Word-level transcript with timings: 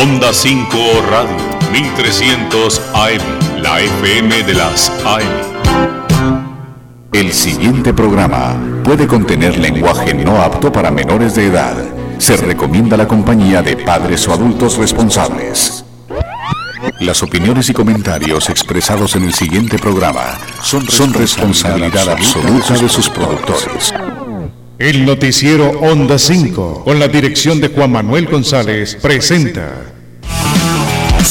Onda 0.00 0.32
5 0.32 0.76
Radio, 1.10 1.36
1300 1.72 2.80
AM, 2.94 3.60
la 3.60 3.80
FM 3.80 4.44
de 4.44 4.54
las 4.54 4.90
AM. 5.04 5.26
El 7.12 7.32
siguiente 7.32 7.92
programa 7.92 8.56
puede 8.84 9.08
contener 9.08 9.58
lenguaje 9.58 10.14
no 10.14 10.40
apto 10.40 10.70
para 10.70 10.92
menores 10.92 11.34
de 11.34 11.46
edad. 11.46 11.74
Se 12.18 12.36
recomienda 12.36 12.96
la 12.96 13.08
compañía 13.08 13.60
de 13.60 13.76
padres 13.76 14.28
o 14.28 14.34
adultos 14.34 14.76
responsables. 14.76 15.84
Las 17.00 17.20
opiniones 17.24 17.68
y 17.68 17.72
comentarios 17.72 18.50
expresados 18.50 19.16
en 19.16 19.24
el 19.24 19.34
siguiente 19.34 19.78
programa 19.78 20.38
son, 20.62 20.88
son 20.88 21.12
responsabilidad 21.12 22.08
absoluta 22.08 22.74
de 22.74 22.88
sus 22.88 23.10
productores. 23.10 23.92
El 24.78 25.04
noticiero 25.04 25.70
Onda 25.80 26.20
5, 26.20 26.84
con 26.84 27.00
la 27.00 27.08
dirección 27.08 27.60
de 27.60 27.66
Juan 27.66 27.90
Manuel 27.90 28.26
González, 28.26 28.96
presenta. 29.02 29.87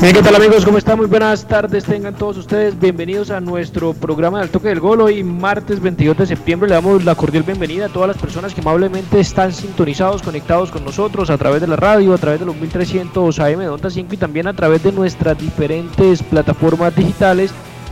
Bien, 0.00 0.14
¿qué 0.14 0.22
tal 0.22 0.36
amigos? 0.36 0.64
¿Cómo 0.64 0.78
están? 0.78 0.96
Muy 0.96 1.08
buenas 1.08 1.48
tardes, 1.48 1.82
tengan 1.82 2.14
todos 2.14 2.36
ustedes 2.36 2.78
bienvenidos 2.78 3.32
a 3.32 3.40
nuestro 3.40 3.94
programa 3.94 4.38
del 4.38 4.48
toque 4.48 4.68
del 4.68 4.78
gol. 4.78 5.00
Hoy 5.00 5.24
martes 5.24 5.80
22 5.80 6.18
de 6.18 6.26
septiembre 6.26 6.68
le 6.68 6.76
damos 6.76 7.04
la 7.04 7.16
cordial 7.16 7.42
bienvenida 7.42 7.86
a 7.86 7.88
todas 7.88 8.06
las 8.06 8.16
personas 8.16 8.54
que 8.54 8.60
amablemente 8.60 9.18
están 9.18 9.52
sintonizados, 9.52 10.22
conectados 10.22 10.70
con 10.70 10.84
nosotros 10.84 11.30
a 11.30 11.36
través 11.36 11.62
de 11.62 11.66
la 11.66 11.74
radio, 11.74 12.14
a 12.14 12.18
través 12.18 12.38
de 12.38 12.46
los 12.46 12.54
1300 12.54 13.40
AM 13.40 13.58
de 13.58 13.68
Onda 13.68 13.90
5 13.90 14.14
y 14.14 14.18
también 14.18 14.46
a 14.46 14.54
través 14.54 14.84
de 14.84 14.92
nuestras 14.92 15.36
diferentes 15.36 16.22
plataformas 16.22 16.94
digitales, 16.94 17.50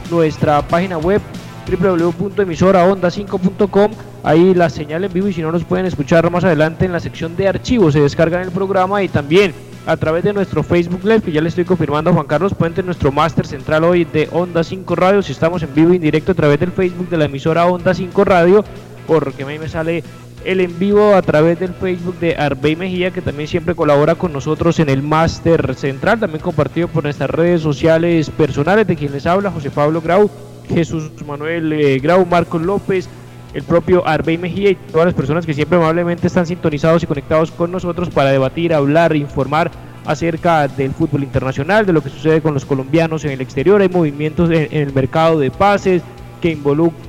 nuestra 0.08 0.62
página 0.62 0.98
web 0.98 1.20
www.emisoraonda5.com 1.68 3.90
ahí 4.22 4.54
la 4.54 4.70
señal 4.70 5.02
en 5.02 5.12
vivo 5.12 5.26
y 5.26 5.32
si 5.32 5.42
no 5.42 5.50
nos 5.50 5.64
pueden 5.64 5.86
escuchar 5.86 6.30
más 6.30 6.44
adelante 6.44 6.84
en 6.84 6.92
la 6.92 7.00
sección 7.00 7.36
de 7.36 7.48
archivos 7.48 7.94
se 7.94 8.00
descargan 8.00 8.42
el 8.42 8.52
programa 8.52 9.02
y 9.02 9.08
también 9.08 9.52
a 9.86 9.96
través 9.96 10.24
de 10.24 10.32
nuestro 10.32 10.64
Facebook 10.64 11.04
Live, 11.04 11.22
que 11.22 11.32
ya 11.32 11.40
le 11.40 11.48
estoy 11.48 11.64
confirmando 11.64 12.10
a 12.10 12.12
Juan 12.12 12.26
Carlos 12.26 12.52
Puente, 12.54 12.82
nuestro 12.82 13.12
máster 13.12 13.46
central 13.46 13.84
hoy 13.84 14.04
de 14.04 14.28
Onda 14.32 14.64
5 14.64 14.96
Radio. 14.96 15.22
Si 15.22 15.30
estamos 15.32 15.62
en 15.62 15.72
vivo 15.74 15.92
y 15.92 15.96
en 15.96 16.02
directo 16.02 16.32
a 16.32 16.34
través 16.34 16.58
del 16.58 16.72
Facebook 16.72 17.08
de 17.08 17.16
la 17.16 17.26
emisora 17.26 17.66
Onda 17.66 17.94
5 17.94 18.24
Radio, 18.24 18.64
porque 19.06 19.44
a 19.44 19.46
mí 19.46 19.58
me 19.60 19.68
sale 19.68 20.02
el 20.44 20.60
en 20.60 20.76
vivo 20.78 21.14
a 21.14 21.22
través 21.22 21.58
del 21.60 21.72
Facebook 21.72 22.18
de 22.18 22.36
Arbey 22.36 22.74
Mejía, 22.74 23.12
que 23.12 23.22
también 23.22 23.48
siempre 23.48 23.76
colabora 23.76 24.16
con 24.16 24.32
nosotros 24.32 24.80
en 24.80 24.88
el 24.88 25.02
máster 25.02 25.76
central, 25.76 26.18
también 26.18 26.42
compartido 26.42 26.88
por 26.88 27.04
nuestras 27.04 27.30
redes 27.30 27.62
sociales 27.62 28.30
personales, 28.30 28.88
de 28.88 28.96
quien 28.96 29.12
les 29.12 29.26
habla 29.26 29.52
José 29.52 29.70
Pablo 29.70 30.00
Grau, 30.00 30.28
Jesús 30.68 31.10
Manuel 31.26 31.72
eh, 31.72 31.98
Grau, 32.00 32.26
Marcos 32.26 32.62
López, 32.62 33.08
el 33.56 33.62
propio 33.62 34.06
Arbey 34.06 34.36
Mejía 34.36 34.70
y 34.70 34.74
todas 34.74 35.06
las 35.06 35.14
personas 35.14 35.46
que 35.46 35.54
siempre 35.54 35.78
amablemente 35.78 36.26
están 36.26 36.44
sintonizados 36.44 37.02
y 37.02 37.06
conectados 37.06 37.50
con 37.50 37.72
nosotros 37.72 38.10
para 38.10 38.30
debatir, 38.30 38.74
hablar, 38.74 39.16
informar 39.16 39.70
acerca 40.04 40.68
del 40.68 40.92
fútbol 40.92 41.22
internacional, 41.22 41.86
de 41.86 41.94
lo 41.94 42.02
que 42.02 42.10
sucede 42.10 42.42
con 42.42 42.52
los 42.52 42.66
colombianos 42.66 43.24
en 43.24 43.30
el 43.30 43.40
exterior. 43.40 43.80
Hay 43.80 43.88
movimientos 43.88 44.50
en, 44.50 44.68
el 44.70 44.92
mercado 44.92 45.38
de 45.38 45.50
pases 45.50 46.02
que 46.42 46.50
involucran 46.50 47.06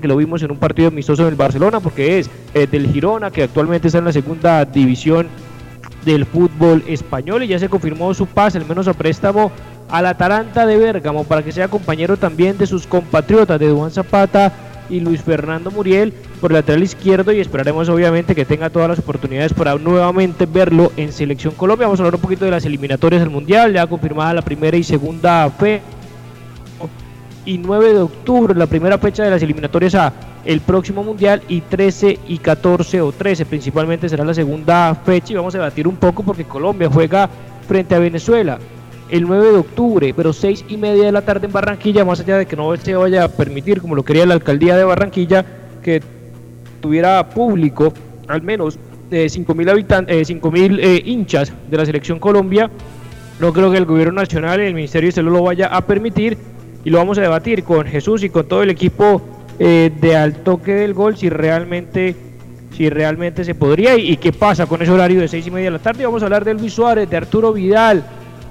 que 0.00 0.08
lo 0.08 0.16
vimos 0.16 0.42
en 0.42 0.52
un 0.52 0.56
partido 0.56 0.88
amistoso 0.88 1.22
en 1.22 1.28
el 1.28 1.34
Barcelona, 1.34 1.80
porque 1.80 2.20
es 2.20 2.30
eh, 2.54 2.66
del 2.66 2.90
Girona, 2.90 3.30
que 3.30 3.42
actualmente 3.42 3.88
está 3.88 3.98
en 3.98 4.04
la 4.04 4.12
segunda 4.12 4.64
división 4.64 5.26
del 6.04 6.24
fútbol 6.24 6.82
español 6.86 7.42
y 7.42 7.48
ya 7.48 7.58
se 7.58 7.68
confirmó 7.68 8.14
su 8.14 8.26
pase, 8.26 8.56
al 8.56 8.66
menos 8.66 8.88
a 8.88 8.94
préstamo 8.94 9.50
al 9.90 10.06
Atalanta 10.06 10.66
de 10.66 10.76
Bérgamo 10.76 11.24
para 11.24 11.42
que 11.42 11.52
sea 11.52 11.68
compañero 11.68 12.16
también 12.16 12.56
de 12.58 12.66
sus 12.66 12.86
compatriotas 12.86 13.58
de 13.58 13.68
Duan 13.68 13.90
Zapata 13.90 14.52
y 14.88 15.00
Luis 15.00 15.22
Fernando 15.22 15.70
Muriel 15.70 16.12
por 16.40 16.50
el 16.50 16.56
lateral 16.56 16.82
izquierdo 16.82 17.32
y 17.32 17.40
esperaremos 17.40 17.88
obviamente 17.88 18.34
que 18.34 18.44
tenga 18.44 18.70
todas 18.70 18.88
las 18.88 18.98
oportunidades 18.98 19.52
para 19.52 19.74
nuevamente 19.76 20.46
verlo 20.46 20.92
en 20.96 21.12
Selección 21.12 21.54
Colombia. 21.54 21.86
Vamos 21.86 22.00
a 22.00 22.02
hablar 22.02 22.16
un 22.16 22.20
poquito 22.20 22.44
de 22.44 22.50
las 22.50 22.64
eliminatorias 22.64 23.20
del 23.20 23.30
Mundial, 23.30 23.72
ya 23.72 23.86
confirmada 23.86 24.34
la 24.34 24.42
primera 24.42 24.76
y 24.76 24.82
segunda 24.82 25.48
fe. 25.50 25.80
Y 27.44 27.58
9 27.58 27.94
de 27.94 28.00
octubre, 28.00 28.54
la 28.54 28.66
primera 28.66 28.98
fecha 28.98 29.22
de 29.22 29.30
las 29.30 29.42
eliminatorias 29.42 29.94
a 29.94 30.12
el 30.44 30.60
próximo 30.60 31.02
Mundial 31.02 31.42
y 31.48 31.60
13 31.62 32.18
y 32.28 32.38
14 32.38 33.00
o 33.00 33.12
13 33.12 33.46
principalmente 33.46 34.08
será 34.08 34.24
la 34.24 34.34
segunda 34.34 34.94
fecha. 34.94 35.32
Y 35.32 35.36
vamos 35.36 35.54
a 35.54 35.58
debatir 35.58 35.88
un 35.88 35.96
poco 35.96 36.22
porque 36.22 36.44
Colombia 36.44 36.88
juega 36.92 37.28
frente 37.66 37.94
a 37.94 37.98
Venezuela 37.98 38.58
el 39.10 39.22
9 39.22 39.52
de 39.52 39.58
octubre, 39.58 40.14
pero 40.14 40.32
6 40.32 40.66
y 40.68 40.76
media 40.76 41.04
de 41.04 41.12
la 41.12 41.22
tarde 41.22 41.46
en 41.46 41.52
Barranquilla, 41.52 42.04
más 42.04 42.20
allá 42.20 42.38
de 42.38 42.46
que 42.46 42.56
no 42.56 42.76
se 42.76 42.94
vaya 42.94 43.24
a 43.24 43.28
permitir, 43.28 43.80
como 43.80 43.94
lo 43.94 44.04
quería 44.04 44.26
la 44.26 44.34
alcaldía 44.34 44.76
de 44.76 44.84
Barranquilla, 44.84 45.44
que 45.82 46.02
tuviera 46.80 47.28
público 47.28 47.92
al 48.28 48.42
menos 48.42 48.78
eh, 49.10 49.26
5.000 49.26 49.70
habitantes, 49.70 50.30
eh, 50.30 50.40
eh, 50.40 51.02
hinchas 51.04 51.52
de 51.68 51.76
la 51.76 51.84
selección 51.84 52.18
Colombia, 52.18 52.70
no 53.40 53.52
creo 53.52 53.70
que 53.70 53.78
el 53.78 53.86
gobierno 53.86 54.20
nacional 54.20 54.60
y 54.60 54.66
el 54.66 54.74
Ministerio 54.74 55.08
de 55.08 55.12
Salud 55.12 55.32
lo 55.32 55.42
vaya 55.42 55.66
a 55.66 55.86
permitir 55.86 56.36
y 56.84 56.90
lo 56.90 56.98
vamos 56.98 57.18
a 57.18 57.22
debatir 57.22 57.64
con 57.64 57.86
Jesús 57.86 58.22
y 58.22 58.28
con 58.28 58.46
todo 58.46 58.62
el 58.62 58.70
equipo 58.70 59.22
eh, 59.58 59.90
de 60.00 60.16
al 60.16 60.36
toque 60.42 60.74
del 60.74 60.94
gol 60.94 61.16
si 61.16 61.28
realmente 61.28 62.14
si 62.76 62.88
realmente 62.88 63.44
se 63.44 63.54
podría 63.54 63.96
y, 63.96 64.12
y, 64.12 64.16
qué 64.16 64.32
pasa 64.32 64.66
con 64.66 64.80
ese 64.80 64.90
horario 64.90 65.20
de 65.20 65.28
seis 65.28 65.46
y 65.46 65.50
media 65.50 65.66
de 65.66 65.78
la 65.78 65.78
tarde. 65.80 66.04
Vamos 66.04 66.22
a 66.22 66.26
hablar 66.26 66.44
de 66.44 66.54
Luis 66.54 66.72
Suárez, 66.72 67.10
de 67.10 67.16
Arturo 67.16 67.52
Vidal, 67.52 68.04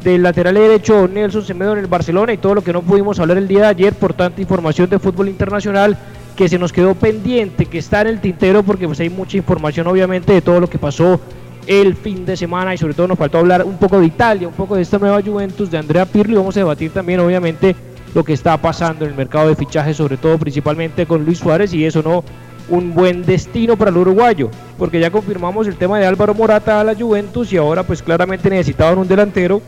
del 0.04 0.24
lateral 0.24 0.56
derecho 0.56 1.08
Nelson 1.08 1.46
Semedo 1.46 1.74
en 1.74 1.80
el 1.80 1.88
Barcelona 1.88 2.34
y 2.34 2.38
todo 2.38 2.56
lo 2.56 2.64
que 2.64 2.74
no 2.74 2.82
pudimos 2.82 3.20
hablar 3.20 3.38
el 3.38 3.48
día 3.48 3.62
de 3.62 3.68
ayer 3.68 3.94
por 3.94 4.14
tanta 4.14 4.42
información 4.42 4.90
de 4.90 5.00
fútbol 5.00 5.30
internacional 5.30 5.98
que 6.36 6.48
se 6.48 6.58
nos 6.58 6.72
quedó 6.72 6.96
pendiente, 6.96 7.66
que 7.66 7.80
está 7.80 8.02
en 8.02 8.08
el 8.08 8.22
tintero 8.22 8.64
porque 8.64 8.88
pues 8.88 9.00
hay 9.02 9.10
mucha 9.10 9.38
información 9.38 9.88
obviamente 9.88 10.32
de 10.32 10.42
todo 10.42 10.60
lo 10.60 10.70
que 10.70 10.78
pasó 10.78 11.20
el 11.68 11.96
fin 11.96 12.26
de 12.26 12.38
semana 12.38 12.74
y 12.74 12.78
sobre 12.78 12.94
todo 12.94 13.10
nos 13.10 13.18
faltó 13.18 13.40
hablar 13.40 13.64
un 13.64 13.78
poco 13.78 14.00
de 14.00 14.06
Italia, 14.06 14.48
un 14.48 14.54
poco 14.54 14.76
de 14.76 14.82
esta 14.82 14.98
nueva 14.98 15.22
Juventus 15.22 15.70
de 15.70 15.78
Andrea 15.78 16.06
Pirlo 16.06 16.34
y 16.34 16.38
vamos 16.38 16.56
a 16.56 16.62
debatir 16.62 16.92
también 16.92 17.20
obviamente 17.20 17.76
lo 18.16 18.24
que 18.24 18.34
está 18.34 18.58
pasando 18.58 19.06
en 19.06 19.12
el 19.12 19.18
mercado 19.18 19.50
de 19.50 19.56
fichajes, 19.56 19.98
sobre 19.98 20.18
todo 20.18 20.38
principalmente 20.38 21.06
con 21.06 21.26
Luis 21.26 21.40
Suárez 21.40 21.74
y 21.74 21.86
eso 21.86 22.02
no 22.02 22.24
un 22.70 22.94
buen 22.94 23.24
destino 23.24 23.76
para 23.76 23.92
el 23.92 23.98
uruguayo, 23.98 24.50
porque 24.78 25.00
ya 25.00 25.12
confirmamos 25.12 25.68
el 25.68 25.76
tema 25.76 26.00
de 26.00 26.06
Álvaro 26.06 26.34
Morata 26.34 26.80
a 26.80 26.84
la 26.84 26.96
Juventus 26.96 27.52
y 27.52 27.58
ahora 27.58 27.84
pues 27.84 28.02
claramente 28.02 28.50
necesitaban 28.50 28.98
un 28.98 29.08
delantero 29.08 29.62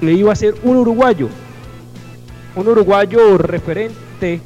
le 0.00 0.12
iba 0.12 0.32
a 0.32 0.36
ser 0.36 0.54
un 0.62 0.76
uruguayo, 0.76 1.28
un 2.56 2.68
uruguayo 2.68 3.38
referente, 3.38 4.40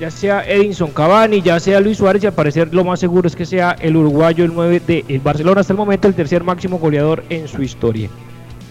ya 0.00 0.10
sea 0.10 0.44
Edinson 0.46 0.90
Cavani, 0.90 1.42
ya 1.42 1.60
sea 1.60 1.80
Luis 1.80 1.98
Suárez, 1.98 2.24
y 2.24 2.26
al 2.26 2.32
parecer 2.32 2.74
lo 2.74 2.84
más 2.84 3.00
seguro 3.00 3.28
es 3.28 3.36
que 3.36 3.46
sea 3.46 3.76
el 3.80 3.96
uruguayo, 3.96 4.44
el 4.44 4.54
9 4.54 4.82
de 4.86 5.20
Barcelona, 5.22 5.60
hasta 5.60 5.72
el 5.72 5.78
momento 5.78 6.08
el 6.08 6.14
tercer 6.14 6.42
máximo 6.42 6.78
goleador 6.78 7.24
en 7.28 7.48
su 7.48 7.62
historia. 7.62 8.08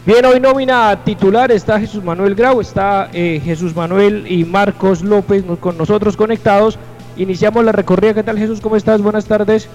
Bien, 0.04 0.25
hoy 0.25 0.39
nómina 0.39 1.04
titular 1.04 1.51
está 1.51 1.80
Jesús 1.80 2.04
Manuel 2.04 2.34
Grau, 2.34 2.60
está 2.60 3.12
eh, 3.13 3.39
Jesús 3.44 3.75
Manuel 3.75 4.25
y 4.27 4.44
Marcos 4.44 5.04
López 5.04 5.44
con 5.60 5.77
nosotros 5.77 6.18
conectados. 6.18 6.80
Iniciamos 7.18 7.63
la 7.63 7.72
recorrida. 7.72 8.16
¿Qué 8.16 8.24
tal 8.24 8.39
Jesús? 8.39 8.62
¿Cómo 8.62 8.75
estás? 8.75 9.00
Buenas 9.00 9.25
tardes. 9.25 9.69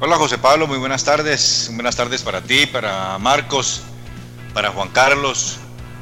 Hola 0.00 0.16
José 0.16 0.38
Pablo, 0.38 0.66
muy 0.66 0.78
buenas 0.78 1.04
tardes. 1.04 1.70
Buenas 1.74 1.94
tardes 1.94 2.22
para 2.22 2.40
ti, 2.40 2.64
para 2.64 3.18
Marcos, 3.18 3.82
para 4.54 4.70
Juan 4.70 4.88
Carlos, 4.88 5.58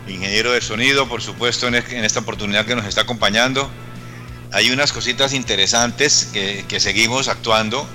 ingeniero 0.06 0.52
de 0.52 0.60
sonido, 0.60 1.08
por 1.08 1.22
supuesto, 1.22 1.68
en, 1.68 1.74
esta 1.74 2.20
oportunidad 2.20 2.66
que 2.66 2.74
nos 2.74 2.86
está 2.86 3.02
acompañando. 3.02 3.70
Hay 4.52 4.70
unas 4.70 4.92
cositas 4.92 5.32
interesantes 5.32 6.30
que, 6.32 6.80
seguimos 6.80 7.28
actuando 7.28 7.86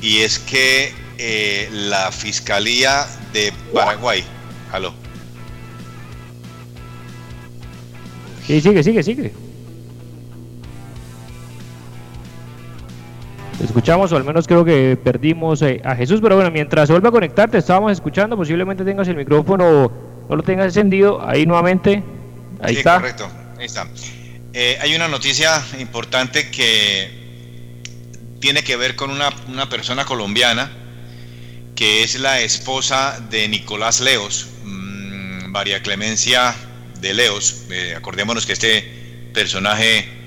y 0.00 0.18
es 0.18 0.38
que 0.38 0.94
eh, 1.18 1.68
la 1.72 2.10
Fiscalía 2.10 3.06
de 3.32 3.52
Paraguay, 3.74 4.24
aló. 4.72 4.94
Sí, 8.46 8.60
sigue, 8.60 8.82
sigue, 8.82 9.02
sigue. 9.02 9.49
Escuchamos, 13.62 14.12
o 14.12 14.16
al 14.16 14.24
menos 14.24 14.46
creo 14.46 14.64
que 14.64 14.98
perdimos 15.02 15.62
eh, 15.62 15.80
a 15.84 15.94
Jesús, 15.94 16.20
pero 16.22 16.36
bueno, 16.36 16.50
mientras 16.50 16.86
se 16.86 16.92
vuelve 16.92 17.08
a 17.08 17.12
conectar, 17.12 17.50
te 17.50 17.58
estábamos 17.58 17.92
escuchando, 17.92 18.36
posiblemente 18.36 18.84
tengas 18.84 19.08
el 19.08 19.16
micrófono, 19.16 19.92
no 20.28 20.36
lo 20.36 20.42
tengas 20.42 20.66
encendido, 20.66 21.26
ahí 21.26 21.46
nuevamente, 21.46 22.02
ahí 22.60 22.76
está. 22.76 22.96
Correcto, 22.96 23.28
ahí 23.58 23.66
está. 23.66 23.86
Eh, 24.52 24.78
hay 24.80 24.94
una 24.94 25.08
noticia 25.08 25.62
importante 25.78 26.50
que 26.50 27.10
tiene 28.40 28.64
que 28.64 28.76
ver 28.76 28.96
con 28.96 29.10
una, 29.10 29.30
una 29.48 29.68
persona 29.68 30.04
colombiana 30.04 30.70
que 31.74 32.02
es 32.02 32.20
la 32.20 32.40
esposa 32.40 33.20
de 33.30 33.48
Nicolás 33.48 34.00
Leos, 34.00 34.48
mmm, 34.64 35.46
María 35.50 35.82
Clemencia 35.82 36.54
de 37.00 37.14
Leos. 37.14 37.62
Eh, 37.70 37.94
acordémonos 37.96 38.44
que 38.44 38.52
este 38.52 39.30
personaje 39.32 40.19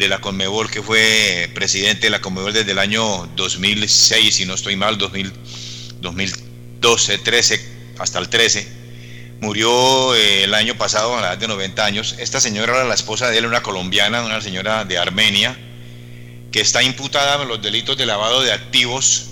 de 0.00 0.08
la 0.08 0.20
Conmebol, 0.20 0.70
que 0.70 0.82
fue 0.82 1.50
presidente 1.54 2.06
de 2.06 2.10
la 2.10 2.20
Conmebol 2.20 2.52
desde 2.52 2.72
el 2.72 2.78
año 2.78 3.26
2006, 3.36 4.34
si 4.34 4.46
no 4.46 4.54
estoy 4.54 4.74
mal, 4.74 4.98
2000, 4.98 5.32
2012, 6.00 7.18
13, 7.18 7.60
hasta 7.98 8.18
el 8.18 8.28
13, 8.28 8.66
murió 9.40 10.14
eh, 10.14 10.44
el 10.44 10.54
año 10.54 10.76
pasado 10.76 11.16
a 11.16 11.20
la 11.20 11.28
edad 11.28 11.38
de 11.38 11.48
90 11.48 11.84
años. 11.84 12.16
Esta 12.18 12.40
señora 12.40 12.74
era 12.74 12.84
la 12.84 12.94
esposa 12.94 13.30
de 13.30 13.38
él, 13.38 13.46
una 13.46 13.62
colombiana, 13.62 14.24
una 14.24 14.40
señora 14.40 14.84
de 14.86 14.98
Armenia, 14.98 15.56
que 16.50 16.60
está 16.60 16.82
imputada 16.82 17.42
en 17.42 17.48
los 17.48 17.62
delitos 17.62 17.96
de 17.98 18.06
lavado 18.06 18.42
de 18.42 18.52
activos 18.52 19.26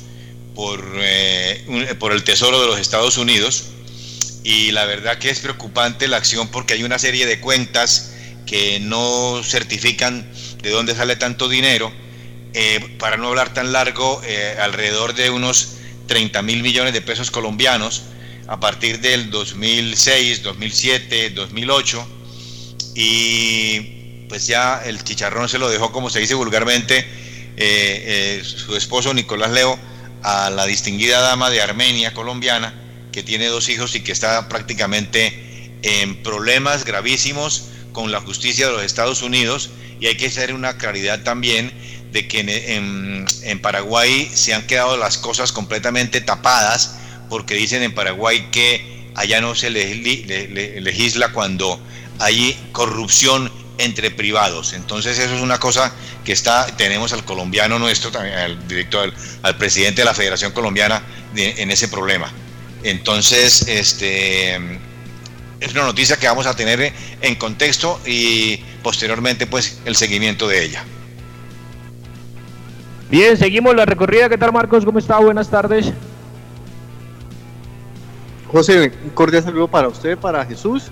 por, 0.54 0.84
eh, 1.00 1.96
por 1.98 2.12
el 2.12 2.22
Tesoro 2.24 2.60
de 2.60 2.66
los 2.66 2.78
Estados 2.78 3.16
Unidos 3.16 3.70
y 4.44 4.70
la 4.72 4.84
verdad 4.84 5.18
que 5.18 5.30
es 5.30 5.40
preocupante 5.40 6.08
la 6.08 6.18
acción 6.18 6.48
porque 6.48 6.74
hay 6.74 6.82
una 6.82 6.98
serie 6.98 7.26
de 7.26 7.40
cuentas 7.40 8.12
que 8.46 8.80
no 8.80 9.42
certifican 9.44 10.26
de 10.62 10.70
dónde 10.70 10.94
sale 10.94 11.16
tanto 11.16 11.48
dinero. 11.48 11.92
Eh, 12.54 12.96
para 12.98 13.16
no 13.16 13.28
hablar 13.28 13.52
tan 13.52 13.72
largo, 13.72 14.20
eh, 14.24 14.56
alrededor 14.60 15.14
de 15.14 15.30
unos 15.30 15.76
30 16.06 16.42
mil 16.42 16.62
millones 16.62 16.92
de 16.92 17.02
pesos 17.02 17.30
colombianos 17.30 18.04
a 18.46 18.58
partir 18.58 19.00
del 19.00 19.30
2006, 19.30 20.42
2007, 20.42 21.30
2008 21.30 22.08
y 22.94 23.80
pues 24.28 24.46
ya 24.46 24.82
el 24.84 25.04
chicharrón 25.04 25.48
se 25.48 25.58
lo 25.58 25.68
dejó, 25.68 25.92
como 25.92 26.10
se 26.10 26.20
dice 26.20 26.34
vulgarmente, 26.34 27.06
eh, 27.56 28.42
su 28.44 28.76
esposo 28.76 29.12
Nicolás 29.12 29.50
Leo 29.50 29.78
a 30.22 30.50
la 30.50 30.66
distinguida 30.66 31.20
dama 31.20 31.50
de 31.50 31.60
Armenia, 31.60 32.14
colombiana, 32.14 32.74
que 33.12 33.22
tiene 33.22 33.46
dos 33.46 33.68
hijos 33.68 33.94
y 33.94 34.00
que 34.00 34.12
está 34.12 34.48
prácticamente 34.48 35.78
en 35.82 36.22
problemas 36.22 36.84
gravísimos 36.84 37.68
con 37.92 38.12
la 38.12 38.20
justicia 38.20 38.66
de 38.66 38.72
los 38.72 38.82
Estados 38.82 39.22
Unidos 39.22 39.70
y 40.00 40.06
hay 40.06 40.16
que 40.16 40.26
hacer 40.26 40.54
una 40.54 40.76
claridad 40.78 41.22
también 41.22 41.72
de 42.12 42.26
que 42.26 42.40
en, 42.40 43.60
Paraguay 43.60 44.30
se 44.32 44.54
han 44.54 44.66
quedado 44.66 44.96
las 44.96 45.18
cosas 45.18 45.52
completamente 45.52 46.20
tapadas 46.20 46.96
porque 47.28 47.54
dicen 47.54 47.82
en 47.82 47.94
Paraguay 47.94 48.48
que 48.50 49.10
allá 49.14 49.40
no 49.40 49.54
se 49.54 49.70
legisla 49.70 51.32
cuando 51.32 51.80
hay 52.18 52.58
corrupción 52.72 53.52
entre 53.78 54.10
privados. 54.10 54.72
Entonces 54.72 55.18
eso 55.18 55.34
es 55.34 55.42
una 55.42 55.58
cosa 55.58 55.92
que 56.24 56.32
está, 56.32 56.66
tenemos 56.76 57.12
al 57.12 57.24
colombiano 57.24 57.78
nuestro, 57.78 58.10
al 58.18 58.66
director, 58.66 59.12
al, 59.42 59.56
presidente 59.56 60.02
de 60.02 60.04
la 60.04 60.14
Federación 60.14 60.52
Colombiana 60.52 61.02
en 61.34 61.70
ese 61.70 61.88
problema. 61.88 62.32
Entonces, 62.82 63.62
este 63.66 64.58
es 65.60 65.72
una 65.72 65.84
noticia 65.84 66.16
que 66.16 66.26
vamos 66.26 66.46
a 66.46 66.54
tener 66.54 66.92
en 67.20 67.34
contexto 67.36 68.00
y 68.06 68.58
posteriormente 68.82 69.46
pues 69.46 69.80
el 69.84 69.96
seguimiento 69.96 70.46
de 70.48 70.64
ella. 70.64 70.84
Bien, 73.10 73.36
seguimos 73.36 73.74
la 73.74 73.86
recorrida. 73.86 74.28
¿Qué 74.28 74.38
tal 74.38 74.52
Marcos? 74.52 74.84
¿Cómo 74.84 74.98
está? 74.98 75.18
Buenas 75.18 75.48
tardes. 75.48 75.92
José, 78.52 78.92
un 79.04 79.10
cordial 79.10 79.42
saludo 79.42 79.68
para 79.68 79.88
usted, 79.88 80.16
para 80.16 80.44
Jesús, 80.44 80.90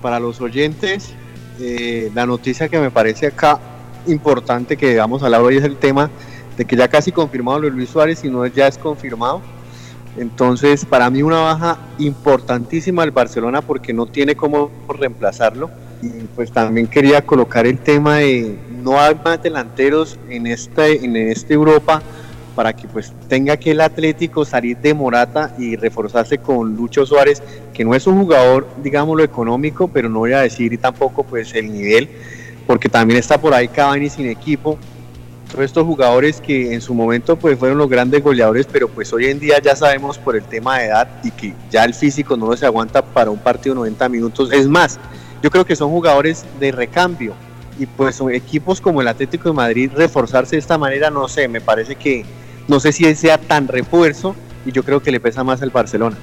para 0.00 0.20
los 0.20 0.40
oyentes. 0.40 1.12
Eh, 1.60 2.10
la 2.14 2.26
noticia 2.26 2.68
que 2.68 2.78
me 2.78 2.90
parece 2.90 3.26
acá 3.26 3.58
importante 4.06 4.76
que 4.76 4.96
vamos 4.96 5.22
a 5.22 5.26
hablar 5.26 5.42
hoy 5.42 5.56
es 5.56 5.64
el 5.64 5.76
tema 5.76 6.10
de 6.56 6.64
que 6.64 6.76
ya 6.76 6.88
casi 6.88 7.12
confirmado 7.12 7.60
lo 7.60 7.70
de 7.70 7.76
Luis 7.76 7.90
Suárez 7.90 8.24
y 8.24 8.28
no 8.28 8.46
ya 8.46 8.66
es 8.66 8.78
confirmado 8.78 9.42
entonces, 10.16 10.84
para 10.84 11.08
mí 11.08 11.22
una 11.22 11.40
baja 11.40 11.78
importantísima 11.98 13.02
del 13.02 13.12
Barcelona 13.12 13.62
porque 13.62 13.92
no 13.92 14.06
tiene 14.06 14.34
cómo 14.34 14.70
reemplazarlo. 14.88 15.70
Y 16.02 16.08
pues 16.34 16.50
también 16.50 16.88
quería 16.88 17.22
colocar 17.22 17.66
el 17.66 17.78
tema 17.78 18.16
de 18.18 18.58
no 18.82 19.00
hay 19.00 19.14
más 19.24 19.42
delanteros 19.42 20.18
en 20.28 20.48
esta, 20.48 20.88
en 20.88 21.16
esta 21.16 21.54
Europa 21.54 22.02
para 22.56 22.74
que 22.74 22.88
pues 22.88 23.12
tenga 23.28 23.56
que 23.56 23.70
el 23.70 23.80
Atlético 23.80 24.44
salir 24.44 24.76
de 24.78 24.92
Morata 24.92 25.54
y 25.58 25.76
reforzarse 25.76 26.38
con 26.38 26.76
Lucho 26.76 27.06
Suárez, 27.06 27.42
que 27.72 27.84
no 27.84 27.94
es 27.94 28.06
un 28.06 28.18
jugador, 28.18 28.66
digámoslo, 28.82 29.22
económico, 29.22 29.88
pero 29.88 30.08
no 30.08 30.18
voy 30.18 30.32
a 30.32 30.40
decir 30.40 30.76
tampoco 30.78 31.22
pues 31.22 31.54
el 31.54 31.72
nivel, 31.72 32.10
porque 32.66 32.88
también 32.88 33.20
está 33.20 33.40
por 33.40 33.54
ahí 33.54 33.68
Cavani 33.68 34.10
sin 34.10 34.26
equipo, 34.26 34.76
todos 35.52 35.66
estos 35.66 35.84
jugadores 35.84 36.40
que 36.40 36.72
en 36.72 36.80
su 36.80 36.94
momento 36.94 37.36
pues 37.36 37.58
fueron 37.58 37.76
los 37.76 37.88
grandes 37.88 38.24
goleadores, 38.24 38.66
pero 38.72 38.88
pues 38.88 39.12
hoy 39.12 39.26
en 39.26 39.38
día 39.38 39.60
ya 39.60 39.76
sabemos 39.76 40.18
por 40.18 40.34
el 40.34 40.42
tema 40.42 40.78
de 40.78 40.86
edad 40.86 41.08
y 41.22 41.30
que 41.30 41.54
ya 41.70 41.84
el 41.84 41.92
físico 41.92 42.36
no 42.36 42.56
se 42.56 42.64
aguanta 42.64 43.02
para 43.02 43.30
un 43.30 43.38
partido 43.38 43.74
de 43.74 43.80
90 43.80 44.08
minutos. 44.08 44.50
Es 44.50 44.66
más, 44.66 44.98
yo 45.42 45.50
creo 45.50 45.66
que 45.66 45.76
son 45.76 45.90
jugadores 45.90 46.46
de 46.58 46.72
recambio 46.72 47.34
y 47.78 47.84
pues 47.84 48.20
equipos 48.32 48.80
como 48.80 49.02
el 49.02 49.08
Atlético 49.08 49.50
de 49.50 49.54
Madrid 49.54 49.90
reforzarse 49.94 50.56
de 50.56 50.60
esta 50.60 50.78
manera, 50.78 51.10
no 51.10 51.28
sé, 51.28 51.48
me 51.48 51.60
parece 51.60 51.96
que 51.96 52.24
no 52.66 52.80
sé 52.80 52.92
si 52.92 53.14
sea 53.14 53.36
tan 53.36 53.68
refuerzo 53.68 54.34
y 54.64 54.72
yo 54.72 54.82
creo 54.82 55.02
que 55.02 55.12
le 55.12 55.20
pesa 55.20 55.44
más 55.44 55.60
al 55.60 55.70
Barcelona. 55.70 56.16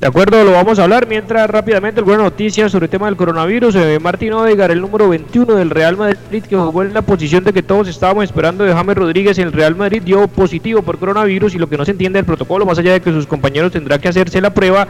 De 0.00 0.06
acuerdo, 0.06 0.42
lo 0.44 0.52
vamos 0.52 0.78
a 0.78 0.84
hablar 0.84 1.06
mientras 1.06 1.50
rápidamente 1.50 2.00
alguna 2.00 2.16
noticia 2.16 2.70
sobre 2.70 2.86
el 2.86 2.90
tema 2.90 3.04
del 3.04 3.16
coronavirus. 3.16 3.74
Eh, 3.74 3.98
Martín 4.00 4.32
Odegar, 4.32 4.70
el 4.70 4.80
número 4.80 5.10
21 5.10 5.56
del 5.56 5.68
Real 5.68 5.98
Madrid, 5.98 6.42
que 6.42 6.56
jugó 6.56 6.82
en 6.82 6.94
la 6.94 7.02
posición 7.02 7.44
de 7.44 7.52
que 7.52 7.62
todos 7.62 7.86
estábamos 7.86 8.24
esperando 8.24 8.64
de 8.64 8.72
James 8.72 8.96
Rodríguez 8.96 9.36
en 9.36 9.48
el 9.48 9.52
Real 9.52 9.76
Madrid, 9.76 10.00
dio 10.02 10.26
positivo 10.26 10.80
por 10.80 10.98
coronavirus 10.98 11.54
y 11.54 11.58
lo 11.58 11.68
que 11.68 11.76
no 11.76 11.84
se 11.84 11.90
entiende 11.90 12.16
del 12.16 12.24
protocolo, 12.24 12.64
más 12.64 12.78
allá 12.78 12.94
de 12.94 13.02
que 13.02 13.12
sus 13.12 13.26
compañeros 13.26 13.72
tendrán 13.72 14.00
que 14.00 14.08
hacerse 14.08 14.40
la 14.40 14.54
prueba, 14.54 14.88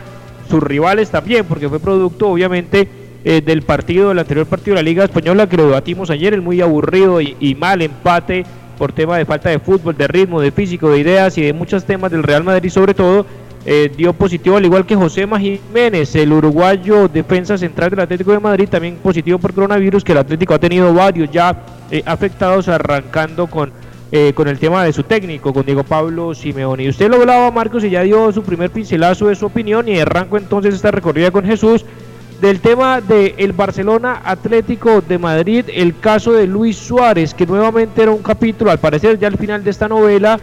sus 0.48 0.62
rivales 0.62 1.10
también, 1.10 1.44
porque 1.44 1.68
fue 1.68 1.80
producto 1.80 2.28
obviamente 2.28 2.86
eh, 3.24 3.42
del 3.44 3.62
partido, 3.62 4.10
del 4.10 4.20
anterior 4.20 4.46
partido 4.46 4.76
de 4.76 4.82
la 4.82 4.88
Liga 4.88 5.02
Española 5.02 5.48
que 5.48 5.56
lo 5.56 5.66
debatimos 5.66 6.10
ayer, 6.10 6.34
el 6.34 6.40
muy 6.40 6.60
aburrido 6.60 7.20
y, 7.20 7.36
y 7.40 7.56
mal 7.56 7.82
empate 7.82 8.44
por 8.78 8.92
tema 8.92 9.18
de 9.18 9.24
falta 9.24 9.50
de 9.50 9.58
fútbol, 9.58 9.96
de 9.96 10.06
ritmo, 10.06 10.40
de 10.40 10.52
físico, 10.52 10.88
de 10.88 11.00
ideas 11.00 11.36
y 11.36 11.42
de 11.42 11.52
muchos 11.52 11.84
temas 11.84 12.12
del 12.12 12.22
Real 12.22 12.44
Madrid 12.44 12.70
sobre 12.70 12.94
todo 12.94 13.26
eh, 13.66 13.92
dio 13.94 14.12
positivo, 14.14 14.56
al 14.56 14.64
igual 14.64 14.86
que 14.86 14.96
José 14.96 15.28
Jiménez, 15.28 16.16
el 16.16 16.32
uruguayo 16.32 17.08
defensa 17.08 17.58
central 17.58 17.90
del 17.90 18.00
Atlético 18.00 18.32
de 18.32 18.40
Madrid, 18.40 18.68
también 18.68 18.96
positivo 18.96 19.38
por 19.38 19.52
coronavirus, 19.52 20.02
que 20.02 20.12
el 20.12 20.18
Atlético 20.18 20.54
ha 20.54 20.58
tenido 20.58 20.94
varios 20.94 21.30
ya 21.30 21.64
eh, 21.90 22.02
afectados, 22.06 22.68
arrancando 22.68 23.48
con, 23.48 23.70
eh, 24.12 24.32
con 24.34 24.48
el 24.48 24.58
tema 24.58 24.84
de 24.84 24.94
su 24.94 25.02
técnico, 25.02 25.52
con 25.52 25.66
Diego 25.66 25.84
Pablo 25.84 26.34
Simeone. 26.34 26.84
Y 26.84 26.88
usted 26.88 27.10
lo 27.10 27.16
hablaba, 27.16 27.50
Marcos, 27.50 27.84
y 27.84 27.90
ya 27.90 28.00
dio 28.00 28.32
su 28.32 28.42
primer 28.42 28.70
pincelazo 28.70 29.28
de 29.28 29.34
su 29.34 29.46
opinión, 29.46 29.88
y 29.88 29.98
arranco 29.98 30.38
entonces 30.38 30.74
esta 30.74 30.90
recorrida 30.90 31.30
con 31.30 31.44
Jesús 31.44 31.84
del 32.40 32.60
tema 32.60 33.02
del 33.02 33.34
el 33.36 33.52
Barcelona 33.52 34.22
Atlético 34.24 35.02
de 35.02 35.18
Madrid, 35.18 35.66
el 35.74 35.98
caso 35.98 36.32
de 36.32 36.46
Luis 36.46 36.78
Suárez, 36.78 37.34
que 37.34 37.44
nuevamente 37.44 38.02
era 38.02 38.10
un 38.12 38.22
capítulo, 38.22 38.70
al 38.70 38.78
parecer 38.78 39.18
ya 39.18 39.28
al 39.28 39.36
final 39.36 39.62
de 39.62 39.70
esta 39.70 39.88
novela, 39.88 40.40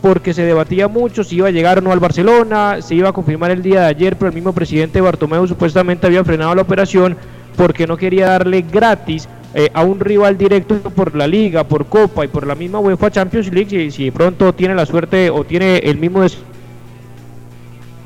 porque 0.00 0.34
se 0.34 0.42
debatía 0.42 0.88
mucho 0.88 1.24
si 1.24 1.36
iba 1.36 1.48
a 1.48 1.50
llegar 1.50 1.78
o 1.78 1.80
no 1.80 1.92
al 1.92 2.00
Barcelona, 2.00 2.80
se 2.80 2.94
iba 2.94 3.10
a 3.10 3.12
confirmar 3.12 3.50
el 3.50 3.62
día 3.62 3.80
de 3.80 3.86
ayer, 3.86 4.16
pero 4.16 4.28
el 4.28 4.34
mismo 4.34 4.52
presidente 4.52 5.00
Bartomeu 5.00 5.46
supuestamente 5.46 6.06
había 6.06 6.24
frenado 6.24 6.54
la 6.54 6.62
operación 6.62 7.16
porque 7.56 7.86
no 7.86 7.96
quería 7.96 8.28
darle 8.28 8.62
gratis 8.62 9.28
eh, 9.54 9.68
a 9.74 9.82
un 9.82 10.00
rival 10.00 10.38
directo 10.38 10.76
por 10.76 11.14
la 11.14 11.26
liga, 11.26 11.64
por 11.64 11.86
Copa 11.86 12.24
y 12.24 12.28
por 12.28 12.46
la 12.46 12.54
misma 12.54 12.78
UEFA 12.78 13.10
Champions 13.10 13.52
League, 13.52 13.68
si, 13.68 13.90
si 13.90 14.10
pronto 14.10 14.54
tiene 14.54 14.74
la 14.74 14.86
suerte 14.86 15.28
o 15.28 15.44
tiene 15.44 15.78
el 15.78 15.98
mismo 15.98 16.24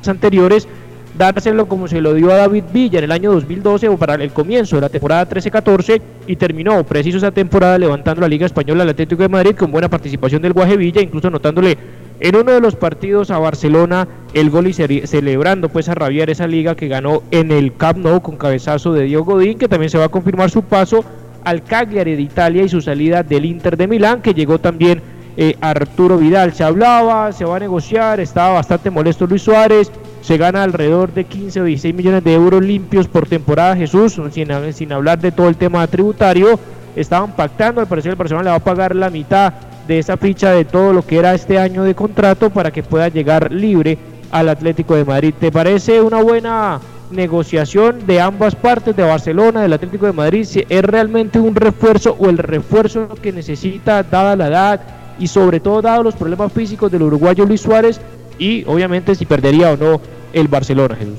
anteriores, 0.07 0.67
dárselo 1.17 1.67
como 1.67 1.87
se 1.87 2.01
lo 2.01 2.13
dio 2.13 2.31
a 2.31 2.35
David 2.35 2.65
Villa 2.73 2.99
en 2.99 3.05
el 3.05 3.11
año 3.11 3.31
2012 3.31 3.89
o 3.89 3.97
para 3.97 4.15
el 4.15 4.31
comienzo 4.31 4.75
de 4.75 4.81
la 4.81 4.89
temporada 4.89 5.27
13-14 5.29 6.01
y 6.27 6.35
terminó 6.35 6.83
preciso 6.83 7.17
esa 7.17 7.31
temporada 7.31 7.77
levantando 7.77 8.21
la 8.21 8.27
Liga 8.27 8.45
Española 8.45 8.83
al 8.83 8.89
Atlético 8.89 9.21
de 9.21 9.29
Madrid 9.29 9.55
con 9.55 9.71
buena 9.71 9.89
participación 9.89 10.41
del 10.41 10.53
Guaje 10.53 10.77
Villa, 10.77 11.01
incluso 11.01 11.27
anotándole 11.27 11.77
en 12.19 12.35
uno 12.35 12.51
de 12.51 12.61
los 12.61 12.75
partidos 12.75 13.31
a 13.31 13.39
Barcelona 13.39 14.07
el 14.33 14.49
gol 14.49 14.67
y 14.67 14.73
celebrando 14.73 15.69
pues 15.69 15.89
a 15.89 15.95
rabiar 15.95 16.29
esa 16.29 16.47
liga 16.47 16.75
que 16.75 16.87
ganó 16.87 17.23
en 17.31 17.51
el 17.51 17.75
Camp 17.75 17.99
Nou 17.99 18.21
con 18.21 18.37
cabezazo 18.37 18.93
de 18.93 19.03
Diego 19.03 19.23
Godín, 19.23 19.57
que 19.57 19.67
también 19.67 19.89
se 19.89 19.97
va 19.97 20.05
a 20.05 20.09
confirmar 20.09 20.49
su 20.49 20.63
paso 20.63 21.03
al 21.43 21.63
Cagliari 21.63 22.15
de 22.15 22.21
Italia 22.21 22.63
y 22.63 22.69
su 22.69 22.81
salida 22.81 23.23
del 23.23 23.45
Inter 23.45 23.77
de 23.77 23.87
Milán, 23.87 24.21
que 24.21 24.33
llegó 24.33 24.59
también 24.59 25.01
eh, 25.37 25.55
Arturo 25.61 26.17
Vidal. 26.17 26.53
Se 26.53 26.63
hablaba, 26.63 27.31
se 27.31 27.45
va 27.45 27.57
a 27.57 27.59
negociar, 27.59 28.19
estaba 28.19 28.55
bastante 28.55 28.89
molesto 28.89 29.27
Luis 29.27 29.43
Suárez, 29.43 29.91
se 30.25 30.37
gana 30.37 30.63
alrededor 30.63 31.13
de 31.13 31.25
15 31.25 31.61
o 31.61 31.63
16 31.65 31.93
millones 31.93 32.23
de 32.23 32.33
euros 32.33 32.63
limpios 32.63 33.07
por 33.07 33.27
temporada 33.27 33.75
Jesús, 33.75 34.19
sin, 34.31 34.91
hablar 34.91 35.19
de 35.19 35.31
todo 35.31 35.47
el 35.47 35.55
tema 35.55 35.85
tributario. 35.85 36.59
Estaban 36.95 37.33
pactando, 37.33 37.79
al 37.79 37.85
parecer 37.85 38.09
el 38.09 38.15
Barcelona 38.15 38.45
le 38.45 38.49
va 38.49 38.55
a 38.55 38.63
pagar 38.63 38.95
la 38.95 39.11
mitad 39.11 39.53
de 39.87 39.99
esa 39.99 40.17
ficha 40.17 40.49
de 40.49 40.65
todo 40.65 40.93
lo 40.93 41.05
que 41.05 41.19
era 41.19 41.35
este 41.35 41.59
año 41.59 41.83
de 41.83 41.93
contrato 41.93 42.49
para 42.49 42.71
que 42.71 42.81
pueda 42.81 43.07
llegar 43.09 43.51
libre 43.51 43.99
al 44.31 44.49
Atlético 44.49 44.95
de 44.95 45.05
Madrid. 45.05 45.31
¿Te 45.39 45.51
parece 45.51 46.01
una 46.01 46.23
buena 46.23 46.79
negociación 47.11 48.07
de 48.07 48.19
ambas 48.19 48.55
partes, 48.55 48.95
de 48.95 49.03
Barcelona, 49.03 49.61
del 49.61 49.73
Atlético 49.73 50.07
de 50.07 50.13
Madrid? 50.13 50.47
¿Es 50.67 50.83
realmente 50.83 51.39
un 51.39 51.53
refuerzo 51.53 52.15
o 52.17 52.31
el 52.31 52.39
refuerzo 52.39 53.09
que 53.21 53.31
necesita 53.31 54.01
dada 54.01 54.35
la 54.35 54.47
edad 54.47 54.81
y 55.19 55.27
sobre 55.27 55.59
todo 55.59 55.83
dado 55.83 56.01
los 56.01 56.15
problemas 56.15 56.51
físicos 56.51 56.91
del 56.91 57.03
uruguayo 57.03 57.45
Luis 57.45 57.61
Suárez 57.61 58.01
y 58.39 58.63
obviamente 58.65 59.15
si 59.15 59.25
perdería 59.25 59.71
o 59.71 59.77
no 59.77 60.14
el 60.35 60.47
Barcelona, 60.49 60.95
Jesús? 60.95 61.17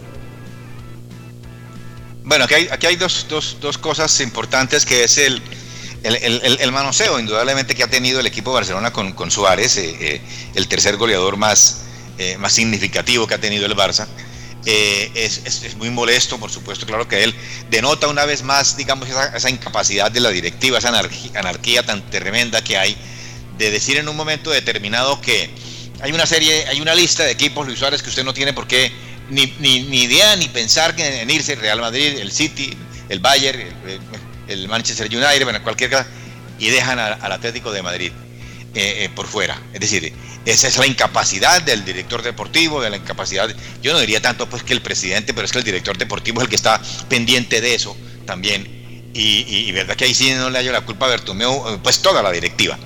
Bueno, 2.23 2.45
aquí 2.45 2.87
hay, 2.87 2.97
dos, 2.97 3.27
cosas 3.81 4.21
importantes 4.21 4.85
que 4.85 5.05
es 5.05 5.17
el, 5.17 5.41
el, 6.03 6.73
manoseo, 6.73 7.19
indudablemente, 7.19 7.75
que 7.75 7.83
ha 7.83 7.87
tenido 7.89 8.21
el 8.21 8.27
equipo 8.27 8.51
de 8.51 8.55
Barcelona 8.57 8.93
con, 8.93 9.31
Suárez, 9.31 9.77
eh, 9.77 9.97
eh, 10.01 10.21
el 10.55 10.69
tercer 10.69 10.97
goleador 10.97 11.37
más, 11.37 11.83
eh, 12.19 12.37
más 12.39 12.53
significativo 12.53 13.27
que 13.27 13.35
ha 13.35 13.41
tenido 13.41 13.65
el 13.65 13.75
Barça. 13.75 14.07
Es, 14.65 15.43
es, 15.45 15.77
muy 15.77 15.91
molesto, 15.91 16.39
por 16.39 16.51
supuesto, 16.51 16.85
claro 16.85 17.07
que 17.07 17.23
él 17.23 17.33
denota 17.71 18.09
una 18.09 18.25
vez 18.25 18.43
más, 18.43 18.77
digamos, 18.77 19.09
esa, 19.09 19.37
esa 19.37 19.49
incapacidad 19.49 20.11
de 20.11 20.19
la 20.19 20.31
directiva, 20.31 20.79
esa 20.79 20.89
anarquía, 20.89 21.87
tan 21.87 22.11
tremenda 22.11 22.63
que 22.65 22.77
hay, 22.77 22.97
de 23.57 23.71
decir 23.71 23.99
en 23.99 24.09
un 24.09 24.17
momento 24.17 24.51
determinado 24.51 25.21
que 25.21 25.49
hay 26.01 26.13
una 26.13 26.27
serie, 26.27 26.67
hay 26.67 26.81
una 26.81 26.95
lista 26.95 27.25
de 27.25 27.33
equipos, 27.33 27.67
Luis 27.67 27.79
Suárez, 27.79 28.03
que 28.03 28.11
usted 28.11 28.25
no 28.25 28.35
tiene 28.35 28.53
por 28.53 28.67
qué 28.67 28.93
ni, 29.31 29.47
ni, 29.59 29.81
ni 29.85 30.03
idea 30.03 30.37
ni 30.37 30.49
pensar 30.49 30.95
en 30.99 31.31
irse, 31.31 31.57
Real 31.57 31.81
Madrid, 31.81 32.19
el 32.19 32.31
City, 32.31 32.77
el 33.09 33.21
Bayern, 33.21 33.61
el, 34.49 34.69
Manchester 34.69 35.07
United, 35.07 35.45
bueno, 35.45 35.63
cualquier 35.63 35.91
cosa, 35.91 36.07
y 36.59 36.69
dejan 36.69 36.99
al 36.99 37.33
Atlético 37.33 37.73
de 37.73 37.83
Madrid 37.83 38.13
eh, 38.75 39.05
eh, 39.05 39.11
por 39.15 39.27
fuera. 39.27 39.61
Es 39.73 39.81
decir, 39.81 40.13
esa 40.45 40.69
es 40.69 40.77
la 40.77 40.87
incapacidad 40.87 41.63
del 41.63 41.85
director 41.85 42.23
deportivo, 42.23 42.81
de 42.81 42.91
la 42.91 42.97
incapacidad, 42.97 43.49
yo 43.83 43.93
no 43.93 43.99
diría 43.99 44.21
tanto 44.21 44.49
pues 44.49 44.63
que 44.63 44.73
el 44.73 44.83
presidente, 44.83 45.35
pero 45.35 45.45
es 45.45 45.53
que 45.53 45.59
el 45.59 45.65
director 45.65 45.97
deportivo 45.99 46.41
es 46.41 46.45
el 46.45 46.51
que 46.51 46.57
está 46.57 46.81
pendiente 47.09 47.61
de 47.61 47.75
eso 47.75 47.97
también. 48.27 48.75
Y, 49.19 49.73
verdad 49.73 49.97
que 49.97 50.05
ahí 50.05 50.15
sí 50.15 50.31
no 50.35 50.51
le 50.51 50.59
hallo 50.59 50.73
la 50.73 50.83
culpa 50.83 51.07
a 51.07 51.09
Bertomeu, 51.09 51.69
eh, 51.69 51.79
pues 51.83 52.01
toda 52.01 52.23
la 52.23 52.31
directiva. 52.31 52.79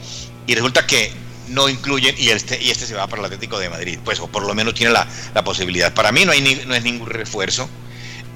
Y 0.47 0.55
resulta 0.55 0.87
que 0.87 1.11
no 1.51 1.69
incluyen 1.69 2.15
y 2.19 2.31
este, 2.31 2.61
y 2.63 2.71
este 2.71 2.87
se 2.87 2.95
va 2.95 3.07
para 3.07 3.21
el 3.21 3.27
Atlético 3.27 3.59
de 3.59 3.69
Madrid, 3.69 3.99
pues 4.05 4.21
o 4.21 4.29
por 4.29 4.47
lo 4.47 4.55
menos 4.55 4.75
tiene 4.75 4.93
la, 4.93 5.07
la 5.35 5.45
posibilidad. 5.45 5.93
Para 5.93 6.13
mí 6.13 6.25
no, 6.25 6.33
hay 6.33 6.63
no 6.67 6.75
es 6.75 6.83
ningún 6.83 7.09
refuerzo 7.09 7.69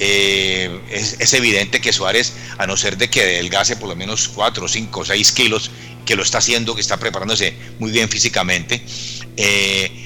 eh, 0.00 0.80
es, 0.90 1.32
evidente 1.34 1.80
que 1.80 1.92
Suárez, 1.92 2.32
a 2.58 2.66
no 2.66 2.76
ser 2.76 2.96
de 2.96 3.08
que 3.08 3.22
adelgase 3.22 3.76
por 3.76 3.88
lo 3.88 3.96
menos 3.96 4.28
4, 4.28 4.66
5, 4.66 5.04
6 5.04 5.32
kilos, 5.32 5.70
que 6.04 6.16
lo 6.16 6.22
está 6.22 6.38
haciendo, 6.38 6.74
que 6.74 6.80
está 6.80 6.96
preparándose 6.96 7.56
muy 7.78 7.92
bien 7.92 8.08
físicamente, 8.08 8.84
eh, 9.36 10.03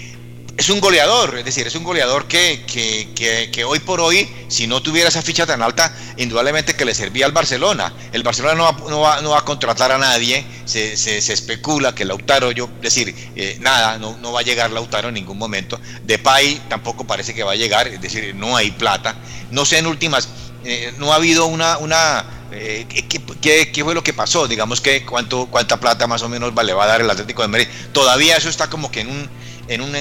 es 0.59 0.71
un 0.71 0.81
goleador, 0.81 1.39
es 1.39 1.45
decir, 1.45 1.69
es 1.69 1.75
un 1.77 1.85
goleador 1.85 2.27
que, 2.27 2.65
que, 2.67 3.65
hoy 3.65 3.79
por 3.79 4.01
hoy, 4.01 4.29
si 4.49 4.67
no 4.67 4.83
tuviera 4.83 5.09
esa 5.09 5.23
ficha 5.23 5.47
tan 5.47 5.63
alta, 5.63 5.97
indudablemente 6.17 6.75
que 6.75 6.85
le 6.85 6.97
servía 6.97 7.27
al 7.27 7.33
Barcelona. 7.33 7.95
El 8.13 8.25
Barcelona 8.25 8.57
no 8.57 9.01
va, 9.01 9.21
no 9.23 9.31
va, 9.31 9.39
a 9.39 9.45
contratar 9.45 9.93
a 9.93 9.99
nadie, 9.99 10.45
se, 10.65 10.97
se, 10.97 11.33
especula 11.33 11.95
que 11.95 12.05
Lautaro, 12.05 12.51
yo 12.51 12.69
decir, 12.83 13.15
eh, 13.37 13.57
nada, 13.61 13.99
no, 13.99 14.17
no 14.17 14.33
va 14.33 14.41
a 14.41 14.43
llegar 14.43 14.73
Lautaro 14.73 15.09
en 15.09 15.15
ningún 15.15 15.39
momento. 15.39 15.81
Depay 16.03 16.61
tampoco 16.69 17.07
parece 17.07 17.35
que 17.35 17.45
va 17.45 17.53
a 17.53 17.57
llegar, 17.57 17.87
es 17.87 18.01
decir, 18.01 18.35
no 18.35 18.57
hay 18.57 18.73
plata. 18.73 19.15
No 19.53 19.65
sé 19.65 19.79
en 19.79 19.87
últimas, 19.87 20.29
eh, 20.65 20.93
no 20.99 21.13
ha 21.13 21.17
habido 21.17 21.47
una... 21.47 21.79
una 21.79 22.25
eh, 22.51 22.87
¿qué, 22.89 23.71
qué, 23.73 23.85
fue 23.85 23.95
lo 23.95 24.03
que 24.03 24.13
pasó? 24.13 24.49
Digamos 24.49 24.81
que 24.81 25.07
cuánto, 25.07 25.47
cuánta 25.47 25.79
plata 25.79 26.09
más 26.09 26.23
o 26.23 26.29
menos 26.29 26.53
le 26.65 26.73
va 26.73 26.85
a 26.85 26.87
dar 26.89 27.01
el 27.01 27.09
Atlético 27.09 27.43
de 27.43 27.49
Madrid. 27.49 27.69
Todavía 27.93 28.37
eso 28.37 28.49
está 28.49 28.69
como 28.69 28.91
que 28.91 29.03
en 29.03 29.09
un, 29.09 29.31
en 29.69 29.83
un 29.83 29.95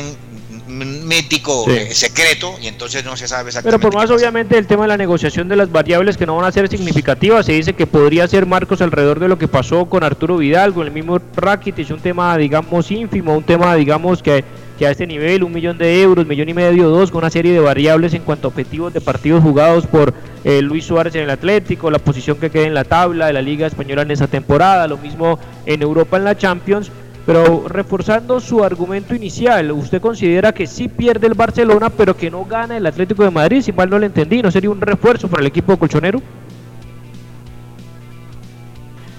mítico 0.67 1.69
eh, 1.69 1.93
secreto 1.93 2.55
y 2.61 2.67
entonces 2.67 3.03
no 3.05 3.15
se 3.15 3.27
sabe 3.27 3.49
exactamente. 3.49 3.79
Pero 3.79 3.91
por 3.91 3.99
más 3.99 4.11
obviamente 4.11 4.57
el 4.57 4.67
tema 4.67 4.83
de 4.83 4.89
la 4.89 4.97
negociación 4.97 5.47
de 5.47 5.55
las 5.55 5.71
variables 5.71 6.17
que 6.17 6.25
no 6.25 6.35
van 6.35 6.45
a 6.45 6.51
ser 6.51 6.67
significativas, 6.69 7.45
se 7.45 7.53
dice 7.53 7.73
que 7.73 7.87
podría 7.87 8.27
ser 8.27 8.45
Marcos 8.45 8.81
alrededor 8.81 9.19
de 9.19 9.27
lo 9.27 9.37
que 9.37 9.47
pasó 9.47 9.85
con 9.85 10.03
Arturo 10.03 10.37
Vidal, 10.37 10.73
con 10.73 10.85
el 10.85 10.93
mismo 10.93 11.19
Rakitic, 11.35 11.89
un 11.91 11.99
tema 11.99 12.37
digamos 12.37 12.91
ínfimo, 12.91 13.35
un 13.35 13.43
tema 13.43 13.75
digamos 13.75 14.21
que, 14.21 14.43
que 14.77 14.87
a 14.87 14.91
este 14.91 15.07
nivel, 15.07 15.43
un 15.43 15.53
millón 15.53 15.77
de 15.77 16.01
euros, 16.01 16.25
millón 16.25 16.49
y 16.49 16.53
medio, 16.53 16.89
dos, 16.89 17.11
con 17.11 17.19
una 17.19 17.29
serie 17.29 17.53
de 17.53 17.59
variables 17.59 18.13
en 18.13 18.21
cuanto 18.21 18.47
a 18.47 18.49
objetivos 18.49 18.93
de 18.93 19.01
partidos 19.01 19.43
jugados 19.43 19.87
por 19.87 20.13
eh, 20.43 20.61
Luis 20.61 20.85
Suárez 20.85 21.15
en 21.15 21.21
el 21.21 21.29
Atlético, 21.29 21.89
la 21.89 21.99
posición 21.99 22.37
que 22.37 22.49
quede 22.49 22.65
en 22.65 22.73
la 22.73 22.83
tabla 22.83 23.27
de 23.27 23.33
la 23.33 23.41
Liga 23.41 23.67
Española 23.67 24.03
en 24.03 24.11
esa 24.11 24.27
temporada, 24.27 24.87
lo 24.87 24.97
mismo 24.97 25.39
en 25.65 25.81
Europa 25.81 26.17
en 26.17 26.23
la 26.23 26.37
Champions 26.37 26.91
pero 27.27 27.67
reforzando 27.67 28.39
su 28.39 28.63
argumento 28.63 29.13
inicial, 29.13 29.73
¿usted 29.73 29.99
considera 29.99 30.53
que 30.53 30.65
sí 30.65 30.87
pierde 30.87 31.27
el 31.27 31.33
Barcelona, 31.33 31.89
pero 31.89 32.15
que 32.15 32.31
no 32.31 32.45
gana 32.45 32.77
el 32.77 32.85
Atlético 32.85 33.21
de 33.21 33.31
Madrid? 33.31 33.61
Si 33.61 33.73
mal 33.73 33.89
no 33.89 33.99
le 33.99 34.05
entendí, 34.05 34.41
¿no 34.41 34.49
sería 34.49 34.69
un 34.69 34.79
refuerzo 34.79 35.27
para 35.27 35.41
el 35.41 35.47
equipo 35.47 35.77
colchonero? 35.77 36.21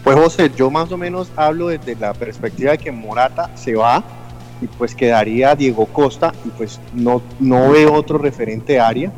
Pues 0.03 0.17
José, 0.17 0.51
yo 0.57 0.71
más 0.71 0.91
o 0.91 0.97
menos 0.97 1.31
hablo 1.37 1.69
desde 1.69 1.97
la 1.97 2.15
perspectiva 2.15 2.71
de 2.73 2.79
que 2.79 2.91
Morata 2.91 3.55
se 3.55 3.75
va 3.75 4.03
y 4.63 4.67
pues 4.69 4.95
quedaría 4.95 5.55
Diego 5.55 5.85
Costa 5.85 6.33
y 6.47 6.49
pues 6.49 6.81
no, 6.95 7.21
no 7.39 7.73
veo 7.73 7.93
otro 7.93 8.17
referente 8.17 8.81
área. 8.81 9.13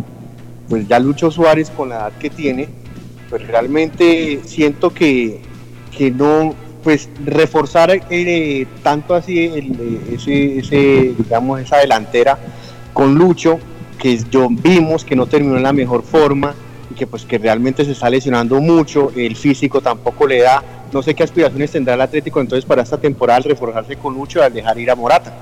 Pues 0.69 0.89
ya 0.89 0.99
Lucho 0.99 1.31
Suárez 1.31 1.71
con 1.71 1.91
la 1.91 1.95
edad 1.95 2.13
que 2.19 2.29
tiene, 2.29 2.69
pues 3.29 3.47
realmente 3.47 4.41
siento 4.47 4.93
que, 4.93 5.43
que 5.97 6.11
no, 6.11 6.57
pues 6.83 7.09
reforzar 7.25 7.91
eh, 8.11 8.67
tanto 8.83 9.15
así 9.15 9.47
el, 9.47 10.01
ese, 10.13 11.15
digamos, 11.19 11.61
esa 11.61 11.79
delantera 11.79 12.39
con 12.93 13.15
Lucho, 13.15 13.59
que 13.99 14.19
yo 14.31 14.49
vimos 14.51 15.05
que 15.05 15.15
no 15.15 15.27
terminó 15.27 15.57
en 15.57 15.63
la 15.63 15.73
mejor 15.73 16.03
forma 16.03 16.55
y 16.91 16.95
que 16.95 17.07
pues 17.07 17.25
que 17.25 17.39
realmente 17.39 17.85
se 17.85 17.93
está 17.93 18.11
lesionando 18.11 18.61
mucho, 18.61 19.13
el 19.15 19.37
físico 19.37 19.81
tampoco 19.81 20.27
le 20.27 20.41
da, 20.41 20.63
no 20.93 21.03
sé 21.03 21.15
qué 21.15 21.23
aspiraciones 21.23 21.71
tendrá 21.71 21.95
el 21.95 22.01
Atlético 22.01 22.41
entonces 22.41 22.65
para 22.65 22.83
esta 22.83 22.99
temporada 22.99 23.41
reforzarse 23.41 23.97
con 23.97 24.15
Lucho 24.15 24.43
al 24.43 24.53
dejar 24.53 24.79
ir 24.79 24.91
a 24.91 24.97
Morata. 24.97 25.33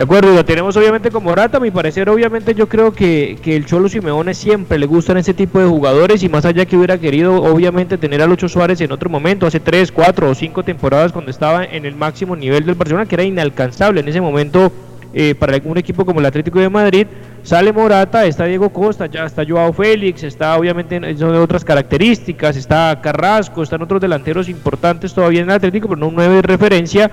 De 0.00 0.04
acuerdo, 0.04 0.34
lo 0.34 0.46
tenemos 0.46 0.74
obviamente 0.78 1.10
como 1.10 1.28
Morata, 1.28 1.58
a 1.58 1.60
mi 1.60 1.70
parecer 1.70 2.08
obviamente 2.08 2.54
yo 2.54 2.70
creo 2.70 2.90
que, 2.90 3.36
que 3.42 3.54
el 3.54 3.66
Cholo 3.66 3.86
Simeone 3.86 4.32
siempre 4.32 4.78
le 4.78 4.86
gustan 4.86 5.18
ese 5.18 5.34
tipo 5.34 5.58
de 5.58 5.66
jugadores 5.66 6.22
y 6.22 6.30
más 6.30 6.46
allá 6.46 6.64
que 6.64 6.74
hubiera 6.74 6.96
querido 6.96 7.42
obviamente 7.42 7.98
tener 7.98 8.22
a 8.22 8.26
Lucho 8.26 8.48
Suárez 8.48 8.80
en 8.80 8.92
otro 8.92 9.10
momento, 9.10 9.46
hace 9.46 9.60
3, 9.60 9.92
4 9.92 10.30
o 10.30 10.34
5 10.34 10.62
temporadas 10.62 11.12
cuando 11.12 11.30
estaba 11.30 11.66
en 11.66 11.84
el 11.84 11.96
máximo 11.96 12.34
nivel 12.34 12.64
del 12.64 12.76
Barcelona, 12.76 13.04
que 13.04 13.14
era 13.14 13.24
inalcanzable 13.24 14.00
en 14.00 14.08
ese 14.08 14.22
momento 14.22 14.72
eh, 15.12 15.34
para 15.34 15.60
un 15.62 15.76
equipo 15.76 16.06
como 16.06 16.20
el 16.20 16.24
Atlético 16.24 16.60
de 16.60 16.70
Madrid, 16.70 17.06
sale 17.42 17.70
Morata, 17.70 18.24
está 18.24 18.46
Diego 18.46 18.70
Costa, 18.70 19.04
ya 19.04 19.26
está 19.26 19.44
Joao 19.46 19.74
Félix, 19.74 20.22
está 20.22 20.56
obviamente 20.56 21.14
son 21.18 21.34
otras 21.34 21.62
características, 21.62 22.56
está 22.56 22.98
Carrasco, 23.02 23.62
están 23.62 23.82
otros 23.82 24.00
delanteros 24.00 24.48
importantes 24.48 25.12
todavía 25.12 25.42
en 25.42 25.50
el 25.50 25.56
Atlético, 25.56 25.88
pero 25.88 26.00
no 26.00 26.08
un 26.08 26.14
9 26.14 26.36
de 26.36 26.42
referencia, 26.42 27.10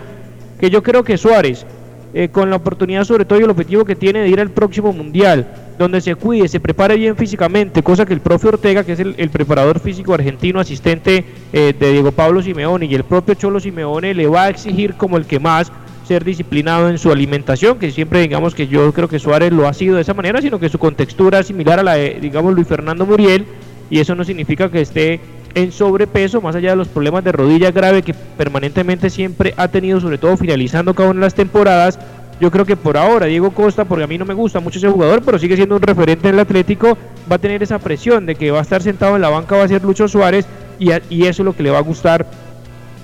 que 0.57 0.69
yo 0.69 0.81
creo 0.81 1.03
que 1.03 1.17
Suárez 1.17 1.65
eh, 2.13 2.29
con 2.29 2.49
la 2.49 2.55
oportunidad 2.55 3.03
sobre 3.03 3.25
todo 3.25 3.39
y 3.39 3.43
el 3.43 3.49
objetivo 3.49 3.85
que 3.85 3.95
tiene 3.95 4.19
de 4.19 4.29
ir 4.29 4.39
al 4.39 4.49
próximo 4.49 4.93
mundial, 4.93 5.47
donde 5.77 6.01
se 6.01 6.15
cuide, 6.15 6.47
se 6.47 6.59
prepare 6.59 6.95
bien 6.95 7.15
físicamente, 7.15 7.83
cosa 7.83 8.05
que 8.05 8.13
el 8.13 8.21
profe 8.21 8.47
Ortega, 8.47 8.83
que 8.83 8.93
es 8.93 8.99
el, 8.99 9.29
preparador 9.29 9.79
físico 9.79 10.13
argentino, 10.13 10.59
asistente 10.59 11.25
eh, 11.53 11.73
de 11.77 11.91
Diego 11.91 12.11
Pablo 12.11 12.41
Simeone 12.41 12.85
y 12.85 12.95
el 12.95 13.03
propio 13.03 13.35
Cholo 13.35 13.59
Simeone 13.59 14.13
le 14.13 14.27
va 14.27 14.43
a 14.43 14.49
exigir 14.49 14.95
como 14.95 15.17
el 15.17 15.25
que 15.25 15.39
más 15.39 15.71
ser 16.07 16.23
disciplinado 16.23 16.89
en 16.89 16.97
su 16.97 17.11
alimentación, 17.11 17.77
que 17.77 17.91
siempre 17.91 18.21
digamos 18.21 18.55
que 18.55 18.67
yo 18.67 18.93
creo 18.93 19.09
que 19.09 19.19
Suárez 19.19 19.51
lo 19.51 19.67
ha 19.67 19.73
sido 19.73 19.97
de 19.97 20.01
esa 20.01 20.13
manera, 20.13 20.41
sino 20.41 20.59
que 20.59 20.69
su 20.69 20.79
contextura 20.79 21.39
es 21.39 21.47
similar 21.47 21.79
a 21.79 21.83
la 21.83 21.95
de, 21.95 22.17
digamos, 22.21 22.53
Luis 22.53 22.67
Fernando 22.67 23.05
Muriel, 23.05 23.45
y 23.89 23.99
eso 23.99 24.15
no 24.15 24.23
significa 24.23 24.71
que 24.71 24.81
esté 24.81 25.19
en 25.57 25.71
sobrepeso, 25.71 26.39
más 26.39 26.55
allá 26.55 26.69
de 26.69 26.75
los 26.75 26.87
problemas 26.87 27.23
de 27.23 27.31
rodilla 27.31 27.71
grave 27.71 28.03
que 28.03 28.13
permanentemente 28.13 29.09
siempre 29.09 29.55
ha 29.57 29.67
tenido, 29.67 29.99
sobre 29.99 30.19
todo 30.19 30.37
finalizando 30.37 30.93
cada 30.93 31.09
una 31.09 31.21
de 31.21 31.25
las 31.25 31.33
temporadas. 31.33 31.97
Yo 32.39 32.51
creo 32.51 32.63
que 32.63 32.77
por 32.77 32.95
ahora 32.95 33.25
Diego 33.25 33.49
Costa, 33.49 33.83
porque 33.83 34.03
a 34.03 34.07
mí 34.07 34.19
no 34.19 34.25
me 34.25 34.35
gusta 34.35 34.59
mucho 34.59 34.77
ese 34.77 34.87
jugador, 34.87 35.23
pero 35.25 35.39
sigue 35.39 35.55
siendo 35.55 35.75
un 35.75 35.81
referente 35.81 36.29
en 36.29 36.35
el 36.35 36.41
Atlético, 36.41 36.95
va 37.29 37.37
a 37.37 37.39
tener 37.39 37.63
esa 37.63 37.79
presión 37.79 38.27
de 38.27 38.35
que 38.35 38.51
va 38.51 38.59
a 38.59 38.61
estar 38.61 38.83
sentado 38.83 39.15
en 39.15 39.23
la 39.23 39.29
banca, 39.29 39.57
va 39.57 39.63
a 39.63 39.67
ser 39.67 39.83
Lucho 39.83 40.07
Suárez, 40.07 40.45
y, 40.77 40.91
y 41.09 41.25
eso 41.25 41.41
es 41.41 41.45
lo 41.45 41.55
que 41.55 41.63
le 41.63 41.71
va 41.71 41.79
a 41.79 41.81
gustar 41.81 42.27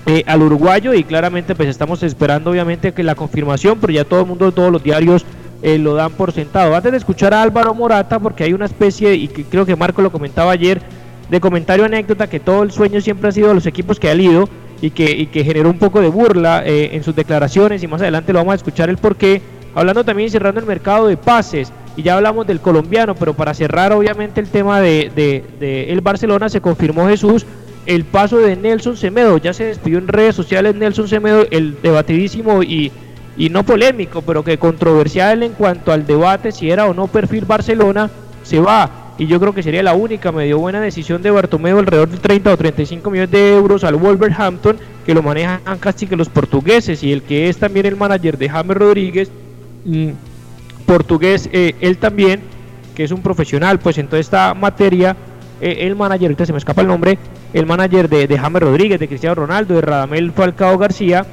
eh, 0.06 0.22
al 0.28 0.40
uruguayo, 0.40 0.94
y 0.94 1.02
claramente 1.02 1.56
pues 1.56 1.68
estamos 1.68 2.04
esperando 2.04 2.50
obviamente 2.50 2.92
que 2.92 3.02
la 3.02 3.16
confirmación, 3.16 3.78
pero 3.80 3.92
ya 3.92 4.04
todo 4.04 4.20
el 4.20 4.26
mundo, 4.26 4.52
todos 4.52 4.70
los 4.70 4.84
diarios 4.84 5.26
eh, 5.62 5.76
lo 5.78 5.94
dan 5.94 6.12
por 6.12 6.30
sentado. 6.30 6.76
Antes 6.76 6.92
de 6.92 6.98
escuchar 6.98 7.34
a 7.34 7.42
Álvaro 7.42 7.74
Morata, 7.74 8.20
porque 8.20 8.44
hay 8.44 8.52
una 8.52 8.66
especie, 8.66 9.14
y 9.14 9.26
que 9.26 9.42
creo 9.42 9.66
que 9.66 9.74
Marco 9.74 10.00
lo 10.00 10.12
comentaba 10.12 10.52
ayer, 10.52 10.80
de 11.28 11.40
comentario 11.40 11.84
anécdota 11.84 12.28
que 12.28 12.40
todo 12.40 12.62
el 12.62 12.70
sueño 12.70 13.00
siempre 13.00 13.28
ha 13.28 13.32
sido 13.32 13.54
los 13.54 13.66
equipos 13.66 13.98
que 13.98 14.08
ha 14.08 14.14
ido 14.14 14.48
y 14.80 14.90
que, 14.90 15.10
y 15.10 15.26
que 15.26 15.44
generó 15.44 15.70
un 15.70 15.78
poco 15.78 16.00
de 16.00 16.08
burla 16.08 16.62
eh, 16.64 16.90
en 16.92 17.02
sus 17.02 17.14
declaraciones 17.16 17.82
y 17.82 17.86
más 17.86 18.02
adelante 18.02 18.32
lo 18.32 18.40
vamos 18.40 18.52
a 18.52 18.56
escuchar 18.56 18.90
el 18.90 18.98
porqué. 18.98 19.40
Hablando 19.74 20.04
también 20.04 20.30
cerrando 20.30 20.60
el 20.60 20.66
mercado 20.66 21.08
de 21.08 21.16
pases 21.16 21.72
y 21.96 22.02
ya 22.02 22.16
hablamos 22.16 22.46
del 22.46 22.60
colombiano, 22.60 23.14
pero 23.14 23.34
para 23.34 23.54
cerrar 23.54 23.92
obviamente 23.92 24.40
el 24.40 24.48
tema 24.48 24.80
de, 24.80 25.10
de, 25.14 25.92
el 25.92 26.00
Barcelona 26.00 26.48
se 26.48 26.60
confirmó 26.60 27.08
Jesús 27.08 27.46
el 27.86 28.04
paso 28.04 28.38
de 28.38 28.56
Nelson 28.56 28.96
Semedo. 28.96 29.38
Ya 29.38 29.52
se 29.52 29.64
despidió 29.64 29.98
en 29.98 30.08
redes 30.08 30.34
sociales 30.34 30.74
Nelson 30.74 31.08
Semedo, 31.08 31.46
el 31.50 31.80
debatidísimo 31.82 32.62
y, 32.62 32.92
y 33.36 33.48
no 33.48 33.64
polémico, 33.64 34.22
pero 34.22 34.44
que 34.44 34.58
controversial 34.58 35.42
en 35.42 35.52
cuanto 35.52 35.92
al 35.92 36.06
debate 36.06 36.52
si 36.52 36.70
era 36.70 36.86
o 36.86 36.94
no 36.94 37.08
perfil 37.08 37.44
Barcelona, 37.44 38.10
se 38.42 38.60
va. 38.60 39.03
Y 39.16 39.26
yo 39.26 39.38
creo 39.38 39.54
que 39.54 39.62
sería 39.62 39.82
la 39.82 39.94
única 39.94 40.32
medio 40.32 40.58
buena 40.58 40.80
decisión 40.80 41.22
de 41.22 41.30
Bartomeu, 41.30 41.78
alrededor 41.78 42.08
de 42.08 42.18
30 42.18 42.52
o 42.52 42.56
35 42.56 43.10
millones 43.10 43.30
de 43.30 43.54
euros 43.54 43.84
al 43.84 43.94
Wolverhampton, 43.94 44.76
que 45.06 45.14
lo 45.14 45.22
manejan 45.22 45.60
casi 45.78 46.06
que 46.06 46.16
los 46.16 46.28
portugueses, 46.28 47.02
y 47.04 47.12
el 47.12 47.22
que 47.22 47.48
es 47.48 47.58
también 47.58 47.86
el 47.86 47.96
manager 47.96 48.36
de 48.36 48.48
James 48.48 48.76
Rodríguez, 48.76 49.30
mm, 49.84 50.08
portugués, 50.86 51.48
eh, 51.52 51.76
él 51.80 51.98
también, 51.98 52.40
que 52.96 53.04
es 53.04 53.12
un 53.12 53.22
profesional, 53.22 53.78
pues 53.78 53.98
en 53.98 54.08
toda 54.08 54.18
esta 54.18 54.52
materia, 54.52 55.16
eh, 55.60 55.78
el 55.80 55.94
manager, 55.94 56.26
ahorita 56.26 56.46
se 56.46 56.52
me 56.52 56.58
escapa 56.58 56.80
el 56.80 56.88
nombre, 56.88 57.16
el 57.52 57.66
manager 57.66 58.08
de, 58.08 58.26
de 58.26 58.38
James 58.38 58.62
Rodríguez, 58.62 58.98
de 58.98 59.06
Cristiano 59.06 59.36
Ronaldo, 59.36 59.74
de 59.74 59.80
Radamel 59.80 60.32
Falcao 60.32 60.76
García, 60.76 61.24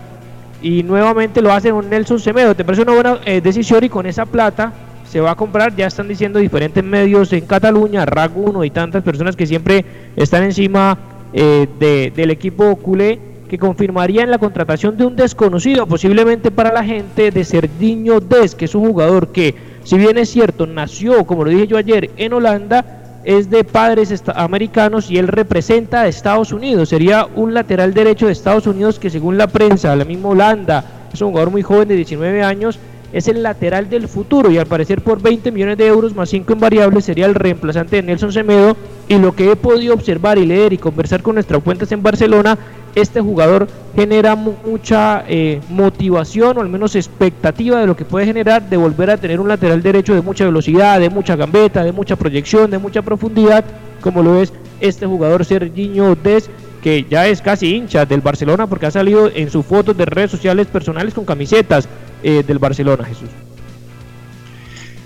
y 0.61 0.83
nuevamente 0.83 1.41
lo 1.41 1.51
hace 1.51 1.71
con 1.71 1.89
Nelson 1.89 2.19
Semedo. 2.19 2.55
Te 2.55 2.63
parece 2.63 2.83
una 2.83 2.93
buena 2.93 3.19
eh, 3.25 3.41
decisión 3.41 3.83
y 3.83 3.89
con 3.89 4.05
esa 4.05 4.25
plata 4.25 4.71
se 5.11 5.19
va 5.19 5.31
a 5.31 5.35
comprar, 5.35 5.75
ya 5.75 5.87
están 5.87 6.07
diciendo 6.07 6.39
diferentes 6.39 6.81
medios 6.81 7.33
en 7.33 7.45
Cataluña, 7.45 8.05
RAG 8.05 8.31
1 8.33 8.63
y 8.63 8.69
tantas 8.69 9.03
personas 9.03 9.35
que 9.35 9.45
siempre 9.45 9.83
están 10.15 10.43
encima 10.43 10.97
eh, 11.33 11.67
del 12.15 12.31
equipo 12.31 12.77
culé 12.77 13.19
que 13.49 13.57
confirmarían 13.57 14.31
la 14.31 14.37
contratación 14.37 14.95
de 14.95 15.05
un 15.05 15.17
desconocido, 15.17 15.85
posiblemente 15.85 16.49
para 16.49 16.71
la 16.71 16.85
gente, 16.85 17.29
de 17.29 17.43
Serdiño 17.43 18.21
Des, 18.21 18.55
que 18.55 18.63
es 18.63 18.73
un 18.73 18.87
jugador 18.87 19.33
que, 19.33 19.53
si 19.83 19.97
bien 19.97 20.17
es 20.17 20.29
cierto, 20.29 20.65
nació, 20.65 21.25
como 21.25 21.43
lo 21.43 21.51
dije 21.51 21.67
yo 21.67 21.75
ayer, 21.75 22.11
en 22.15 22.31
Holanda, 22.31 23.19
es 23.25 23.49
de 23.49 23.65
padres 23.65 24.23
americanos 24.33 25.11
y 25.11 25.17
él 25.17 25.27
representa 25.27 26.03
a 26.03 26.07
Estados 26.07 26.53
Unidos. 26.53 26.87
Sería 26.87 27.27
un 27.35 27.53
lateral 27.53 27.93
derecho 27.93 28.27
de 28.27 28.31
Estados 28.31 28.65
Unidos 28.65 28.97
que 28.97 29.09
según 29.09 29.37
la 29.37 29.47
prensa, 29.47 29.93
la 29.97 30.05
misma 30.05 30.29
Holanda, 30.29 30.85
es 31.13 31.19
un 31.19 31.31
jugador 31.31 31.51
muy 31.51 31.63
joven 31.63 31.89
de 31.89 31.97
19 31.97 32.43
años, 32.43 32.79
es 33.13 33.27
el 33.27 33.43
lateral 33.43 33.89
del 33.89 34.07
futuro 34.07 34.51
y 34.51 34.57
al 34.57 34.65
parecer 34.65 35.01
por 35.01 35.21
20 35.21 35.51
millones 35.51 35.77
de 35.77 35.87
euros 35.87 36.15
más 36.15 36.29
5 36.29 36.53
en 36.53 36.59
variables 36.59 37.05
sería 37.05 37.25
el 37.25 37.35
reemplazante 37.35 37.97
de 37.97 38.03
Nelson 38.03 38.31
Semedo. 38.31 38.77
Y 39.07 39.17
lo 39.17 39.35
que 39.35 39.51
he 39.51 39.55
podido 39.55 39.93
observar 39.93 40.37
y 40.37 40.45
leer 40.45 40.71
y 40.71 40.77
conversar 40.77 41.21
con 41.21 41.35
nuestras 41.35 41.61
fuentes 41.61 41.91
en 41.91 42.01
Barcelona, 42.01 42.57
este 42.95 43.19
jugador 43.19 43.67
genera 43.95 44.35
mucha 44.35 45.25
eh, 45.27 45.59
motivación 45.69 46.57
o 46.57 46.61
al 46.61 46.69
menos 46.69 46.95
expectativa 46.95 47.79
de 47.79 47.87
lo 47.87 47.95
que 47.95 48.05
puede 48.05 48.25
generar 48.25 48.69
de 48.69 48.77
volver 48.77 49.09
a 49.09 49.17
tener 49.17 49.39
un 49.39 49.49
lateral 49.49 49.81
derecho 49.81 50.13
de 50.13 50.21
mucha 50.21 50.45
velocidad, 50.45 50.99
de 50.99 51.09
mucha 51.09 51.35
gambeta, 51.35 51.83
de 51.83 51.91
mucha 51.91 52.15
proyección, 52.15 52.71
de 52.71 52.77
mucha 52.77 53.01
profundidad, 53.01 53.65
como 54.01 54.23
lo 54.23 54.41
es 54.41 54.53
este 54.79 55.05
jugador 55.05 55.43
Serginho 55.45 56.15
Des 56.15 56.49
que 56.81 57.05
ya 57.07 57.27
es 57.27 57.41
casi 57.41 57.75
hincha 57.75 58.05
del 58.05 58.21
Barcelona 58.21 58.67
porque 58.67 58.87
ha 58.87 58.91
salido 58.91 59.29
en 59.33 59.49
sus 59.51 59.65
fotos 59.65 59.95
de 59.95 60.05
redes 60.05 60.31
sociales 60.31 60.67
personales 60.67 61.13
con 61.13 61.25
camisetas 61.25 61.87
eh, 62.23 62.43
del 62.45 62.59
Barcelona, 62.59 63.05
Jesús. 63.05 63.29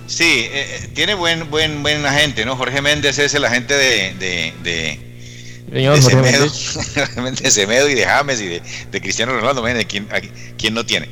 Sí, 0.08 0.24
eh, 0.24 0.50
eh, 0.54 0.90
tiene 0.94 1.16
buen 1.16 1.50
buen 1.50 1.82
buen 1.82 2.06
agente, 2.06 2.46
¿no? 2.46 2.56
Jorge 2.56 2.82
Méndez 2.82 3.18
es 3.18 3.34
el 3.34 3.44
agente 3.44 3.74
de, 3.74 4.14
de, 4.14 4.54
de, 4.64 5.00
de 5.68 6.02
Semedo, 6.02 6.46
de 7.42 7.52
Semedo 7.52 7.90
y 7.90 7.96
de 7.96 8.06
James 8.06 8.40
y 8.40 8.48
de, 8.48 9.02
Cristiano 9.02 9.34
Ronaldo, 9.34 9.64
¿quién, 9.88 10.08
¿quién 10.58 10.74
no 10.74 10.86
tiene? 10.86 11.10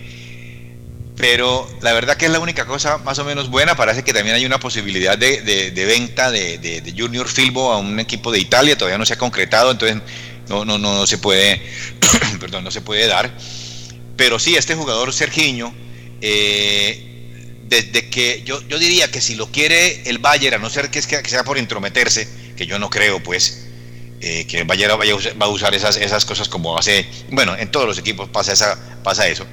Pero 1.16 1.68
la 1.82 1.94
verdad 1.94 2.18
que 2.18 2.26
es 2.26 2.32
la 2.32 2.40
única 2.40 2.66
cosa 2.66 2.98
más 3.00 3.20
o 3.20 3.26
menos 3.26 3.50
buena. 3.50 3.76
Parece 3.76 4.04
que 4.04 4.14
también 4.14 4.36
hay 4.36 4.46
una 4.46 4.60
posibilidad 4.60 5.18
de, 5.18 5.42
de 5.42 5.86
venta 5.86 6.32
de, 6.32 6.94
Junior 6.98 7.28
Filbo 7.28 7.72
a 7.72 7.78
un 7.78 8.00
equipo 8.00 8.32
de 8.32 8.40
Italia. 8.40 8.78
Todavía 8.78 8.98
no 8.98 9.06
se 9.06 9.14
ha 9.14 9.18
concretado, 9.18 9.72
entonces 9.72 9.98
no, 10.50 10.66
no, 10.66 10.78
no, 10.78 10.96
no 10.96 11.08
se 11.08 11.18
puede, 11.18 11.62
perdón, 12.40 12.64
no 12.64 12.72
se 12.72 12.82
puede 12.82 13.08
dar. 13.08 13.32
Pero 14.18 14.40
sí, 14.40 14.56
este 14.56 14.76
jugador 14.76 15.14
Sergiño 15.14 15.74
eh, 16.26 17.04
desde 17.68 18.10
que 18.10 18.44
yo, 18.46 18.66
yo 18.70 18.80
diría 18.80 19.12
que 19.12 19.20
si 19.20 19.36
lo 19.36 19.52
quiere 19.52 20.04
el 20.06 20.20
Bayern, 20.20 20.56
a 20.56 20.58
no 20.58 20.70
ser 20.70 20.90
que, 20.90 21.02
que 21.02 21.30
sea 21.30 21.44
por 21.44 21.58
intrometerse, 21.58 22.30
que 22.56 22.66
yo 22.66 22.80
no 22.80 22.90
creo, 22.90 23.22
pues, 23.22 23.66
eh, 24.22 24.46
que 24.48 24.60
el 24.60 24.64
Bayern 24.64 24.98
va 24.98 25.46
a 25.46 25.50
usar 25.50 25.76
esas, 25.76 25.98
esas 25.98 26.24
cosas 26.24 26.48
como 26.48 26.78
hace, 26.78 27.06
bueno, 27.30 27.58
en 27.58 27.70
todos 27.70 27.86
los 27.86 27.98
equipos 27.98 28.30
pasa, 28.30 28.54
esa, 28.54 29.02
pasa 29.04 29.28
eso. 29.28 29.46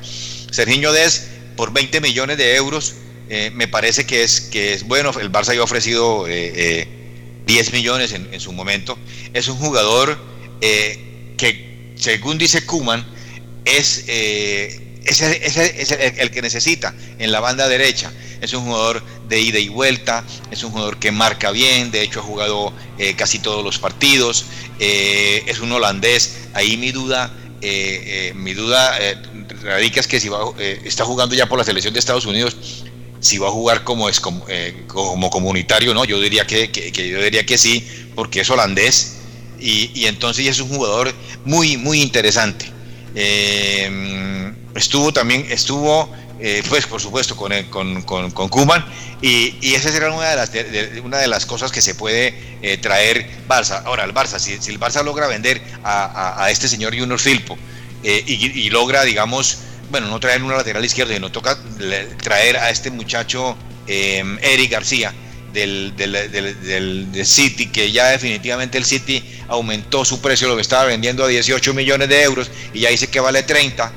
Serginho 0.52 0.92
Des, 0.92 1.26
por 1.56 1.72
20 1.72 2.00
millones 2.00 2.38
de 2.38 2.54
euros, 2.54 2.94
eh, 3.28 3.50
me 3.52 3.66
parece 3.66 4.06
que 4.06 4.22
es, 4.22 4.40
que 4.40 4.72
es 4.74 4.84
bueno, 4.84 5.10
el 5.20 5.32
Barça 5.32 5.52
ya 5.52 5.60
ha 5.60 5.64
ofrecido 5.64 6.26
10 6.26 7.72
millones 7.72 8.12
en, 8.12 8.32
en, 8.32 8.40
su 8.40 8.52
momento, 8.52 8.96
es 9.34 9.48
un 9.48 9.56
jugador 9.56 10.16
que, 10.60 11.94
según 11.96 12.38
dice 12.38 12.64
Kuman, 12.64 13.04
es 13.64 14.04
es 15.04 15.90
el, 16.18 16.30
que 16.30 16.42
necesita 16.42 16.94
en 17.18 17.32
la 17.32 17.40
banda 17.40 17.68
derecha. 17.68 18.12
Es 18.40 18.52
un 18.52 18.64
jugador 18.64 19.02
de 19.28 19.40
ida 19.40 19.58
y 19.58 19.68
vuelta, 19.68 20.24
es 20.50 20.62
un 20.62 20.70
jugador 20.70 20.98
que 20.98 21.10
marca 21.12 21.50
bien, 21.50 21.90
de 21.90 22.02
hecho 22.02 22.20
ha 22.20 22.22
jugado 22.22 22.72
eh, 22.98 23.14
casi 23.14 23.38
todos 23.38 23.64
los 23.64 23.78
partidos, 23.78 24.46
eh, 24.78 25.42
es 25.46 25.60
un 25.60 25.72
holandés. 25.72 26.38
Ahí 26.54 26.76
mi 26.76 26.90
duda, 26.92 27.34
eh, 27.60 28.32
mi 28.34 28.54
duda 28.54 28.98
radica 29.62 30.00
es 30.00 30.06
que 30.06 30.20
si 30.20 30.28
va, 30.28 30.40
está 30.58 31.04
jugando 31.04 31.34
ya 31.34 31.46
por 31.46 31.58
la 31.58 31.64
selección 31.64 31.92
de 31.92 32.00
Estados 32.00 32.26
Unidos, 32.26 32.56
si 33.20 33.36
va 33.36 33.48
a 33.48 33.50
jugar 33.50 33.84
como 33.84 34.08
es 34.08 34.20
como, 34.20 34.46
como 34.86 35.28
comunitario, 35.28 35.92
no, 35.92 36.04
yo 36.04 36.18
diría 36.18 36.46
que, 36.46 36.70
yo 36.92 37.22
diría 37.22 37.44
que 37.44 37.58
sí, 37.58 37.86
porque 38.14 38.40
es 38.40 38.48
holandés 38.50 39.16
y, 39.58 40.06
entonces 40.06 40.46
es 40.46 40.60
un 40.60 40.68
jugador 40.68 41.12
muy 41.44 41.76
muy 41.76 42.00
interesante. 42.00 42.66
Estuvo 44.74 45.12
también, 45.12 45.46
estuvo, 45.50 46.10
eh, 46.38 46.62
pues 46.68 46.86
por 46.86 47.00
supuesto, 47.00 47.36
con, 47.36 47.52
con, 47.64 48.02
con, 48.02 48.48
Kuman, 48.48 48.84
y, 49.22 49.56
y, 49.60 49.74
esa 49.74 49.90
será 49.90 50.12
una 50.12 50.30
de 50.30 50.36
las, 50.36 50.50
una 51.02 51.18
de 51.18 51.28
las 51.28 51.46
cosas 51.46 51.70
que 51.70 51.82
se 51.82 51.94
puede 51.94 52.34
eh, 52.62 52.78
traer 52.78 53.28
Barça. 53.48 53.82
Ahora, 53.84 54.04
el 54.04 54.14
Barça, 54.14 54.38
si, 54.38 54.52
el 54.52 54.80
Barça 54.80 55.04
logra 55.04 55.26
vender 55.26 55.60
a, 55.84 56.42
a, 56.42 56.50
este 56.50 56.68
señor 56.68 56.98
Junior 56.98 57.18
Filpo 57.18 57.58
eh, 58.02 58.22
y, 58.26 58.70
logra, 58.70 59.02
digamos, 59.04 59.58
bueno, 59.90 60.08
no 60.08 60.20
traer 60.20 60.42
una 60.42 60.56
lateral 60.56 60.84
izquierda, 60.84 61.14
sino 61.14 61.30
toca 61.30 61.58
traer 62.22 62.56
a 62.56 62.70
este 62.70 62.90
muchacho 62.90 63.56
Eric 63.86 64.70
García, 64.70 65.12
del, 65.52 65.94
del, 65.96 67.10
del, 67.12 67.26
City, 67.26 67.66
que 67.66 67.90
ya 67.90 68.08
definitivamente 68.08 68.78
el 68.78 68.84
City 68.84 69.22
aumentó 69.48 70.04
su 70.04 70.20
precio, 70.20 70.48
lo 70.48 70.56
que 70.56 70.62
estaba 70.62 70.84
vendiendo 70.84 71.24
a 71.24 71.28
18 71.28 71.74
millones 71.74 72.08
de 72.08 72.22
euros 72.22 72.50
y 72.72 72.80
ya 72.80 72.90
dice 72.90 73.08
que 73.08 73.20
vale 73.20 73.42
30. 73.42 73.92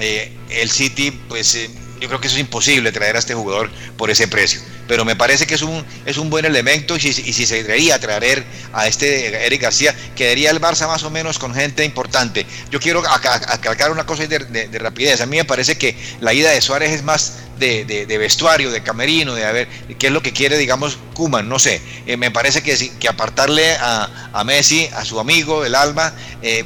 Eh, 0.00 0.32
el 0.50 0.70
City, 0.70 1.10
pues 1.28 1.54
eh, 1.54 1.70
yo 2.00 2.08
creo 2.08 2.20
que 2.20 2.28
eso 2.28 2.36
es 2.36 2.40
imposible 2.40 2.92
traer 2.92 3.16
a 3.16 3.18
este 3.18 3.34
jugador 3.34 3.70
por 3.96 4.10
ese 4.10 4.28
precio. 4.28 4.60
Pero 4.86 5.04
me 5.04 5.16
parece 5.16 5.46
que 5.46 5.54
es 5.54 5.62
un, 5.62 5.84
es 6.06 6.16
un 6.16 6.30
buen 6.30 6.44
elemento 6.44 6.96
y 6.96 7.00
si, 7.00 7.12
si 7.12 7.46
se 7.46 7.62
debería 7.62 7.98
traer 7.98 8.44
a 8.72 8.86
este 8.86 9.46
Eric 9.46 9.62
García, 9.62 9.94
quedaría 10.16 10.50
el 10.50 10.60
Barça 10.60 10.86
más 10.86 11.02
o 11.02 11.10
menos 11.10 11.38
con 11.38 11.54
gente 11.54 11.84
importante. 11.84 12.46
Yo 12.70 12.80
quiero 12.80 13.02
acalcar 13.06 13.90
una 13.90 14.06
cosa 14.06 14.26
de, 14.26 14.78
rapidez. 14.78 15.20
A 15.20 15.26
mí 15.26 15.36
me 15.36 15.44
parece 15.44 15.76
que 15.76 15.96
la 16.20 16.32
ida 16.32 16.50
de 16.50 16.60
Suárez 16.60 16.92
es 16.92 17.02
más 17.02 17.40
de, 17.58 18.06
vestuario, 18.18 18.70
de 18.70 18.82
camerino, 18.82 19.34
de 19.34 19.44
a 19.44 19.52
ver 19.52 19.68
qué 19.98 20.06
es 20.06 20.12
lo 20.12 20.22
que 20.22 20.32
quiere, 20.32 20.56
digamos, 20.56 20.96
Kuman, 21.14 21.48
no 21.48 21.58
sé. 21.58 21.82
Eh, 22.06 22.16
me 22.16 22.30
parece 22.30 22.62
que, 22.62 22.90
que 22.98 23.08
apartarle 23.08 23.72
a, 23.72 24.30
a, 24.32 24.44
Messi, 24.44 24.88
a 24.94 25.04
su 25.04 25.20
amigo, 25.20 25.64
el 25.64 25.74
alma, 25.74 26.14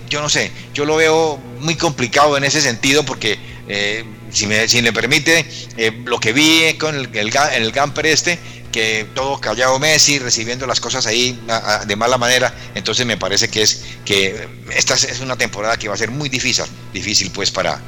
yo 0.09 0.23
no 0.23 0.29
sé, 0.29 0.53
yo 0.75 0.85
lo 0.85 0.97
veo 0.97 1.41
muy 1.59 1.77
complicado 1.77 2.37
en 2.37 2.45
ese 2.45 2.61
sentido 2.61 3.05
porque 3.05 3.39
eh, 3.69 4.05
si, 4.33 4.47
me, 4.47 4.69
si 4.69 4.83
me 4.83 4.93
permite, 4.93 5.47
eh, 5.77 5.93
lo 6.05 6.19
que 6.19 6.33
vi 6.33 6.75
con 6.79 6.95
el, 6.95 7.09
el, 7.15 7.33
el 7.55 7.73
camper 7.73 8.07
este, 8.07 8.39
que 8.73 9.07
todo 9.15 9.39
callado 9.39 9.79
Messi, 9.79 10.19
recibiendo 10.19 10.67
las 10.67 10.81
cosas 10.81 11.07
ahí 11.07 11.39
de 11.87 11.97
mala 11.97 12.17
manera, 12.19 12.53
entonces 12.75 13.05
me 13.07 13.17
parece 13.17 13.49
que 13.49 13.63
es 13.63 13.85
que 14.05 14.49
esta 14.75 14.95
es 14.95 15.21
una 15.21 15.37
temporada 15.37 15.77
que 15.77 15.89
va 15.89 15.95
a 15.95 15.99
ser 15.99 16.11
muy 16.11 16.29
difícil, 16.29 16.65
difícil 16.93 17.31
pues 17.31 17.51
para, 17.51 17.81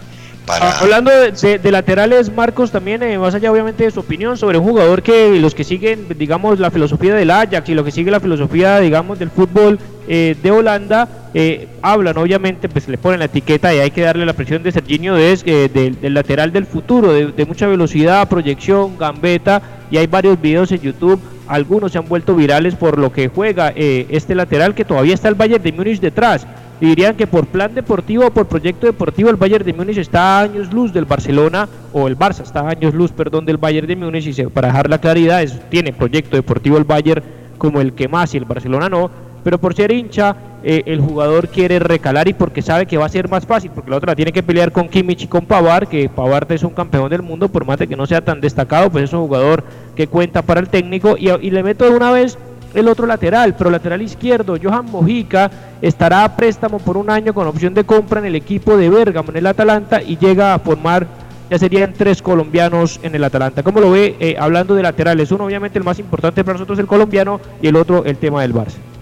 Ah, 0.47 0.79
hablando 0.81 1.11
de, 1.11 1.71
laterales, 1.71 2.31
Marcos, 2.31 2.71
también 2.71 3.03
eh, 3.03 3.19
más 3.19 3.35
allá 3.35 3.51
obviamente 3.51 3.85
de 3.85 3.91
su 3.91 4.01
opinión 4.01 4.37
sobre 4.37 4.59
un 4.59 4.65
jugador 4.65 5.03
que 5.03 5.41
los 5.41 5.55
que 5.55 5.65
siguen, 5.65 6.07
digamos, 6.19 6.61
la 6.61 6.71
filosofía 6.71 7.15
del 7.15 7.31
Ajax 7.31 7.67
y 7.71 7.75
lo 7.75 7.83
que 7.83 7.91
sigue 7.91 8.11
la 8.11 8.21
filosofía, 8.21 8.79
digamos, 8.81 9.19
del 9.19 9.31
fútbol 9.31 9.79
eh, 10.07 10.37
de 10.43 10.51
Holanda, 10.51 11.09
eh, 11.33 11.69
hablan, 11.81 12.19
obviamente, 12.19 12.69
pues 12.69 12.87
le 12.89 12.99
ponen 12.99 13.21
la 13.21 13.25
etiqueta 13.25 13.75
y 13.75 13.79
hay 13.79 13.91
que 13.91 14.03
darle 14.03 14.27
la 14.27 14.35
presión 14.35 14.63
de 14.63 14.71
Serginho 14.71 15.15
Des, 15.15 15.45
del, 15.45 15.99
del, 15.99 16.15
lateral 16.15 16.53
del 16.53 16.67
futuro, 16.67 17.13
de, 17.13 17.47
mucha 17.47 17.67
velocidad, 17.67 18.29
proyección, 18.29 18.99
gambeta, 18.99 19.63
y 19.91 19.97
hay 19.97 20.07
varios 20.07 20.39
videos 20.39 20.71
en 20.73 20.81
YouTube, 20.81 21.21
algunos 21.47 21.93
se 21.93 21.99
han 21.99 22.09
vuelto 22.09 22.35
virales 22.35 22.75
por 22.75 22.99
lo 22.99 23.13
que 23.13 23.29
juega 23.29 23.71
este 23.77 24.35
lateral 24.35 24.75
que 24.75 24.85
todavía 24.85 25.15
está 25.15 25.29
el 25.29 25.35
Bayern 25.35 25.63
de 25.63 25.73
Múnich 25.73 26.01
detrás. 26.01 26.47
Dirían 26.81 27.17
que 27.17 27.27
por 27.27 27.47
plan 27.47 27.75
deportivo 27.75 28.27
o 28.27 28.31
por 28.31 28.47
proyecto 28.47 28.87
deportivo 28.87 29.31
el 29.31 29.37
Bayern 29.37 29.65
de 29.65 29.73
Múnich 29.73 29.99
está 29.99 30.41
a 30.41 30.43
años 30.43 30.73
luz 30.73 30.93
del 30.93 31.05
Barcelona, 31.05 31.69
o 31.93 32.09
el 32.09 32.19
Barça 32.19 32.43
está 32.43 32.61
a 32.61 32.71
años 32.71 32.93
luz, 32.95 33.13
perdón, 33.13 33.47
del 33.47 33.59
Bayern 33.59 33.87
de 33.87 33.97
Múnich, 33.97 34.27
y 34.27 34.43
para 34.47 34.69
dejar 34.69 34.91
la 34.91 34.99
claridad, 34.99 35.43
es, 35.43 35.59
tiene 35.71 35.93
proyecto 35.93 36.37
deportivo 36.37 36.77
el 36.77 36.85
Bayern 36.85 37.23
como 37.59 37.81
el 37.81 37.93
que 37.93 38.09
más 38.09 38.35
y 38.35 38.39
el 38.39 38.45
Barcelona 38.45 38.89
no, 38.89 39.11
pero 39.45 39.59
por 39.59 39.75
ser 39.75 39.93
hincha 39.93 40.37
eh, 40.65 40.83
el 40.87 41.01
jugador 41.01 41.49
quiere 41.49 41.79
recalar 41.79 42.27
y 42.27 42.33
porque 42.33 42.63
sabe 42.63 42.87
que 42.87 42.97
va 42.97 43.05
a 43.05 43.11
ser 43.11 43.29
más 43.29 43.45
fácil, 43.45 43.71
porque 43.75 43.91
la 43.91 43.97
otra 43.97 44.17
tiene 44.17 44.33
que 44.33 44.43
pelear 44.43 44.73
con 44.73 44.89
Kimmich 44.89 45.23
y 45.23 45.27
con 45.27 45.45
Pavard, 45.45 45.89
que 45.89 46.09
Pavard 46.09 46.51
es 46.53 46.63
un 46.63 46.71
campeón 46.71 47.11
del 47.11 47.23
mundo, 47.23 47.49
por 47.49 47.67
más 47.67 47.79
de 47.79 47.87
que 47.87 47.97
no 47.97 48.07
sea 48.07 48.23
tan 48.23 48.41
destacado, 48.41 48.91
pues 48.91 49.05
es 49.05 49.13
un 49.13 49.21
jugador 49.21 49.63
que 49.95 50.07
cuenta 50.07 50.41
para 50.41 50.61
el 50.61 50.69
técnico 50.69 51.17
y, 51.19 51.29
y 51.29 51.51
le 51.51 51.63
meto 51.63 51.85
de 51.85 51.95
una 51.95 52.11
vez 52.11 52.39
el 52.75 52.89
otro 52.89 53.07
lateral, 53.07 53.55
pero 53.57 53.71
lateral 53.71 54.03
izquierdo, 54.03 54.57
Johan 54.61 54.87
Mojica, 54.91 55.51
estará 55.81 56.25
a 56.25 56.35
préstamo 56.35 56.79
por 56.79 56.97
un 56.97 57.11
año 57.11 57.33
con 57.35 57.47
opción 57.47 57.75
de 57.75 57.85
compra 57.85 58.21
en 58.21 58.27
el 58.27 58.35
equipo 58.35 58.77
de 58.77 58.91
Bergamo, 58.91 59.31
en 59.31 59.37
el 59.37 59.47
Atalanta, 59.47 60.03
y 60.03 60.17
llega 60.17 60.55
a 60.55 60.59
formar, 60.59 61.07
ya 61.51 61.59
serían 61.59 61.93
tres 61.93 62.21
colombianos 62.23 62.99
en 63.03 63.15
el 63.15 63.23
Atalanta. 63.23 63.63
¿Cómo 63.63 63.81
lo 63.81 63.91
ve 63.91 64.17
eh, 64.19 64.37
hablando 64.39 64.75
de 64.75 64.83
laterales? 64.83 65.31
Uno, 65.31 65.45
obviamente, 65.45 65.79
el 65.79 65.85
más 65.85 65.99
importante 65.99 66.43
para 66.43 66.55
nosotros, 66.55 66.79
el 66.79 66.87
colombiano, 66.87 67.41
y 67.63 67.69
el 67.69 67.77
otro, 67.77 68.05
el 68.05 68.17
tema 68.17 68.43
del 68.43 68.55
Barça. 68.55 68.94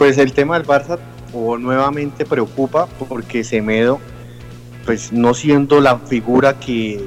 Pues 0.00 0.16
el 0.16 0.32
tema 0.32 0.58
del 0.58 0.66
Barça 0.66 0.98
o 1.34 1.58
nuevamente 1.58 2.24
preocupa 2.24 2.86
porque 3.06 3.44
Semedo, 3.44 4.00
pues 4.86 5.12
no 5.12 5.34
siendo 5.34 5.78
la 5.82 5.98
figura 5.98 6.58
que, 6.58 7.04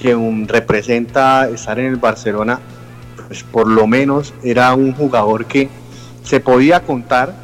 que 0.00 0.16
representa 0.46 1.48
estar 1.48 1.80
en 1.80 1.86
el 1.86 1.96
Barcelona, 1.96 2.60
pues 3.26 3.42
por 3.42 3.66
lo 3.66 3.88
menos 3.88 4.32
era 4.44 4.72
un 4.74 4.92
jugador 4.92 5.46
que 5.46 5.68
se 6.22 6.38
podía 6.38 6.78
contar 6.78 7.34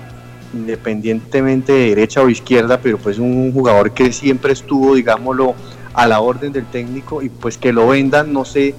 independientemente 0.53 1.73
de 1.73 1.89
derecha 1.89 2.23
o 2.23 2.29
izquierda, 2.29 2.79
pero 2.81 2.97
pues 2.97 3.19
un 3.19 3.53
jugador 3.53 3.91
que 3.91 4.13
siempre 4.13 4.53
estuvo, 4.53 4.95
digámoslo, 4.95 5.57
a 5.93 6.07
la 6.07 6.21
orden 6.21 6.53
del 6.53 6.67
técnico 6.67 7.21
y 7.21 7.31
pues 7.31 7.59
que 7.59 7.73
lo 7.73 7.89
vendan, 7.89 8.33
no 8.33 8.45
sé, 8.45 8.77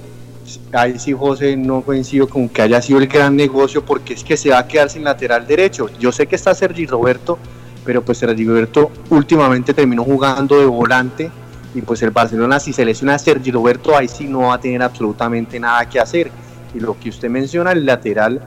ahí 0.72 0.98
sí 0.98 1.12
José 1.12 1.56
no 1.56 1.82
coincido 1.82 2.28
con 2.28 2.48
que 2.48 2.62
haya 2.62 2.80
sido 2.82 2.98
el 2.98 3.06
gran 3.06 3.36
negocio 3.36 3.84
porque 3.84 4.14
es 4.14 4.24
que 4.24 4.36
se 4.36 4.50
va 4.50 4.58
a 4.58 4.66
quedar 4.66 4.90
sin 4.90 5.04
lateral 5.04 5.46
derecho. 5.46 5.88
Yo 5.98 6.12
sé 6.12 6.26
que 6.26 6.36
está 6.36 6.54
Sergi 6.54 6.86
Roberto, 6.86 7.38
pero 7.84 8.02
pues 8.02 8.18
Sergi 8.18 8.44
Roberto 8.44 8.90
últimamente 9.10 9.74
terminó 9.74 10.04
jugando 10.04 10.58
de 10.58 10.66
volante 10.66 11.30
y 11.74 11.82
pues 11.82 12.02
el 12.02 12.10
Barcelona 12.10 12.58
si 12.58 12.72
se 12.72 12.84
lesiona 12.84 13.14
a 13.14 13.18
Sergi 13.18 13.50
Roberto 13.50 13.96
ahí 13.96 14.08
sí 14.08 14.26
no 14.26 14.40
va 14.40 14.54
a 14.54 14.60
tener 14.60 14.82
absolutamente 14.82 15.58
nada 15.60 15.88
que 15.88 16.00
hacer. 16.00 16.30
Y 16.74 16.80
lo 16.80 16.98
que 16.98 17.08
usted 17.08 17.30
menciona, 17.30 17.72
el 17.72 17.86
lateral 17.86 18.40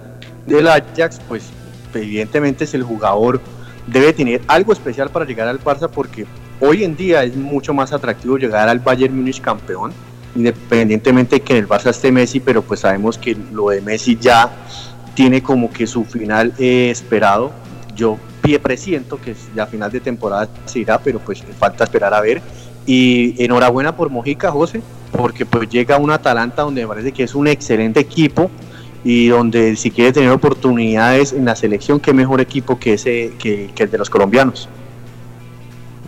del 0.46 0.68
Ajax, 0.68 1.20
pues 1.28 1.50
evidentemente 1.94 2.66
es 2.66 2.74
el 2.74 2.84
jugador, 2.84 3.42
debe 3.88 4.14
tener 4.14 4.42
algo 4.48 4.74
especial 4.74 5.10
para 5.10 5.26
llegar 5.26 5.48
al 5.48 5.60
Barça 5.60 5.90
porque 5.90 6.26
hoy 6.60 6.84
en 6.84 6.96
día 6.96 7.24
es 7.24 7.36
mucho 7.36 7.74
más 7.74 7.92
atractivo 7.92 8.38
llegar 8.38 8.70
al 8.70 8.80
Bayern 8.80 9.16
Múnich 9.16 9.42
campeón 9.42 9.92
independientemente 10.36 11.38
de 11.38 11.42
que 11.42 11.54
en 11.54 11.60
el 11.60 11.68
Barça 11.68 11.90
esté 11.90 12.12
Messi, 12.12 12.40
pero 12.40 12.62
pues 12.62 12.82
sabemos 12.82 13.18
que 13.18 13.36
lo 13.52 13.70
de 13.70 13.82
Messi 13.82 14.18
ya 14.20 14.52
tiene 15.14 15.42
como 15.42 15.70
que 15.72 15.88
su 15.88 16.06
final 16.06 16.54
eh, 16.58 16.90
esperado. 16.92 17.52
Yo 17.96 18.18
presiento 18.58 19.22
que 19.22 19.36
ya 19.56 19.68
final 19.68 19.92
de 19.92 20.00
temporada 20.00 20.50
se 20.66 20.80
irá, 20.80 20.98
pero 20.98 21.20
pues 21.20 21.44
falta 21.60 21.84
esperar 21.84 22.14
a 22.14 22.22
ver. 22.22 22.42
Y 22.88 23.36
enhorabuena 23.44 23.96
por 23.96 24.10
Mojica, 24.10 24.50
José, 24.50 24.82
porque 25.12 25.46
pues 25.46 25.70
llega 25.70 25.98
un 25.98 26.10
Atalanta 26.10 26.64
donde 26.64 26.82
me 26.82 26.88
parece 26.88 27.12
que 27.12 27.24
es 27.24 27.36
un 27.36 27.48
excelente 27.48 28.00
equipo 28.00 28.50
y 29.04 29.28
donde 29.28 29.76
si 29.76 29.92
quiere 29.92 30.12
tener 30.12 30.32
oportunidades 30.32 31.34
en 31.34 31.46
la 31.46 31.56
selección, 31.56 32.00
qué 32.00 32.14
mejor 32.14 32.42
equipo 32.42 32.80
que 32.80 32.94
ese 32.94 33.34
que 33.38 33.70
el 33.78 33.92
de 33.92 33.98
los 33.98 34.10
colombianos. 34.10 34.68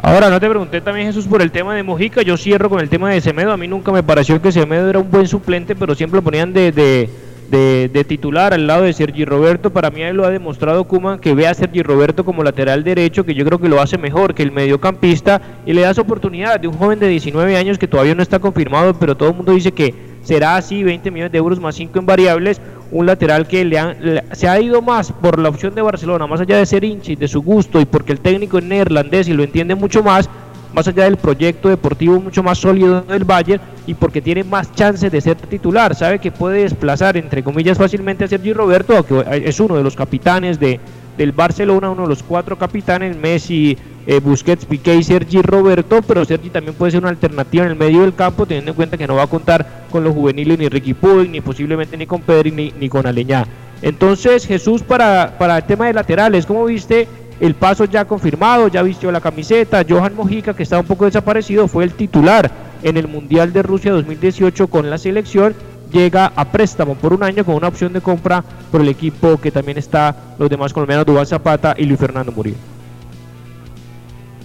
Ahora, 0.03 0.31
no 0.31 0.39
te 0.39 0.49
pregunté 0.49 0.81
también, 0.81 1.05
Jesús, 1.05 1.27
por 1.27 1.43
el 1.43 1.51
tema 1.51 1.75
de 1.75 1.83
Mojica. 1.83 2.23
Yo 2.23 2.35
cierro 2.35 2.71
con 2.71 2.79
el 2.79 2.89
tema 2.89 3.11
de 3.11 3.21
Semedo. 3.21 3.51
A 3.51 3.57
mí 3.57 3.67
nunca 3.67 3.91
me 3.91 4.01
pareció 4.01 4.41
que 4.41 4.51
Semedo 4.51 4.89
era 4.89 4.97
un 4.97 5.11
buen 5.11 5.27
suplente, 5.27 5.75
pero 5.75 5.93
siempre 5.93 6.17
lo 6.17 6.23
ponían 6.23 6.53
de, 6.53 6.71
de, 6.71 8.05
titular 8.07 8.51
al 8.51 8.65
lado 8.65 8.81
de 8.81 8.93
Sergi 8.93 9.25
Roberto. 9.25 9.71
Para 9.71 9.91
mí, 9.91 10.01
él 10.01 10.17
lo 10.17 10.25
ha 10.25 10.31
demostrado 10.31 10.85
Kuman, 10.85 11.19
que 11.19 11.35
ve 11.35 11.45
a 11.47 11.53
Sergi 11.53 11.83
Roberto 11.83 12.25
como 12.25 12.43
lateral 12.43 12.83
derecho, 12.83 13.23
que 13.23 13.35
yo 13.35 13.45
creo 13.45 13.59
que 13.59 13.69
lo 13.69 13.79
hace 13.79 13.99
mejor 13.99 14.33
que 14.33 14.41
el 14.41 14.51
mediocampista 14.51 15.39
y 15.67 15.73
le 15.73 15.81
das 15.81 15.99
oportunidad 15.99 16.59
de 16.59 16.67
un 16.67 16.73
joven 16.73 16.97
de 16.97 17.07
19 17.07 17.55
años 17.55 17.77
que 17.77 17.87
todavía 17.87 18.15
no 18.15 18.23
está 18.23 18.39
confirmado, 18.39 18.95
pero 18.95 19.15
todo 19.15 19.29
el 19.29 19.35
mundo 19.35 19.53
dice 19.53 19.71
que 19.71 20.10
será 20.23 20.55
así: 20.55 20.83
20 20.83 21.11
millones 21.11 21.31
de 21.31 21.37
euros 21.37 21.59
más 21.59 21.75
5 21.75 21.99
en 21.99 22.05
variables 22.05 22.61
un 22.91 23.05
lateral 23.05 23.47
que 23.47 23.63
le, 23.63 24.23
se 24.33 24.47
ha 24.47 24.59
ido 24.59 24.81
más 24.81 25.11
por 25.11 25.39
la 25.39 25.49
opción 25.49 25.73
de 25.73 25.81
Barcelona, 25.81 26.27
más 26.27 26.41
allá 26.41 26.57
de 26.57 26.65
ser 26.65 26.83
hincha 26.83 27.13
y 27.13 27.15
de 27.15 27.27
su 27.27 27.41
gusto 27.41 27.79
y 27.79 27.85
porque 27.85 28.11
el 28.11 28.19
técnico 28.19 28.57
es 28.57 28.65
neerlandés 28.65 29.27
y 29.27 29.33
lo 29.33 29.43
entiende 29.43 29.75
mucho 29.75 30.03
más, 30.03 30.29
más 30.73 30.87
allá 30.87 31.05
del 31.05 31.17
proyecto 31.17 31.69
deportivo 31.69 32.19
mucho 32.19 32.43
más 32.43 32.57
sólido 32.57 33.01
del 33.01 33.23
Bayern 33.23 33.61
y 33.87 33.93
porque 33.93 34.21
tiene 34.21 34.43
más 34.43 34.73
chances 34.73 35.11
de 35.11 35.21
ser 35.21 35.35
titular, 35.35 35.95
sabe 35.95 36.19
que 36.19 36.31
puede 36.31 36.63
desplazar 36.63 37.17
entre 37.17 37.43
comillas 37.43 37.77
fácilmente 37.77 38.25
a 38.25 38.27
Sergio 38.27 38.53
Roberto, 38.53 39.05
que 39.05 39.43
es 39.45 39.59
uno 39.59 39.75
de 39.75 39.83
los 39.83 39.95
capitanes 39.95 40.59
de, 40.59 40.79
del 41.17 41.31
Barcelona, 41.31 41.89
uno 41.89 42.03
de 42.03 42.09
los 42.09 42.23
cuatro 42.23 42.57
capitanes, 42.57 43.17
Messi, 43.17 43.77
eh, 44.07 44.19
Busquets, 44.19 44.65
Piqué 44.65 44.95
y 44.95 45.03
Sergi 45.03 45.41
Roberto, 45.41 46.01
pero 46.01 46.25
Sergi 46.25 46.49
también 46.49 46.75
puede 46.75 46.91
ser 46.91 47.01
una 47.01 47.09
alternativa 47.09 47.65
en 47.65 47.71
el 47.71 47.77
medio 47.77 48.01
del 48.01 48.15
campo, 48.15 48.45
teniendo 48.45 48.71
en 48.71 48.75
cuenta 48.75 48.97
que 48.97 49.07
no 49.07 49.15
va 49.15 49.23
a 49.23 49.27
contar 49.27 49.85
con 49.91 50.03
los 50.03 50.13
juveniles 50.13 50.57
ni 50.57 50.69
Ricky 50.69 50.93
Puig, 50.93 51.29
ni 51.29 51.41
posiblemente 51.41 51.97
ni 51.97 52.05
con 52.05 52.21
Pedri, 52.21 52.51
ni, 52.51 52.73
ni 52.79 52.89
con 52.89 53.05
Aleñá. 53.05 53.45
Entonces, 53.81 54.45
Jesús, 54.45 54.83
para, 54.83 55.37
para 55.37 55.57
el 55.57 55.63
tema 55.63 55.87
de 55.87 55.93
laterales, 55.93 56.45
¿cómo 56.45 56.65
viste 56.65 57.07
el 57.41 57.55
paso 57.55 57.83
ya 57.85 58.05
confirmado? 58.05 58.69
Ya 58.69 58.81
vistió 58.83 59.11
la 59.11 59.19
camiseta, 59.19 59.83
Johan 59.87 60.15
Mojica, 60.15 60.53
que 60.53 60.63
estaba 60.63 60.81
un 60.81 60.87
poco 60.87 61.05
desaparecido, 61.05 61.67
fue 61.67 61.83
el 61.83 61.93
titular 61.93 62.49
en 62.83 62.95
el 62.95 63.07
Mundial 63.07 63.51
de 63.51 63.63
Rusia 63.63 63.91
2018 63.91 64.67
con 64.67 64.89
la 64.89 64.97
selección 64.97 65.53
llega 65.91 66.31
a 66.35 66.45
préstamo 66.45 66.95
por 66.95 67.13
un 67.13 67.23
año 67.23 67.43
con 67.43 67.55
una 67.55 67.67
opción 67.67 67.93
de 67.93 68.01
compra 68.01 68.43
por 68.71 68.81
el 68.81 68.87
equipo 68.87 69.39
que 69.39 69.51
también 69.51 69.77
está 69.77 70.15
los 70.39 70.49
demás 70.49 70.71
colombianos 70.71 71.05
Dubán 71.05 71.27
Zapata 71.27 71.75
y 71.77 71.83
Luis 71.83 71.99
Fernando 71.99 72.31
Murillo. 72.31 72.57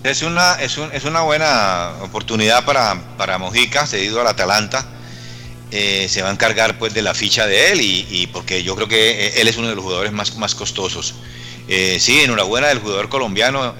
Es 0.02 0.22
una, 0.22 0.54
es, 0.54 0.78
es 0.92 1.04
una 1.04 1.22
buena 1.22 1.90
oportunidad 2.02 2.64
para, 2.64 2.94
para 3.16 3.38
Mojica, 3.38 3.86
cedido 3.86 4.20
al 4.20 4.26
Atalanta. 4.26 4.86
Eh, 5.72 6.06
se 6.08 6.22
va 6.22 6.28
a 6.28 6.32
encargar 6.32 6.78
pues 6.78 6.94
de 6.94 7.02
la 7.02 7.12
ficha 7.12 7.46
de 7.46 7.72
él 7.72 7.80
y, 7.80 8.28
porque 8.32 8.62
yo 8.62 8.76
creo 8.76 8.86
que 8.86 9.26
eh, 9.26 9.40
él 9.40 9.48
es 9.48 9.56
uno 9.56 9.68
de 9.68 9.74
los 9.74 9.82
jugadores 9.82 10.12
más, 10.12 10.36
más 10.36 10.54
costosos. 10.54 11.16
Eh, 11.68 11.98
sí, 11.98 12.20
enhorabuena 12.20 12.68
del 12.68 12.78
jugador 12.78 13.08
colombiano, 13.08 13.74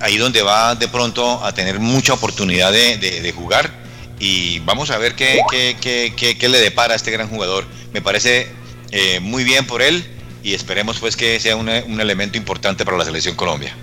ahí 0.00 0.16
donde 0.18 0.42
va 0.42 0.74
de 0.74 0.88
pronto 0.88 1.44
a 1.44 1.54
tener 1.54 1.78
mucha 1.78 2.12
oportunidad 2.12 2.72
de, 2.72 3.32
jugar 3.34 3.70
y 4.18 4.58
vamos 4.60 4.90
a 4.90 4.98
ver 4.98 5.14
qué, 5.14 5.40
qué, 5.80 6.48
le 6.48 6.58
depara 6.58 6.92
a 6.92 6.96
este 6.96 7.10
gran 7.10 7.28
jugador. 7.28 7.64
Me 7.92 8.02
parece 8.02 8.48
muy 9.22 9.44
bien 9.44 9.66
por 9.66 9.82
él 9.82 10.04
y 10.42 10.52
esperemos 10.52 10.98
pues 10.98 11.16
que 11.16 11.40
sea 11.40 11.56
un 11.56 11.68
elemento 11.68 12.36
importante 12.36 12.84
para 12.84 12.98
la 12.98 13.04
selección 13.04 13.34
Colombia. 13.34 13.74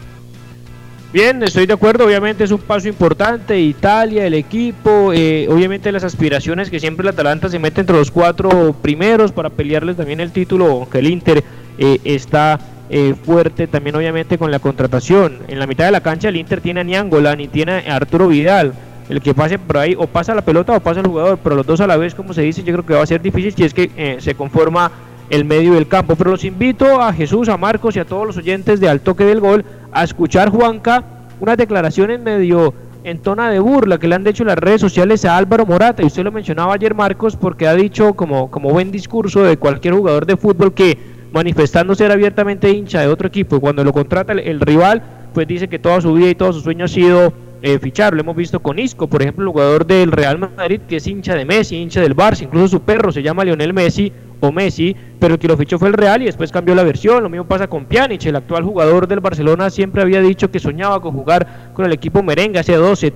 Bien, 1.13 1.43
estoy 1.43 1.65
de 1.65 1.73
acuerdo, 1.73 2.05
obviamente 2.05 2.45
es 2.45 2.51
un 2.51 2.61
paso 2.61 2.87
importante, 2.87 3.59
Italia, 3.59 4.25
el 4.25 4.33
equipo, 4.33 5.11
eh, 5.11 5.45
obviamente 5.49 5.91
las 5.91 6.05
aspiraciones 6.05 6.69
que 6.69 6.79
siempre 6.79 7.03
el 7.03 7.09
Atalanta 7.09 7.49
se 7.49 7.59
mete 7.59 7.81
entre 7.81 7.97
los 7.97 8.09
cuatro 8.09 8.73
primeros 8.81 9.33
para 9.33 9.49
pelearles 9.49 9.97
también 9.97 10.21
el 10.21 10.31
título, 10.31 10.67
aunque 10.67 10.99
el 10.99 11.07
Inter 11.07 11.43
eh, 11.77 11.99
está 12.05 12.61
eh, 12.93 13.15
fuerte 13.15 13.67
también 13.67 13.95
obviamente 13.95 14.37
con 14.37 14.51
la 14.51 14.59
contratación. 14.59 15.39
En 15.47 15.59
la 15.59 15.65
mitad 15.65 15.85
de 15.85 15.91
la 15.91 16.01
cancha 16.01 16.27
el 16.27 16.35
Inter 16.35 16.59
tiene 16.59 16.81
a 16.81 16.83
Niangolan 16.83 17.39
y 17.39 17.47
tiene 17.47 17.89
a 17.89 17.95
Arturo 17.95 18.27
Vidal, 18.27 18.73
el 19.07 19.21
que 19.21 19.33
pase 19.33 19.57
por 19.57 19.77
ahí 19.77 19.95
o 19.97 20.07
pasa 20.07 20.35
la 20.35 20.41
pelota 20.41 20.75
o 20.75 20.79
pasa 20.81 20.99
el 20.99 21.07
jugador, 21.07 21.39
pero 21.41 21.55
los 21.55 21.65
dos 21.65 21.79
a 21.79 21.87
la 21.87 21.95
vez, 21.95 22.13
como 22.13 22.33
se 22.33 22.41
dice, 22.41 22.63
yo 22.63 22.73
creo 22.73 22.85
que 22.85 22.93
va 22.93 23.03
a 23.03 23.07
ser 23.07 23.21
difícil 23.21 23.53
si 23.53 23.63
es 23.63 23.73
que 23.73 24.17
se 24.19 24.35
conforma 24.35 24.91
el 25.29 25.45
medio 25.45 25.73
del 25.73 25.87
campo. 25.87 26.15
Pero 26.15 26.31
los 26.31 26.43
invito 26.43 27.01
a 27.01 27.11
Jesús, 27.13 27.49
a 27.49 27.57
Marcos 27.57 27.95
y 27.95 27.99
a 27.99 28.05
todos 28.05 28.27
los 28.27 28.37
oyentes 28.37 28.79
de 28.79 28.89
Al 28.89 28.99
Toque 28.99 29.23
del 29.23 29.39
Gol 29.39 29.65
a 29.91 30.03
escuchar, 30.03 30.49
Juanca, 30.49 31.03
unas 31.39 31.57
declaraciones 31.57 32.19
medio 32.19 32.73
en 33.03 33.19
tona 33.19 33.49
de 33.49 33.59
burla 33.59 33.97
que 33.97 34.07
le 34.07 34.15
han 34.15 34.27
hecho 34.27 34.43
las 34.43 34.57
redes 34.57 34.81
sociales 34.81 35.25
a 35.25 35.37
Álvaro 35.37 35.65
Morata. 35.65 36.03
Y 36.03 36.05
usted 36.05 36.23
lo 36.23 36.31
mencionaba 36.31 36.73
ayer, 36.73 36.93
Marcos, 36.93 37.35
porque 37.35 37.67
ha 37.67 37.73
dicho 37.73 38.13
como, 38.13 38.51
como 38.51 38.69
buen 38.69 38.91
discurso 38.91 39.43
de 39.43 39.57
cualquier 39.57 39.95
jugador 39.95 40.25
de 40.25 40.37
fútbol 40.37 40.73
que 40.73 40.97
manifestando 41.31 41.95
ser 41.95 42.11
abiertamente 42.11 42.69
hincha 42.69 43.01
de 43.01 43.07
otro 43.07 43.27
equipo 43.27 43.59
cuando 43.59 43.83
lo 43.83 43.93
contrata 43.93 44.33
el 44.33 44.59
rival, 44.59 45.01
pues 45.33 45.47
dice 45.47 45.67
que 45.67 45.79
toda 45.79 46.01
su 46.01 46.13
vida 46.13 46.29
y 46.29 46.35
todo 46.35 46.53
su 46.53 46.61
sueño 46.61 46.85
ha 46.85 46.89
sido 46.89 47.33
eh, 47.61 47.79
fichar. 47.79 48.13
Lo 48.13 48.21
hemos 48.21 48.35
visto 48.35 48.59
con 48.59 48.79
Isco, 48.79 49.07
por 49.07 49.21
ejemplo, 49.21 49.43
el 49.45 49.51
jugador 49.51 49.85
del 49.85 50.11
Real 50.11 50.37
Madrid, 50.39 50.81
que 50.87 50.97
es 50.97 51.07
hincha 51.07 51.35
de 51.35 51.45
Messi, 51.45 51.77
hincha 51.77 52.01
del 52.01 52.15
Barça, 52.15 52.43
incluso 52.43 52.67
su 52.67 52.81
perro 52.81 53.11
se 53.11 53.21
llama 53.21 53.45
Lionel 53.45 53.73
Messi 53.73 54.11
o 54.39 54.51
Messi, 54.51 54.95
pero 55.19 55.35
el 55.35 55.39
que 55.39 55.47
lo 55.47 55.55
fichó 55.55 55.77
fue 55.77 55.87
el 55.89 55.93
Real 55.93 56.21
y 56.21 56.25
después 56.25 56.51
cambió 56.51 56.75
la 56.75 56.83
versión. 56.83 57.23
Lo 57.23 57.29
mismo 57.29 57.45
pasa 57.45 57.67
con 57.67 57.85
Pjanic, 57.85 58.25
el 58.25 58.35
actual 58.35 58.63
jugador 58.63 59.07
del 59.07 59.19
Barcelona, 59.19 59.69
siempre 59.69 60.01
había 60.01 60.21
dicho 60.21 60.49
que 60.51 60.59
soñaba 60.59 61.01
con 61.01 61.13
jugar 61.13 61.71
con 61.73 61.85
el 61.85 61.93
equipo 61.93 62.23
merengue 62.23 62.59
hace 62.59 62.75
12 62.75 63.13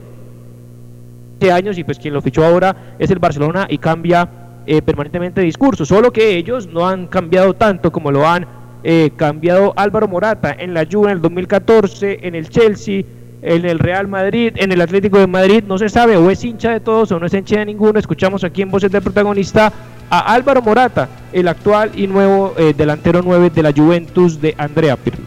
años 1.52 1.78
y 1.78 1.84
pues 1.84 2.00
quien 2.00 2.14
lo 2.14 2.22
fichó 2.22 2.44
ahora 2.44 2.96
es 2.98 3.12
el 3.12 3.20
Barcelona 3.20 3.68
y 3.70 3.78
cambia 3.78 4.28
eh, 4.68 4.82
permanentemente 4.82 5.42
discurso, 5.42 5.86
solo 5.86 6.12
que 6.12 6.36
ellos 6.38 6.68
no 6.68 6.88
han 6.88 7.08
cambiado 7.08 7.54
tanto 7.54 7.92
como 7.92 8.12
lo 8.12 8.28
han 8.28 8.48
eh, 8.84 9.12
cambiado 9.16 9.74
Álvaro 9.76 10.08
Morata 10.08 10.56
en 10.58 10.74
la 10.74 10.86
Juve 10.90 11.08
en 11.08 11.18
el 11.18 11.22
2014, 11.22 12.20
en 12.22 12.36
el 12.36 12.50
Chelsea, 12.50 13.04
en 13.42 13.66
el 13.66 13.80
Real 13.80 14.08
Madrid, 14.08 14.54
en 14.56 14.72
el 14.72 14.82
Atlético 14.82 15.18
de 15.18 15.28
Madrid, 15.28 15.64
no 15.68 15.78
se 15.78 15.90
sabe, 15.90 16.18
o 16.18 16.30
es 16.30 16.44
hincha 16.44 16.72
de 16.72 16.80
todos 16.80 17.12
o 17.12 17.20
no 17.20 17.26
es 17.26 17.34
hincha 17.34 17.60
de 17.60 17.66
ninguno. 17.66 18.00
Escuchamos 18.00 18.44
aquí 18.44 18.62
en 18.62 18.70
voces 18.72 18.92
del 18.92 19.02
protagonista 19.02 19.72
a 20.10 20.20
Álvaro 20.34 20.62
Morata, 20.62 21.10
el 21.32 21.48
actual 21.48 21.92
y 21.96 22.08
nuevo 22.08 22.54
eh, 22.58 22.74
delantero 22.76 23.22
9 23.24 23.50
de 23.50 23.64
la 23.64 23.72
Juventus 23.72 24.40
de 24.40 24.54
Andrea 24.58 24.96
Pirlo. 24.98 25.26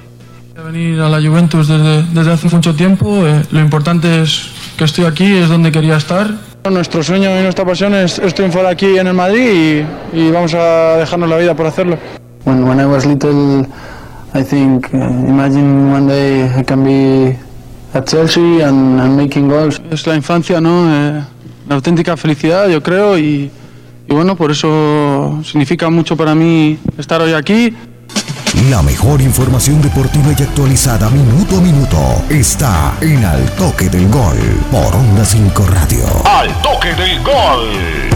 Venir 0.65 1.01
a 1.01 1.09
la 1.09 1.21
Juventus 1.21 1.69
desde, 1.69 2.03
desde 2.13 2.33
hace 2.33 2.49
mucho 2.55 2.75
tiempo, 2.75 3.27
eh, 3.27 3.43
lo 3.51 3.61
importante 3.61 4.23
es 4.23 4.51
que 4.77 4.85
estoy 4.85 5.05
aquí, 5.05 5.25
es 5.25 5.49
donde 5.49 5.73
quería 5.73 5.97
estar. 5.97 6.33
Nuestro 6.71 7.03
sueño 7.03 7.39
y 7.39 7.43
nuestra 7.43 7.65
pasión 7.65 7.95
es, 7.95 8.19
es 8.19 8.35
triunfar 8.35 8.67
aquí 8.67 8.99
en 8.99 9.07
el 9.07 9.15
Madrid 9.15 9.85
y, 10.13 10.19
y, 10.19 10.31
vamos 10.31 10.55
a 10.55 10.97
dejarnos 10.99 11.29
la 11.29 11.37
vida 11.39 11.55
por 11.55 11.67
hacerlo. 11.67 11.99
When, 12.45 12.65
when 12.69 12.79
I 12.79 12.85
was 12.85 13.07
little, 13.07 13.67
I 14.35 14.43
think, 14.43 14.93
uh, 14.93 14.97
imagine 14.97 15.93
one 15.93 16.07
day 16.07 16.45
I 16.45 16.63
can 16.63 16.85
be 16.85 17.37
at 17.95 18.07
Chelsea 18.07 18.63
and, 18.63 19.01
and 19.01 19.17
making 19.17 19.49
goals. 19.49 19.81
Es 19.91 20.07
la 20.07 20.15
infancia, 20.15 20.61
¿no? 20.61 20.87
Eh, 20.89 21.23
la 21.69 21.75
auténtica 21.75 22.17
felicidad, 22.17 22.69
yo 22.69 22.83
creo, 22.83 23.19
y, 23.19 23.51
y 24.07 24.15
bueno, 24.15 24.37
por 24.37 24.51
eso 24.51 25.41
significa 25.45 25.89
mucho 25.91 26.17
para 26.17 26.35
mí 26.35 26.79
estar 26.99 27.21
hoy 27.21 27.33
aquí. 27.33 27.75
La 28.55 28.83
mejor 28.83 29.21
información 29.21 29.83
deportiva 29.83 30.33
y 30.37 30.43
actualizada 30.43 31.11
minuto 31.11 31.59
a 31.59 31.61
minuto 31.61 32.25
está 32.31 32.95
en 33.03 33.23
Al 33.23 33.45
Toque 33.53 33.91
del 33.91 34.09
Gol 34.09 34.39
por 34.71 34.97
Onda 34.97 35.23
5 35.23 35.67
Radio. 35.67 36.07
Al 36.25 36.63
Toque 36.63 36.95
del 36.95 37.23
Gol. 37.23 38.09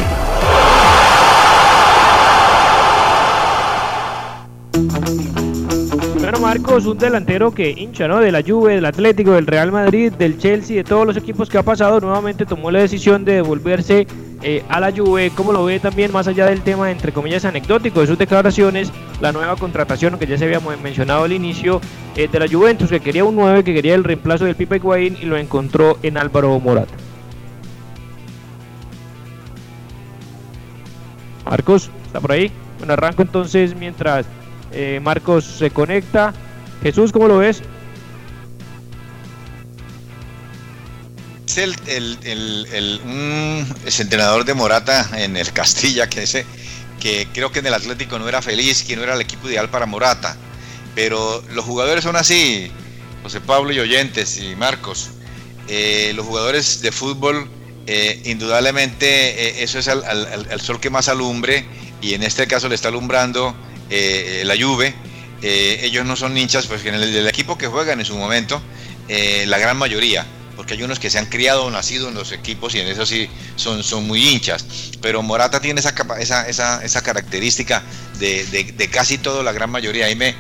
Marcos, 6.43 6.87
un 6.87 6.99
delantero 6.99 7.55
que 7.55 7.71
hincha, 7.71 8.09
¿no? 8.09 8.19
De 8.19 8.33
la 8.33 8.43
Juve, 8.43 8.75
del 8.75 8.85
Atlético, 8.85 9.31
del 9.31 9.47
Real 9.47 9.71
Madrid, 9.71 10.13
del 10.13 10.39
Chelsea, 10.39 10.79
de 10.79 10.83
todos 10.83 11.07
los 11.07 11.17
equipos 11.17 11.49
que 11.49 11.57
ha 11.57 11.63
pasado, 11.63 12.01
nuevamente 12.01 12.45
tomó 12.45 12.73
la 12.73 12.81
decisión 12.81 13.25
de 13.25 13.35
devolverse 13.35 14.09
eh, 14.43 14.65
a 14.69 14.81
la 14.81 14.91
Juve. 14.91 15.31
Como 15.37 15.53
lo 15.53 15.65
ve 15.65 15.79
también, 15.79 16.11
más 16.11 16.27
allá 16.27 16.47
del 16.47 16.63
tema, 16.63 16.91
entre 16.91 17.13
comillas, 17.13 17.45
anecdótico 17.45 18.01
de 18.01 18.09
sus 18.09 18.19
declaraciones, 18.19 18.91
la 19.21 19.31
nueva 19.31 19.55
contratación 19.55 20.19
que 20.19 20.27
ya 20.27 20.37
se 20.37 20.47
había 20.47 20.59
mencionado 20.83 21.23
al 21.23 21.33
inicio 21.33 21.81
eh, 22.17 22.27
de 22.27 22.41
la 22.41 22.49
Juventus, 22.49 22.91
que 22.91 22.99
quería 22.99 23.25
un 23.25 23.37
9, 23.37 23.63
que 23.63 23.73
quería 23.73 23.95
el 23.95 24.03
reemplazo 24.03 24.45
del 24.45 24.57
Pipe 24.57 24.77
Higuaín 24.77 25.17
y 25.23 25.27
lo 25.27 25.37
encontró 25.37 25.97
en 26.03 26.19
Álvaro 26.19 26.59
Morata. 26.59 26.93
Marcos, 31.45 31.89
¿está 32.05 32.21
por 32.21 32.33
ahí? 32.33 32.51
Bueno, 32.79 32.95
arranco 32.95 33.23
entonces 33.23 33.77
mientras 33.77 34.27
eh, 34.73 35.01
Marcos 35.03 35.45
se 35.45 35.71
conecta. 35.71 36.33
Jesús, 36.83 37.13
¿cómo 37.13 37.29
lo 37.29 37.39
ves? 37.39 37.63
Es 41.47 41.59
el, 41.59 41.77
el, 41.87 42.19
el, 42.23 42.67
el 42.73 43.71
entrenador 43.99 44.45
de 44.45 44.55
Morata 44.55 45.09
en 45.17 45.37
el 45.37 45.53
Castilla 45.53 46.09
que 46.09 46.23
ese 46.23 46.47
que 47.03 47.27
creo 47.33 47.51
que 47.51 47.59
en 47.59 47.67
el 47.67 47.75
Atlético 47.75 48.17
no 48.21 48.29
era 48.29 48.41
feliz, 48.41 48.85
que 48.85 48.95
no 48.95 49.03
era 49.03 49.15
el 49.15 49.21
equipo 49.21 49.49
ideal 49.49 49.69
para 49.69 49.87
Morata. 49.87 50.37
Pero 50.95 51.43
los 51.51 51.65
jugadores 51.65 52.05
son 52.05 52.15
así, 52.15 52.71
José 53.25 53.41
Pablo 53.41 53.73
y 53.73 53.81
Oyentes 53.81 54.39
y 54.39 54.55
Marcos. 54.55 55.11
Eh, 55.67 56.13
los 56.15 56.25
jugadores 56.25 56.81
de 56.81 56.93
fútbol, 56.93 57.51
eh, 57.89 58.23
indudablemente, 58.27 59.65
eso 59.65 59.81
es 59.81 59.89
al, 59.89 60.61
sol 60.61 60.79
que 60.79 60.91
más 60.91 61.09
alumbre, 61.09 61.67
y 62.01 62.15
en 62.15 62.23
este 62.23 62.47
caso 62.47 62.69
le 62.69 62.77
está 62.77 62.87
alumbrando 62.89 63.53
eh, 63.93 64.43
la 64.45 64.55
Juve. 64.57 64.95
ellos 65.43 66.05
no 66.07 66.17
son 66.17 66.37
hinchas, 66.37 66.67
pues 66.67 66.85
en 66.85 66.95
el, 66.95 67.27
equipo 67.29 67.59
que 67.59 67.67
juegan 67.67 68.01
en 68.01 68.07
su 68.07 68.17
momento, 68.17 68.63
la 69.47 69.59
gran 69.59 69.77
mayoría 69.77 70.27
porque 70.57 70.75
hay 70.75 70.83
unos 70.83 70.99
que 70.99 71.11
se 71.11 71.19
han 71.19 71.27
criado 71.27 71.65
o 71.65 71.71
nacido 71.71 72.09
en 72.09 72.15
los 72.15 72.31
equipos 72.33 72.75
y 72.75 72.81
en 72.81 72.87
eso 72.87 73.07
sí 73.07 73.29
son, 73.57 73.83
son 73.83 74.07
muy 74.07 74.29
hinchas. 74.29 74.65
Pero 75.01 75.23
Morata 75.23 75.61
tiene 75.61 75.81
esa, 75.81 75.95
esa, 76.21 76.85
esa, 76.85 77.03
característica 77.03 77.83
de, 78.19 78.45
de, 78.45 78.89
casi 78.89 79.19
todo, 79.19 79.43
la 79.43 79.53
gran 79.53 79.71
mayoría. 79.71 80.07
Ahí 80.07 80.15
me, 80.15 80.29
eh, 80.29 80.35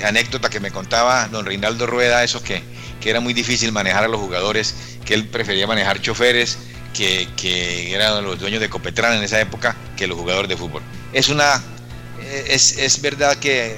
eh, 0.00 0.02
anécdota 0.04 0.48
que 0.48 0.60
me 0.60 0.70
contaba 0.70 1.28
don 1.28 1.44
Reinaldo 1.44 1.86
Rueda, 1.86 2.24
eso 2.24 2.42
que, 2.42 2.62
que 3.00 3.10
era 3.10 3.20
muy 3.20 3.34
difícil 3.34 3.72
manejar 3.72 4.04
a 4.04 4.08
los 4.08 4.20
jugadores, 4.20 4.74
que 5.04 5.14
él 5.14 5.28
prefería 5.28 5.66
manejar 5.66 6.00
choferes, 6.00 6.58
que, 6.94 7.28
que 7.36 7.92
eran 7.92 8.24
los 8.24 8.38
dueños 8.38 8.60
de 8.60 8.70
Copetrán 8.70 9.14
en 9.14 9.22
esa 9.22 9.40
época, 9.40 9.76
que 9.96 10.06
los 10.06 10.16
jugadores 10.16 10.48
de 10.48 10.56
fútbol. 10.56 10.82
Es 11.12 11.28
una, 11.28 11.62
es, 12.48 12.78
es 12.78 13.00
verdad 13.02 13.36
que 13.36 13.76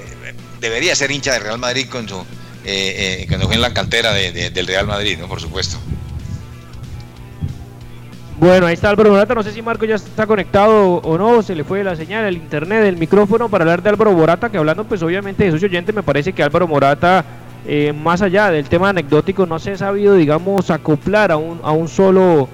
debería 0.59 0.95
ser 0.95 1.11
hincha 1.11 1.33
del 1.33 1.43
Real 1.43 1.59
Madrid 1.59 1.87
con 1.89 2.07
su 2.07 2.17
eh, 2.65 3.21
eh, 3.21 3.25
cuando 3.27 3.45
fue 3.45 3.55
en 3.55 3.61
la 3.61 3.73
cantera 3.73 4.13
de, 4.13 4.31
de, 4.31 4.49
del 4.49 4.67
Real 4.67 4.87
Madrid, 4.87 5.17
¿no? 5.17 5.27
Por 5.27 5.39
supuesto. 5.39 5.77
Bueno, 8.39 8.67
ahí 8.67 8.75
está 8.75 8.89
Álvaro 8.89 9.09
Morata, 9.09 9.33
no 9.33 9.41
sé 9.41 9.51
si 9.51 9.63
Marco 9.63 9.85
ya 9.85 9.95
está 9.95 10.27
conectado 10.27 10.97
o 10.97 11.17
no, 11.17 11.41
se 11.41 11.55
le 11.55 11.63
fue 11.63 11.83
la 11.83 11.95
señal, 11.95 12.25
el 12.25 12.35
internet, 12.35 12.83
el 12.83 12.97
micrófono 12.97 13.49
para 13.49 13.63
hablar 13.63 13.81
de 13.81 13.89
Álvaro 13.89 14.11
Morata, 14.11 14.51
que 14.51 14.59
hablando 14.59 14.83
pues 14.83 15.01
obviamente 15.01 15.45
de 15.45 15.51
socio 15.51 15.67
oyente, 15.67 15.91
me 15.91 16.03
parece 16.03 16.33
que 16.33 16.43
Álvaro 16.43 16.67
Morata, 16.67 17.25
eh, 17.65 17.93
más 17.93 18.21
allá 18.21 18.51
del 18.51 18.69
tema 18.69 18.89
anecdótico, 18.89 19.47
no 19.47 19.57
se 19.57 19.71
ha 19.71 19.77
sabido, 19.77 20.13
digamos, 20.13 20.69
acoplar 20.69 21.31
a 21.31 21.37
un, 21.37 21.61
a 21.63 21.71
un 21.71 21.87
solo 21.87 22.47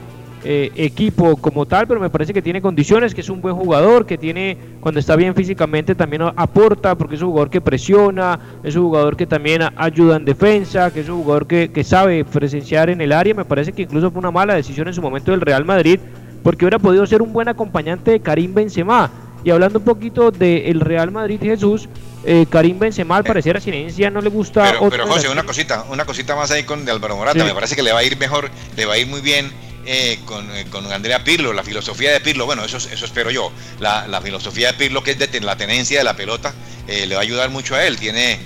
eh, 0.46 0.72
equipo 0.76 1.38
como 1.38 1.66
tal, 1.66 1.88
pero 1.88 2.00
me 2.00 2.10
parece 2.10 2.34
que 2.34 2.42
tiene 2.42 2.62
condiciones, 2.62 3.16
que 3.16 3.22
es 3.22 3.30
un 3.30 3.42
buen 3.42 3.56
jugador, 3.56 4.06
que 4.06 4.18
tiene, 4.18 4.58
cuando 4.82 5.00
está 5.00 5.16
bien 5.16 5.34
físicamente, 5.36 5.96
también 5.96 6.24
aporta, 6.36 6.96
porque 6.96 7.16
es 7.16 7.22
un 7.22 7.30
jugador 7.30 7.50
que 7.50 7.62
presiona, 7.62 8.40
es 8.64 8.76
un 8.76 8.84
jugador 8.84 9.16
que 9.16 9.26
también 9.26 9.62
ayuda 9.76 10.18
en 10.18 10.26
defensa, 10.26 10.92
que 10.92 11.00
es 11.00 11.10
un 11.10 11.24
jugador 11.24 11.48
que, 11.48 11.72
que 11.72 11.84
sabe 11.84 12.26
presenciar 12.26 12.90
en 12.90 13.02
el 13.02 13.12
área. 13.12 13.34
Me 13.34 13.46
parece 13.46 13.72
que 13.72 13.84
incluso 13.84 14.12
fue 14.12 14.20
una 14.20 14.32
mala 14.32 14.56
decisión 14.56 14.88
en 14.88 14.94
su 14.94 15.02
momento 15.02 15.32
del 15.32 15.42
Real 15.42 15.66
Madrid, 15.66 16.00
porque 16.44 16.66
hubiera 16.66 16.80
podido 16.80 17.06
ser 17.06 17.22
un 17.22 17.32
buen 17.32 17.48
acompañante 17.48 18.12
de 18.12 18.20
Karim 18.20 18.54
Benzema. 18.54 19.10
Y 19.46 19.50
hablando 19.50 19.80
un 19.80 19.86
poquito 19.86 20.32
del 20.32 20.80
Real 20.80 21.12
Madrid 21.12 21.40
Jesús, 21.42 21.88
eh, 22.26 22.46
Karim 22.50 22.80
Benzema 22.80 23.18
al 23.18 23.24
parecer 23.24 23.58
a 23.58 23.60
Cinencia 23.60 24.10
no 24.10 24.22
le 24.22 24.30
gusta 24.30 24.64
pero, 24.64 24.90
pero 24.90 25.08
José 25.08 25.28
una 25.28 25.44
cosita 25.44 25.84
una 25.90 26.06
cosita 26.06 26.38
más 26.38 26.52
ahí 26.52 26.64
con 26.64 26.86
de 26.86 26.92
Álvaro 26.92 27.18
Morata 27.18 27.38
sí. 27.38 27.46
me 27.46 27.54
parece 27.54 27.76
que 27.76 27.84
le 27.84 27.92
va 27.92 28.00
a 28.00 28.04
ir 28.06 28.18
mejor 28.18 28.50
le 28.78 28.86
va 28.86 28.94
a 28.94 28.98
ir 28.98 29.08
muy 29.08 29.20
bien 29.20 29.52
eh, 29.86 30.20
con, 30.26 30.50
eh, 30.56 30.66
con, 30.70 30.92
Andrea 30.92 31.24
Pirlo, 31.24 31.52
la 31.54 31.64
filosofía 31.64 32.12
de 32.12 32.22
Pirlo, 32.22 32.46
bueno, 32.46 32.64
eso, 32.64 32.78
eso 32.78 33.06
espero 33.06 33.32
yo, 33.32 33.52
la, 33.80 34.08
la, 34.08 34.22
filosofía 34.22 34.68
de 34.68 34.74
Pirlo 34.76 35.04
que 35.04 35.12
es 35.12 35.42
la 35.44 35.58
tenencia 35.58 35.98
de 35.98 36.04
la 36.04 36.16
pelota, 36.16 36.54
eh, 36.88 37.06
le 37.06 37.16
va 37.16 37.22
a 37.22 37.24
ayudar 37.24 37.50
mucho 37.50 37.76
a 37.76 37.84
él, 37.86 37.98
tiene, 37.98 38.40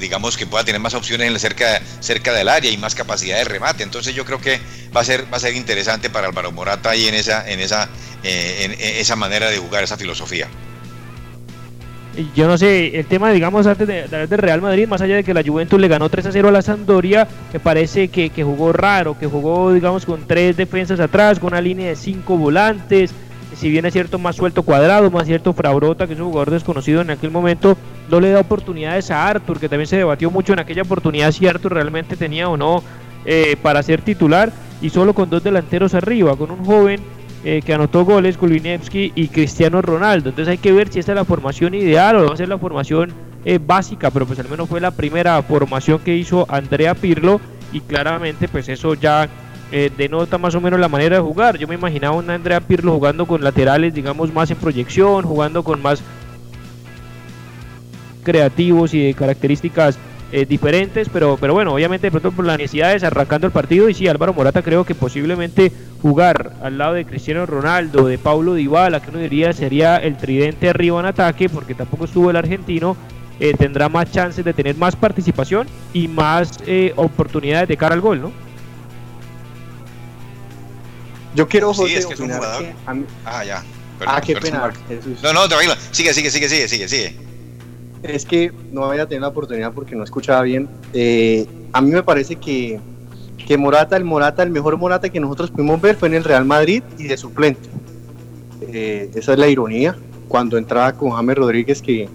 digamos, 0.00 0.36
que 0.36 0.46
pueda 0.46 0.64
tener 0.64 0.80
más 0.80 0.94
opciones 0.94 1.26
en 1.28 1.32
la 1.32 1.38
cerca, 1.38 1.80
cerca 2.00 2.32
del 2.32 2.48
área 2.48 2.70
y 2.70 2.76
más 2.76 2.94
capacidad 2.94 3.38
de 3.38 3.44
remate, 3.44 3.82
entonces 3.82 4.14
yo 4.14 4.24
creo 4.24 4.40
que 4.40 4.60
va 4.94 5.00
a 5.00 5.04
ser, 5.04 5.32
va 5.32 5.38
a 5.38 5.40
ser 5.40 5.54
interesante 5.54 6.10
para 6.10 6.26
Álvaro 6.26 6.52
Morata 6.52 6.94
y 6.94 7.06
en 7.06 7.14
esa, 7.14 7.48
en 7.48 7.60
esa, 7.60 7.88
en 8.22 8.74
esa 8.80 9.16
manera 9.16 9.48
de 9.48 9.58
jugar, 9.58 9.84
esa 9.84 9.96
filosofía 9.96 10.48
yo 12.34 12.46
no 12.48 12.56
sé, 12.56 12.98
el 12.98 13.06
tema, 13.06 13.30
digamos, 13.30 13.66
antes 13.66 13.86
de, 13.86 14.36
Real 14.36 14.62
Madrid, 14.62 14.88
más 14.88 15.00
allá 15.00 15.16
de 15.16 15.24
que 15.24 15.34
la 15.34 15.42
Juventus 15.44 15.80
le 15.80 15.88
ganó 15.88 16.08
3 16.08 16.26
a 16.26 16.32
0 16.32 16.48
a 16.48 16.52
la 16.52 16.62
Sampdoria, 16.62 17.28
me 17.52 17.60
parece 17.60 18.08
que, 18.08 18.30
que, 18.30 18.44
jugó 18.44 18.72
raro, 18.72 19.18
que 19.18 19.26
jugó, 19.26 19.72
digamos, 19.72 20.06
con 20.06 20.26
tres 20.26 20.56
defensas 20.56 21.00
atrás, 21.00 21.38
con 21.38 21.52
una 21.52 21.60
línea 21.60 21.88
de 21.88 21.96
cinco 21.96 22.36
volantes, 22.36 23.14
si 23.56 23.70
bien 23.70 23.86
es 23.86 23.92
cierto 23.92 24.18
más 24.18 24.36
suelto 24.36 24.62
cuadrado, 24.62 25.10
más 25.10 25.26
cierto 25.26 25.52
Frabrota, 25.52 26.06
que 26.06 26.12
es 26.12 26.20
un 26.20 26.26
jugador 26.26 26.50
desconocido 26.50 27.00
en 27.00 27.10
aquel 27.10 27.30
momento, 27.30 27.76
no 28.10 28.20
le 28.20 28.30
da 28.30 28.40
oportunidades 28.40 29.10
a 29.10 29.26
Arthur, 29.26 29.58
que 29.58 29.68
también 29.68 29.86
se 29.86 29.96
debatió 29.96 30.30
mucho 30.30 30.52
en 30.52 30.58
aquella 30.58 30.82
oportunidad 30.82 31.32
si 31.32 31.46
Arthur 31.46 31.72
realmente 31.72 32.16
tenía 32.16 32.48
o 32.48 32.56
no 32.56 32.82
eh, 33.24 33.56
para 33.62 33.82
ser 33.82 34.02
titular, 34.02 34.52
y 34.82 34.90
solo 34.90 35.14
con 35.14 35.30
dos 35.30 35.42
delanteros 35.42 35.94
arriba, 35.94 36.36
con 36.36 36.50
un 36.50 36.64
joven 36.64 37.00
eh, 37.48 37.62
que 37.64 37.72
anotó 37.72 38.04
goles, 38.04 38.36
Kulinevski 38.36 39.12
y 39.14 39.28
Cristiano 39.28 39.80
Ronaldo. 39.80 40.30
Entonces 40.30 40.50
hay 40.50 40.58
que 40.58 40.72
ver 40.72 40.88
si 40.88 40.98
esta 40.98 41.12
es 41.12 41.16
la 41.16 41.24
formación 41.24 41.74
ideal 41.74 42.16
o 42.16 42.26
va 42.26 42.34
a 42.34 42.36
ser 42.36 42.48
la 42.48 42.58
formación 42.58 43.12
eh, 43.44 43.60
básica, 43.64 44.10
pero 44.10 44.26
pues 44.26 44.40
al 44.40 44.48
menos 44.48 44.68
fue 44.68 44.80
la 44.80 44.90
primera 44.90 45.40
formación 45.42 46.00
que 46.00 46.16
hizo 46.16 46.44
Andrea 46.48 46.96
Pirlo 46.96 47.40
y 47.72 47.82
claramente 47.82 48.48
pues 48.48 48.68
eso 48.68 48.94
ya 48.94 49.28
eh, 49.70 49.92
denota 49.96 50.38
más 50.38 50.56
o 50.56 50.60
menos 50.60 50.80
la 50.80 50.88
manera 50.88 51.18
de 51.18 51.22
jugar. 51.22 51.56
Yo 51.56 51.68
me 51.68 51.76
imaginaba 51.76 52.16
un 52.16 52.28
Andrea 52.30 52.60
Pirlo 52.60 52.94
jugando 52.94 53.26
con 53.26 53.44
laterales, 53.44 53.94
digamos, 53.94 54.34
más 54.34 54.50
en 54.50 54.56
proyección, 54.56 55.24
jugando 55.24 55.62
con 55.62 55.80
más 55.80 56.02
creativos 58.24 58.92
y 58.92 59.04
de 59.04 59.14
características 59.14 60.00
eh, 60.32 60.44
diferentes, 60.44 61.08
pero, 61.08 61.36
pero 61.40 61.54
bueno, 61.54 61.72
obviamente 61.72 62.08
de 62.08 62.10
pronto 62.10 62.32
por 62.32 62.44
las 62.44 62.58
necesidades 62.58 63.04
arrancando 63.04 63.46
el 63.46 63.52
partido 63.52 63.88
y 63.88 63.94
sí, 63.94 64.08
Álvaro 64.08 64.34
Morata 64.34 64.60
creo 64.60 64.84
que 64.84 64.94
posiblemente 64.94 65.70
jugar 66.02 66.54
al 66.62 66.78
lado 66.78 66.94
de 66.94 67.04
Cristiano 67.04 67.46
Ronaldo, 67.46 68.06
de 68.06 68.18
Paulo 68.18 68.54
Dybala, 68.54 69.00
que 69.00 69.10
uno 69.10 69.20
diría 69.20 69.52
sería 69.52 69.96
el 69.98 70.16
tridente 70.16 70.68
arriba 70.68 70.98
en 70.98 71.06
ataque, 71.06 71.48
porque 71.48 71.74
tampoco 71.74 72.06
estuvo 72.06 72.28
el 72.30 72.36
argentino, 72.36 72.96
eh, 73.38 73.54
tendrá 73.56 73.88
más 73.88 74.10
chances 74.10 74.44
de 74.44 74.52
tener 74.52 74.76
más 74.76 74.96
participación 74.96 75.68
y 75.92 76.08
más 76.08 76.58
eh, 76.66 76.92
oportunidades 76.96 77.68
de 77.68 77.76
cara 77.76 77.94
al 77.94 78.00
gol, 78.00 78.20
¿no? 78.20 78.32
Yo 81.36 81.46
quiero, 81.46 81.72
José, 81.72 81.88
sí, 81.88 81.94
es 81.98 82.06
que 82.06 82.14
es 82.14 82.20
un 82.20 82.30
jugador. 82.32 82.64
Que 82.64 82.94
mí... 82.94 83.04
Ah, 83.24 83.44
ya. 83.44 83.62
Perdón, 83.98 84.14
ah, 84.16 84.20
qué 84.22 84.36
pena. 84.36 84.72
Jesús. 84.88 85.22
No, 85.22 85.32
no, 85.34 85.46
tranquilo. 85.48 85.74
Sigue, 85.90 86.12
sigue, 86.14 86.30
sigue, 86.30 86.48
sigue, 86.48 86.66
sigue, 86.66 86.88
sigue 86.88 87.26
es 88.08 88.24
que 88.24 88.52
no 88.72 88.82
vaya 88.82 89.04
a 89.04 89.06
tener 89.06 89.22
la 89.22 89.28
oportunidad 89.28 89.72
porque 89.72 89.94
no 89.94 90.04
escuchaba 90.04 90.42
bien. 90.42 90.68
Eh, 90.92 91.46
a 91.72 91.80
mí 91.80 91.90
me 91.90 92.02
parece 92.02 92.36
que, 92.36 92.80
que, 93.46 93.58
Morata, 93.58 93.96
el 93.96 94.04
Morata, 94.04 94.42
el 94.42 94.50
mejor 94.50 94.76
Morata 94.76 95.08
que 95.08 95.20
nosotros 95.20 95.50
pudimos 95.50 95.80
ver 95.80 95.96
fue 95.96 96.08
en 96.08 96.14
el 96.14 96.24
Real 96.24 96.44
Madrid 96.44 96.82
y 96.98 97.04
de 97.04 97.16
suplente. 97.16 97.68
Eh, 98.62 99.10
esa 99.14 99.32
es 99.32 99.38
la 99.38 99.48
ironía. 99.48 99.96
Cuando 100.28 100.58
entraba 100.58 100.92
con 100.92 101.10
James 101.10 101.36
Rodríguez, 101.36 101.82
que, 101.82 102.08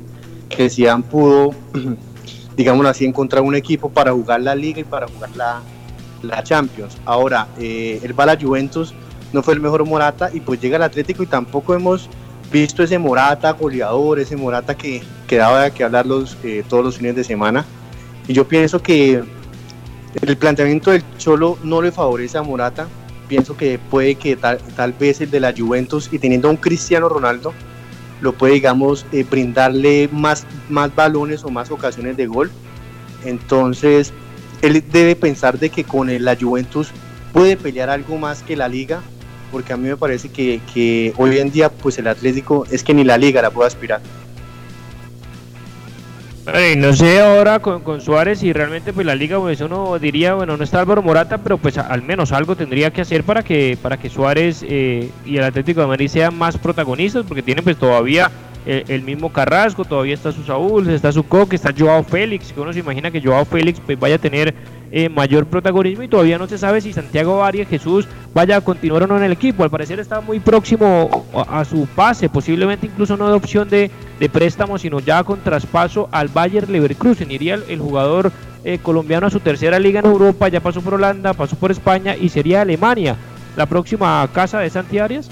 que 0.50 0.70
Zidane 0.70 1.04
pudo, 1.04 1.52
digámoslo 2.58 2.90
así, 2.90 3.06
encontrar 3.06 3.44
un 3.44 3.56
equipo 3.56 3.90
para 3.90 4.12
jugar 4.12 4.42
la 4.42 4.56
liga 4.56 4.82
y 4.82 4.84
para 4.84 5.08
jugar 5.08 5.30
la, 5.36 5.62
la 6.24 6.44
Champions. 6.44 6.98
Ahora, 7.06 7.48
eh, 7.60 8.00
él 8.04 8.18
va 8.20 8.24
a 8.24 8.28
la 8.28 8.38
Juventus, 8.40 8.94
no 9.34 9.44
fue 9.44 9.54
el 9.54 9.62
mejor 9.62 9.86
Morata 9.86 10.30
y 10.34 10.42
pues 10.42 10.60
llega 10.60 10.78
al 10.78 10.84
Atlético 10.84 11.24
y 11.24 11.28
tampoco 11.28 11.74
hemos 11.74 12.10
visto 12.52 12.84
ese 12.84 13.00
Morata 13.00 13.52
goleador, 13.52 14.20
ese 14.20 14.36
Morata 14.36 14.76
que, 14.76 15.02
que 15.28 15.38
daba 15.38 15.70
que 15.72 15.84
hablar 15.84 16.06
los, 16.06 16.38
eh, 16.44 16.64
todos 16.68 16.84
los 16.84 16.98
fines 16.98 17.16
de 17.16 17.24
semana. 17.24 17.66
Y 18.28 18.34
yo 18.34 18.48
pienso 18.48 18.82
que 18.82 19.24
el 20.22 20.38
planteamiento 20.38 20.92
del 20.92 21.04
Cholo 21.18 21.58
no 21.64 21.82
le 21.82 21.92
favorece 21.92 22.38
a 22.38 22.44
Morata. 22.44 22.88
Pienso 23.28 23.56
que 23.56 23.80
puede 23.80 24.16
que 24.16 24.36
tal, 24.36 24.94
vez 25.00 25.22
el 25.22 25.32
de 25.32 25.40
la 25.40 25.54
Juventus 25.58 26.10
y 26.12 26.20
teniendo 26.20 26.50
a 26.50 26.52
un 26.52 26.58
Cristiano 26.58 27.08
Ronaldo 27.08 27.54
lo 28.20 28.34
puede, 28.34 28.54
digamos, 28.54 29.06
eh, 29.12 29.26
brindarle 29.28 30.08
más, 30.12 30.46
más 30.70 30.94
balones 30.94 31.44
o 31.44 31.50
más 31.50 31.72
ocasiones 31.72 32.18
de 32.18 32.28
gol. 32.28 32.52
Entonces, 33.26 34.14
él 34.62 34.84
debe 34.92 35.16
pensar 35.16 35.58
de 35.58 35.70
que 35.70 35.84
con 35.84 36.24
la 36.24 36.36
Juventus 36.36 36.92
puede 37.34 37.58
pelear 37.58 37.90
algo 37.90 38.18
más 38.18 38.44
que 38.44 38.56
la 38.56 38.68
liga, 38.68 39.02
porque 39.52 39.74
a 39.74 39.78
mí 39.78 39.90
me 39.90 39.98
parece 39.98 40.30
que, 40.30 40.62
que 40.74 41.14
hoy 41.18 41.38
en 41.38 41.52
día, 41.52 41.70
pues 41.70 41.98
el 42.00 42.08
Atlético 42.08 42.66
es 42.72 42.84
que 42.84 42.94
ni 42.94 43.04
la 43.04 43.18
liga 43.18 43.42
la 43.42 43.52
puede 43.52 43.68
aspirar. 43.68 44.02
No 46.78 46.94
sé 46.94 47.22
ahora 47.22 47.60
con, 47.60 48.02
Suárez 48.02 48.40
si 48.40 48.52
realmente 48.52 48.94
pues 48.94 49.06
la 49.06 49.14
liga 49.14 49.40
pues 49.40 49.62
uno 49.62 50.00
diría 50.00 50.34
bueno 50.34 50.58
no 50.58 50.64
está 50.64 50.80
Álvaro 50.80 51.04
Morata 51.04 51.38
pero 51.38 51.60
pues 51.60 51.78
al 51.78 52.02
menos 52.02 52.32
algo 52.32 52.56
tendría 52.56 52.92
que 52.92 53.02
hacer 53.02 53.24
para 53.24 53.44
que 53.44 53.78
para 53.80 53.98
que 53.98 54.10
Suárez 54.10 54.66
eh, 54.68 55.10
y 55.24 55.38
el 55.38 55.44
Atlético 55.44 55.82
de 55.82 55.88
Madrid 55.88 56.08
sean 56.08 56.36
más 56.36 56.58
protagonistas 56.58 57.26
porque 57.28 57.44
tienen 57.44 57.64
pues 57.64 57.78
todavía 57.78 58.32
el, 58.66 58.84
el, 58.88 59.04
mismo 59.04 59.32
Carrasco 59.32 59.86
todavía 59.86 60.16
está 60.16 60.32
su 60.32 60.44
Saúl 60.44 60.90
está 60.90 61.12
su 61.12 61.24
Coque 61.24 61.56
está 61.56 61.74
Joao 61.78 62.04
Félix 62.04 62.52
que 62.52 62.60
uno 62.60 62.74
se 62.74 62.80
imagina 62.80 63.12
que 63.12 63.22
Joao 63.22 63.46
Félix 63.46 63.80
pues 63.80 64.00
vaya 64.00 64.16
a 64.16 64.20
tener 64.20 64.56
eh, 64.92 65.10
mayor 65.10 65.46
protagonismo 65.46 66.04
y 66.04 66.08
todavía 66.08 66.38
no 66.38 66.48
se 66.48 66.58
sabe 66.58 66.82
si 66.82 66.94
Santiago 66.94 67.44
Arias 67.44 67.68
Jesús 67.68 68.08
vaya 68.34 68.58
a 68.58 68.62
continuar 68.62 69.04
o 69.04 69.08
no 69.08 69.18
en 69.18 69.24
el 69.24 69.32
equipo. 69.32 69.64
Al 69.64 69.70
parecer 69.70 70.00
está 70.00 70.22
muy 70.22 70.40
próximo 70.40 71.26
a, 71.34 71.64
su 71.66 71.88
pase, 71.96 72.30
posiblemente 72.30 72.88
incluso 72.88 73.18
no 73.18 73.28
de 73.30 73.34
opción 73.34 73.70
de, 73.70 73.90
de, 74.20 74.30
préstamo, 74.30 74.78
sino 74.78 75.00
ya 75.00 75.24
con 75.24 75.40
traspaso 75.40 76.10
al 76.12 76.28
Bayer 76.28 76.70
Leverkusen. 76.70 77.32
Iría 77.32 77.56
el, 77.56 77.64
el 77.70 77.80
jugador 77.80 78.32
eh, 78.64 78.80
colombiano 78.80 79.28
a 79.28 79.32
su 79.32 79.40
tercera 79.40 79.80
liga 79.80 80.02
en 80.02 80.06
Europa, 80.06 80.48
ya 80.48 80.60
pasó 80.60 80.82
por 80.82 80.94
Holanda, 80.96 81.34
pasó 81.34 81.56
por 81.56 81.72
España 81.72 82.16
y 82.16 82.30
sería 82.30 82.62
Alemania 82.62 83.16
la 83.56 83.66
próxima 83.66 84.28
casa 84.34 84.60
de 84.60 84.70
Santi 84.70 85.00
Arias. 85.00 85.30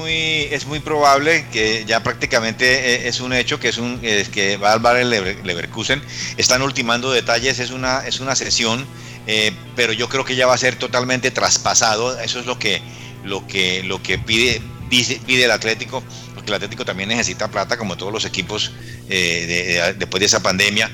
Muy, 0.00 0.48
es 0.50 0.66
muy 0.66 0.80
probable 0.80 1.46
que 1.52 1.84
ya 1.84 2.02
prácticamente 2.02 3.06
es 3.06 3.20
un 3.20 3.34
hecho 3.34 3.60
que 3.60 3.68
es 3.68 3.76
un 3.76 4.00
que 4.00 4.56
va 4.56 4.72
al 4.72 4.80
Bayer 4.80 5.06
Leverkusen 5.44 6.02
están 6.38 6.62
ultimando 6.62 7.10
detalles 7.10 7.58
es 7.58 7.70
una 7.70 8.06
es 8.06 8.20
una 8.20 8.34
sesión 8.34 8.86
eh, 9.26 9.52
pero 9.76 9.92
yo 9.92 10.08
creo 10.08 10.24
que 10.24 10.34
ya 10.34 10.46
va 10.46 10.54
a 10.54 10.58
ser 10.58 10.76
totalmente 10.76 11.30
traspasado. 11.30 12.18
Eso 12.20 12.40
es 12.40 12.46
lo 12.46 12.58
que 12.58 12.82
lo 13.24 13.46
que 13.46 13.82
lo 13.82 14.02
que 14.02 14.18
pide 14.18 14.62
dice, 14.88 15.20
pide 15.26 15.44
el 15.44 15.50
Atlético 15.50 16.02
porque 16.34 16.50
el 16.50 16.54
Atlético 16.54 16.84
también 16.84 17.10
necesita 17.10 17.48
plata 17.48 17.76
como 17.76 17.96
todos 17.96 18.12
los 18.12 18.24
equipos 18.24 18.72
eh, 19.08 19.46
de, 19.46 19.94
después 19.98 20.20
de 20.20 20.26
esa 20.26 20.42
pandemia 20.42 20.90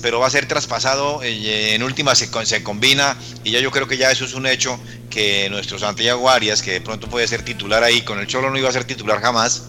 pero 0.00 0.20
va 0.20 0.26
a 0.26 0.30
ser 0.30 0.46
traspasado, 0.46 1.22
eh, 1.22 1.74
en 1.74 1.82
última 1.82 2.14
se, 2.14 2.28
se, 2.46 2.62
combina 2.62 3.16
y 3.44 3.50
ya 3.52 3.60
yo 3.60 3.70
creo 3.70 3.86
que 3.86 3.96
ya 3.96 4.10
eso 4.10 4.24
es 4.24 4.34
un 4.34 4.46
hecho 4.46 4.78
que 5.10 5.48
nuestro 5.50 5.78
Santiago 5.78 6.28
Arias, 6.30 6.62
que 6.62 6.72
de 6.72 6.80
pronto 6.80 7.08
puede 7.08 7.26
ser 7.26 7.42
titular 7.42 7.82
ahí, 7.82 8.02
con 8.02 8.18
el 8.18 8.26
Cholo 8.26 8.50
no 8.50 8.58
iba 8.58 8.68
a 8.68 8.72
ser 8.72 8.84
titular 8.84 9.20
jamás, 9.20 9.68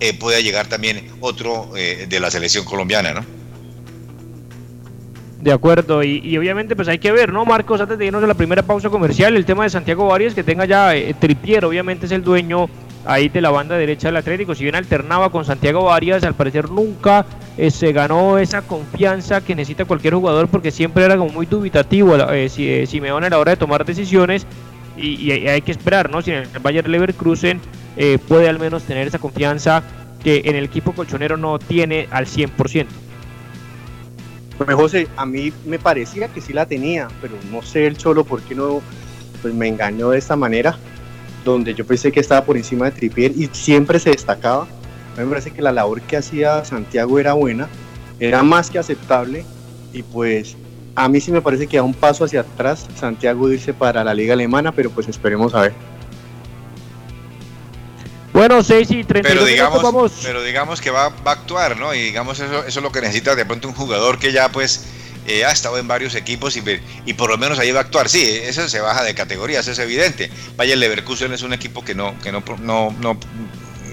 eh, 0.00 0.12
puede 0.12 0.42
llegar 0.42 0.66
también 0.66 1.10
otro 1.20 1.70
eh, 1.76 2.06
de 2.08 2.20
la 2.20 2.30
selección 2.30 2.64
colombiana, 2.64 3.14
¿no? 3.14 3.36
De 5.40 5.52
acuerdo, 5.52 6.02
y, 6.02 6.20
y, 6.24 6.36
obviamente 6.38 6.74
pues 6.74 6.88
hay 6.88 6.98
que 6.98 7.12
ver, 7.12 7.32
¿no, 7.32 7.44
Marcos? 7.44 7.80
Antes 7.80 7.98
de 7.98 8.06
irnos 8.06 8.22
a 8.24 8.26
la 8.26 8.34
primera 8.34 8.62
pausa 8.62 8.90
comercial, 8.90 9.36
el 9.36 9.44
tema 9.44 9.64
de 9.64 9.70
Santiago 9.70 10.12
Arias, 10.12 10.34
que 10.34 10.42
tenga 10.42 10.64
ya 10.64 10.96
eh, 10.96 11.14
Tripier, 11.14 11.64
obviamente 11.64 12.06
es 12.06 12.12
el 12.12 12.24
dueño 12.24 12.68
ahí 13.06 13.28
de 13.28 13.40
la 13.40 13.50
banda 13.50 13.76
derecha 13.76 14.08
del 14.08 14.16
Atlético. 14.16 14.54
Si 14.54 14.64
bien 14.64 14.74
alternaba 14.74 15.30
con 15.30 15.44
Santiago 15.44 15.92
Arias, 15.92 16.24
al 16.24 16.34
parecer 16.34 16.70
nunca 16.70 17.26
eh, 17.56 17.70
se 17.70 17.92
ganó 17.92 18.38
esa 18.38 18.62
confianza 18.62 19.40
que 19.40 19.54
necesita 19.54 19.84
cualquier 19.84 20.14
jugador 20.14 20.48
porque 20.48 20.70
siempre 20.70 21.04
era 21.04 21.16
como 21.16 21.30
muy 21.30 21.46
dubitativo 21.46 22.16
eh, 22.16 22.50
eh, 22.58 22.86
Simeone 22.86 23.26
a 23.26 23.30
la 23.30 23.38
hora 23.38 23.52
de 23.52 23.56
tomar 23.56 23.84
decisiones 23.84 24.46
y, 24.96 25.32
y, 25.32 25.48
hay 25.48 25.62
que 25.62 25.72
esperar, 25.72 26.10
¿no? 26.10 26.22
Si 26.22 26.30
en 26.30 26.42
el 26.42 26.58
Bayer 26.60 26.88
Leverkusen 26.88 27.60
eh, 27.96 28.18
puede 28.18 28.48
al 28.48 28.58
menos 28.58 28.82
tener 28.84 29.06
esa 29.06 29.18
confianza 29.18 29.82
que 30.22 30.42
en 30.44 30.56
el 30.56 30.64
equipo 30.64 30.92
colchonero 30.92 31.36
no 31.36 31.58
tiene 31.58 32.08
al 32.10 32.26
100%. 32.26 32.86
Pues 34.58 34.74
José, 34.74 35.08
a 35.16 35.26
mí 35.26 35.52
me 35.66 35.78
parecía 35.78 36.28
que 36.28 36.40
sí 36.40 36.52
la 36.52 36.66
tenía, 36.66 37.08
pero 37.20 37.34
no 37.50 37.62
sé 37.62 37.86
el 37.86 37.96
Cholo 37.96 38.24
por 38.24 38.40
qué 38.42 38.54
no 38.54 38.80
pues 39.42 39.52
me 39.52 39.68
engañó 39.68 40.10
de 40.10 40.18
esta 40.18 40.34
manera 40.34 40.78
donde 41.52 41.74
yo 41.74 41.86
pensé 41.86 42.12
que 42.12 42.20
estaba 42.20 42.44
por 42.44 42.56
encima 42.56 42.86
de 42.86 42.92
Tripier 42.92 43.32
y 43.32 43.48
siempre 43.52 43.98
se 43.98 44.10
destacaba. 44.10 44.62
A 44.64 45.20
mí 45.20 45.24
me 45.24 45.30
parece 45.30 45.50
que 45.50 45.62
la 45.62 45.72
labor 45.72 46.02
que 46.02 46.16
hacía 46.16 46.64
Santiago 46.64 47.18
era 47.18 47.32
buena, 47.32 47.68
era 48.20 48.42
más 48.42 48.70
que 48.70 48.78
aceptable 48.78 49.44
y 49.92 50.02
pues 50.02 50.56
a 50.94 51.08
mí 51.08 51.20
sí 51.20 51.30
me 51.30 51.40
parece 51.40 51.66
que 51.66 51.76
da 51.76 51.82
un 51.82 51.94
paso 51.94 52.24
hacia 52.24 52.40
atrás 52.40 52.86
Santiago 52.98 53.50
irse 53.50 53.72
para 53.72 54.04
la 54.04 54.14
liga 54.14 54.34
alemana, 54.34 54.72
pero 54.72 54.90
pues 54.90 55.08
esperemos 55.08 55.54
a 55.54 55.62
ver. 55.62 55.74
Bueno, 58.32 58.62
6 58.62 58.90
y 58.90 59.04
30 59.04 59.26
pero 59.26 59.44
digamos, 59.46 59.82
vamos. 59.82 60.12
pero 60.22 60.42
digamos 60.42 60.82
que 60.82 60.90
va, 60.90 61.08
va, 61.08 61.30
a 61.30 61.34
actuar, 61.34 61.78
¿no? 61.78 61.94
Y 61.94 62.00
digamos 62.00 62.38
eso, 62.38 62.64
eso 62.66 62.80
es 62.80 62.82
lo 62.82 62.92
que 62.92 63.00
necesita 63.00 63.34
de 63.34 63.46
pronto 63.46 63.66
un 63.66 63.74
jugador 63.74 64.18
que 64.18 64.30
ya 64.30 64.50
pues 64.50 64.84
eh, 65.26 65.44
ha 65.44 65.50
estado 65.50 65.78
en 65.78 65.88
varios 65.88 66.14
equipos 66.14 66.56
y, 66.56 66.62
y, 67.04 67.12
por 67.14 67.30
lo 67.30 67.38
menos 67.38 67.58
ahí 67.58 67.72
va 67.72 67.80
a 67.80 67.82
actuar. 67.82 68.08
Sí, 68.08 68.22
eso 68.22 68.68
se 68.68 68.80
baja 68.80 69.02
de 69.04 69.14
categoría, 69.14 69.60
eso 69.60 69.72
es 69.72 69.78
evidente. 69.78 70.30
Bayer 70.56 70.78
Leverkusen 70.78 71.32
es 71.32 71.42
un 71.42 71.52
equipo 71.52 71.84
que 71.84 71.94
no, 71.94 72.18
que 72.20 72.32
no, 72.32 72.42
no, 72.60 73.18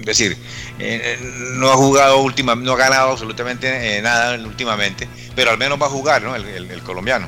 decir, 0.04 0.38
eh, 0.80 1.17
no 1.56 1.72
ha 1.72 1.76
jugado 1.76 2.22
última, 2.22 2.56
no 2.56 2.74
ha 2.74 2.78
ganado 2.78 3.12
absolutamente 3.12 3.98
eh, 3.98 4.02
nada 4.02 4.36
últimamente, 4.43 5.08
pero 5.36 5.52
al 5.52 5.58
menos 5.58 5.82
va 5.82 5.88
a 5.88 5.89
jugar, 5.89 6.22
¿no? 6.22 6.36
El, 6.36 6.46
el, 6.46 6.72
el 6.72 6.82
colombiano. 6.84 7.28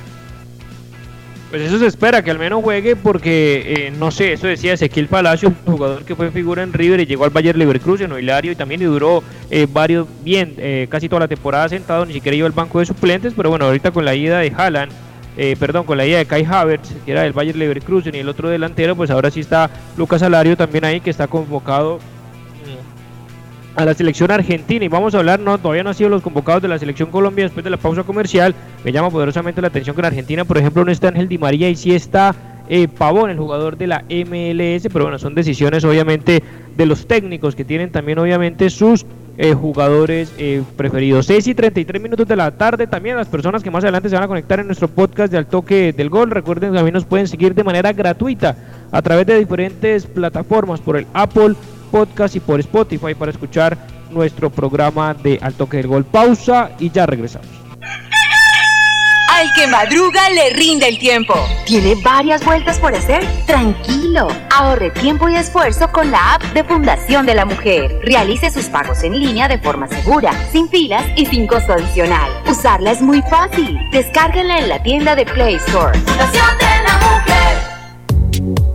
Pues 1.56 1.68
eso 1.68 1.80
se 1.80 1.86
espera, 1.86 2.22
que 2.22 2.32
al 2.32 2.38
menos 2.38 2.62
juegue 2.62 2.98
porque, 2.98 3.64
eh, 3.66 3.94
no 3.98 4.12
sé, 4.12 4.34
eso 4.34 4.46
decía 4.46 4.74
Ezequiel 4.74 5.08
Palacio, 5.08 5.48
un 5.48 5.74
jugador 5.74 6.04
que 6.04 6.14
fue 6.14 6.30
figura 6.30 6.64
en 6.64 6.74
River 6.74 7.00
y 7.00 7.06
llegó 7.06 7.24
al 7.24 7.30
Bayer 7.30 7.56
Leverkusen 7.56 8.12
o 8.12 8.20
Hilario 8.20 8.52
y 8.52 8.58
también 8.58 8.82
y 8.82 8.84
duró 8.84 9.24
eh, 9.50 9.66
varios, 9.72 10.06
bien, 10.22 10.56
eh, 10.58 10.88
casi 10.90 11.08
toda 11.08 11.22
la 11.22 11.28
temporada 11.30 11.70
sentado, 11.70 12.06
ni 12.06 12.12
siquiera 12.12 12.36
iba 12.36 12.46
al 12.46 12.52
banco 12.52 12.80
de 12.80 12.86
suplentes, 12.86 13.32
pero 13.38 13.50
bueno, 13.50 13.68
ahorita 13.68 13.92
con 13.92 14.04
la 14.04 14.14
ida 14.16 14.40
de 14.40 14.52
Haaland, 14.54 14.92
eh, 15.38 15.56
perdón, 15.58 15.86
con 15.86 15.98
la 15.98 16.06
ida 16.06 16.18
de 16.18 16.26
Kai 16.26 16.44
Havertz, 16.44 16.94
que 17.06 17.14
era 17.14 17.22
del 17.22 17.32
Bayer 17.32 17.56
Leverkusen 17.56 18.14
y 18.16 18.18
el 18.18 18.28
otro 18.28 18.50
delantero, 18.50 18.98
pues 18.98 19.10
ahora 19.10 19.32
sí 19.32 19.40
está 19.40 19.70
Lucas 19.96 20.24
Alario 20.24 20.58
también 20.58 20.84
ahí, 20.84 21.00
que 21.00 21.10
está 21.10 21.28
convocado 21.28 22.00
a 23.76 23.86
la 23.86 23.94
selección 23.94 24.32
argentina 24.32 24.86
y 24.86 24.88
vamos 24.88 25.14
a 25.16 25.20
hablar, 25.20 25.40
no, 25.40 25.58
todavía 25.58 25.84
no 25.84 25.90
han 25.90 25.96
sido 25.96 26.10
los 26.10 26.22
convocados 26.22 26.62
de 26.62 26.68
la 26.68 26.80
selección 26.80 27.10
Colombia 27.12 27.46
después 27.46 27.64
de 27.64 27.70
la 27.70 27.78
pausa 27.78 28.04
comercial. 28.04 28.56
Me 28.84 28.92
llama 28.92 29.10
poderosamente 29.10 29.62
la 29.62 29.68
atención 29.68 29.96
que 29.96 30.02
en 30.02 30.06
Argentina, 30.06 30.46
por 30.46 30.58
ejemplo, 30.58 30.86
no 30.86 30.92
está 30.92 31.10
Ángel 31.10 31.28
Di 31.28 31.38
María 31.38 31.70
y 31.70 31.76
sí 31.76 31.94
está 31.94 32.34
eh, 32.68 32.88
Pavón, 32.88 33.30
el 33.30 33.38
jugador 33.38 33.78
de 33.78 33.88
la 33.88 34.04
MLS, 34.10 34.88
pero 34.92 35.06
bueno, 35.06 35.20
son 35.20 35.36
decisiones 35.36 35.84
obviamente 35.84 36.42
de 36.76 36.86
los 36.86 37.06
técnicos 37.06 37.56
que 37.56 37.64
tienen 37.64 37.92
también 37.92 38.18
obviamente 38.18 38.70
sus 38.70 39.06
eh, 39.38 39.54
jugadores 39.54 40.34
eh, 40.38 40.64
preferidos. 40.78 41.26
6 41.26 41.48
y 41.48 41.54
33 41.54 42.02
minutos 42.02 42.28
de 42.28 42.36
la 42.36 42.52
tarde, 42.52 42.88
también 42.88 43.18
las 43.18 43.28
personas 43.28 43.62
que 43.62 43.70
más 43.70 43.84
adelante 43.84 44.10
se 44.10 44.16
van 44.16 44.24
a 44.24 44.28
conectar 44.28 44.60
en 44.60 44.68
nuestro 44.68 44.88
podcast 44.88 45.32
de 45.32 45.38
Al 45.38 45.46
Toque 45.46 45.94
del 45.94 46.10
Gol, 46.10 46.32
recuerden 46.32 46.72
que 46.72 46.78
también 46.78 46.94
nos 46.94 47.06
pueden 47.06 47.28
seguir 47.28 47.54
de 47.54 47.64
manera 47.64 47.92
gratuita 47.92 48.56
a 48.92 49.02
través 49.02 49.28
de 49.28 49.38
diferentes 49.38 50.06
plataformas 50.08 50.80
por 50.80 50.98
el 50.98 51.06
Apple 51.14 51.56
podcast 51.96 52.36
y 52.36 52.42
por 52.42 52.60
Spotify 52.60 53.16
para 53.16 53.32
escuchar 53.32 53.78
nuestro 54.12 54.50
programa 54.50 55.14
de 55.14 55.40
Al 55.42 55.54
Toque 55.54 55.78
del 55.78 55.88
Gol. 55.88 56.04
Pausa 56.04 56.72
y 56.78 56.92
ya 56.92 57.06
regresamos. 57.06 57.48
Al 59.32 59.54
que 59.54 59.66
madruga 59.68 60.30
le 60.30 60.50
rinde 60.50 60.90
el 60.90 61.00
tiempo. 61.00 61.34
¿Tiene 61.66 61.96
varias 62.04 62.44
vueltas 62.44 62.80
por 62.80 62.94
hacer? 62.94 63.26
Tranquilo. 63.46 64.28
Ahorre 64.54 64.92
tiempo 64.92 65.30
y 65.30 65.36
esfuerzo 65.36 65.90
con 65.94 66.12
la 66.12 66.36
app 66.36 66.44
de 66.54 66.66
Fundación 66.66 67.26
de 67.26 67.36
la 67.36 67.46
Mujer. 67.46 68.02
Realice 68.04 68.52
sus 68.52 68.66
pagos 68.66 69.02
en 69.04 69.18
línea 69.18 69.48
de 69.48 69.58
forma 69.58 69.88
segura, 69.88 70.34
sin 70.52 70.68
filas 70.68 71.06
y 71.16 71.26
sin 71.28 71.48
costo 71.48 71.74
adicional. 71.74 72.30
Usarla 72.46 72.92
es 72.92 73.02
muy 73.02 73.22
fácil. 73.22 73.80
Descárguenla 73.92 74.60
en 74.60 74.68
la 74.68 74.84
tienda 74.84 75.16
de 75.16 75.26
Play 75.26 75.56
Store. 75.56 75.98
Fundación 76.00 76.58
de 76.60 76.84
la 76.84 76.98
Mujer. 77.08 78.75